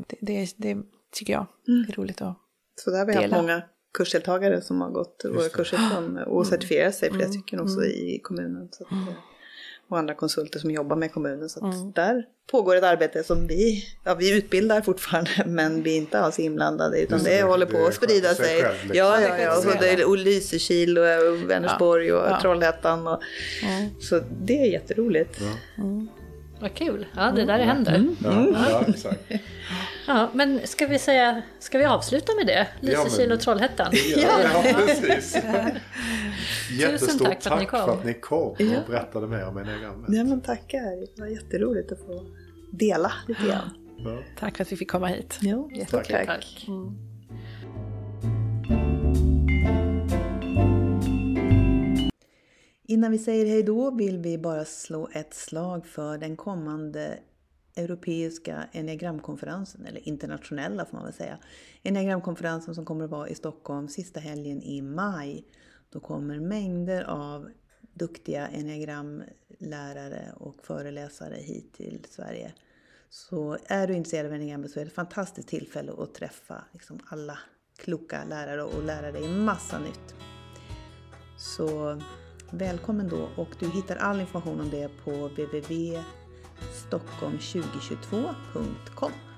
det, 0.07 0.18
det, 0.22 0.53
det, 0.57 0.78
tycker 1.14 1.34
jag 1.34 1.47
mm. 1.68 1.89
är 1.89 1.93
roligt 1.93 2.22
att 2.22 2.38
Så 2.76 2.91
där 2.91 2.99
har 2.99 3.05
vi 3.05 3.14
haft 3.14 3.32
många 3.32 3.64
kursdeltagare 3.93 4.62
som 4.62 4.82
har 4.82 4.89
gått 4.89 5.26
våra 5.34 5.49
kurser 5.49 5.78
från 5.78 6.18
och 6.18 6.47
certifierat 6.47 6.95
sig 6.95 7.09
flera 7.09 7.26
mm. 7.26 7.34
stycken 7.34 7.59
också 7.59 7.78
mm. 7.78 7.91
i 7.91 8.20
kommunen. 8.24 8.68
Så 8.72 8.84
att, 8.84 8.91
mm 8.91 9.14
och 9.91 9.99
andra 9.99 10.13
konsulter 10.13 10.59
som 10.59 10.71
jobbar 10.71 10.95
med 10.95 11.13
kommunen. 11.13 11.49
Så 11.49 11.65
mm. 11.65 11.91
där 11.91 12.25
pågår 12.51 12.75
ett 12.75 12.83
arbete 12.83 13.23
som 13.23 13.47
vi, 13.47 13.85
ja 14.03 14.15
vi 14.15 14.37
utbildar 14.37 14.81
fortfarande 14.81 15.31
men 15.45 15.83
vi 15.83 15.93
är 15.93 15.97
inte 15.97 16.19
alls 16.19 16.39
inblandade 16.39 17.01
utan 17.01 17.23
det, 17.23 17.37
det 17.37 17.43
håller 17.43 17.65
på 17.65 17.85
att 17.85 17.93
sprida 17.93 18.35
sig. 18.35 18.61
Själv, 18.61 18.73
liksom. 18.73 18.97
Ja, 18.97 19.21
ja, 19.21 19.37
ja, 19.37 19.57
och 19.57 19.63
så 19.63 19.69
det 19.79 19.89
är 19.89 20.17
Lysekil 20.17 20.97
och 20.97 21.49
Vänersborg 21.49 22.13
och 22.13 22.27
ja. 22.29 22.41
Trollhättan. 22.41 23.07
Och, 23.07 23.21
mm. 23.63 23.89
Så 23.99 24.21
det 24.41 24.61
är 24.61 24.71
jätteroligt. 24.71 25.41
Ja. 25.41 25.83
Mm. 25.83 26.09
Vad 26.61 26.73
kul, 26.73 27.05
ja 27.15 27.31
det 27.35 27.45
där 27.45 27.59
mm. 27.59 27.67
händer. 27.67 27.95
Mm. 27.95 28.15
Ja, 28.23 28.83
ja, 29.03 29.09
ja, 30.18 30.30
men 30.34 30.68
ska 30.68 30.88
vi 30.88 30.99
säga, 30.99 31.41
ska 31.59 31.78
vi 31.78 31.86
avsluta 31.86 32.32
med 32.36 32.47
det? 32.47 32.68
Lysekil 32.80 33.32
och 33.32 33.39
Trollhättan? 33.39 33.91
Ja, 34.16 34.41
ja. 34.43 34.64
precis. 34.76 35.36
Jättestort 36.72 37.28
tack, 37.28 37.43
för 37.43 37.51
att 37.51 37.59
ni 37.59 37.66
kom, 37.66 37.86
för 37.86 37.93
att 37.93 38.05
ni 38.05 38.14
kom 38.14 38.51
och 38.51 38.62
ja. 38.62 38.80
berättade 38.88 39.28
mer 39.28 39.47
om 39.47 39.57
enneagrammet. 39.57 40.09
Ja, 40.09 40.24
men 40.24 40.41
tackar. 40.41 41.16
Det 41.16 41.22
var 41.22 41.28
jätteroligt 41.28 41.91
att 41.91 41.99
få 41.99 42.26
dela 42.72 43.12
lite 43.28 43.43
grann. 43.43 43.70
Ja. 43.97 44.24
Tack 44.39 44.57
för 44.57 44.64
att 44.64 44.72
vi 44.72 44.76
fick 44.78 44.91
komma 44.91 45.07
hit. 45.07 45.38
Jo, 45.41 45.72
stort 45.88 46.09
tack. 46.09 46.26
tack. 46.26 46.66
Mm. 46.68 47.12
Innan 52.88 53.12
vi 53.12 53.18
säger 53.18 53.45
hej 53.45 53.64
då 53.64 53.91
vill 53.91 54.18
vi 54.18 54.38
bara 54.38 54.66
slå 54.66 55.09
ett 55.14 55.34
slag 55.34 55.88
för 55.88 56.18
den 56.18 56.36
kommande 56.36 57.18
Europeiska 57.76 58.63
enneagramkonferensen, 58.72 59.86
eller 59.86 60.07
internationella 60.07 60.86
får 60.86 60.97
man 60.97 61.05
väl 61.05 61.13
säga. 61.13 61.38
Enneagramkonferensen 61.84 62.76
som 62.76 62.86
kommer 62.86 63.05
att 63.05 63.11
vara 63.11 63.28
i 63.28 63.36
Stockholm 63.36 63.88
sista 63.88 64.19
helgen 64.19 64.61
i 64.61 64.82
maj. 64.82 65.45
Då 65.89 65.99
kommer 65.99 66.39
mängder 66.39 67.03
av 67.03 67.49
duktiga 67.93 68.47
enneagramlärare 68.47 70.34
och 70.36 70.55
föreläsare 70.63 71.36
hit 71.36 71.74
till 71.74 72.05
Sverige. 72.09 72.53
Så 73.09 73.57
är 73.65 73.88
du 73.88 73.93
intresserad 73.93 74.26
av 74.26 74.34
enneagrammet 74.34 74.72
så 74.72 74.80
är 74.80 74.86
det 74.86 74.89
ett 74.89 74.95
fantastiskt 74.95 75.47
tillfälle 75.47 75.91
att 75.97 76.13
träffa 76.13 76.63
liksom 76.72 76.99
alla 77.05 77.39
kloka 77.78 78.24
lärare 78.30 78.63
och 78.63 78.84
lära 78.84 79.11
dig 79.11 79.30
massa 79.30 79.80
nytt. 79.80 80.15
Så 81.38 82.01
välkommen 82.51 83.09
då 83.09 83.30
och 83.38 83.49
du 83.59 83.69
hittar 83.69 83.95
all 83.95 84.22
information 84.22 84.59
om 84.59 84.69
det 84.69 84.89
på 85.03 85.11
www 85.11 85.99
stockholm2022.com 86.72 89.30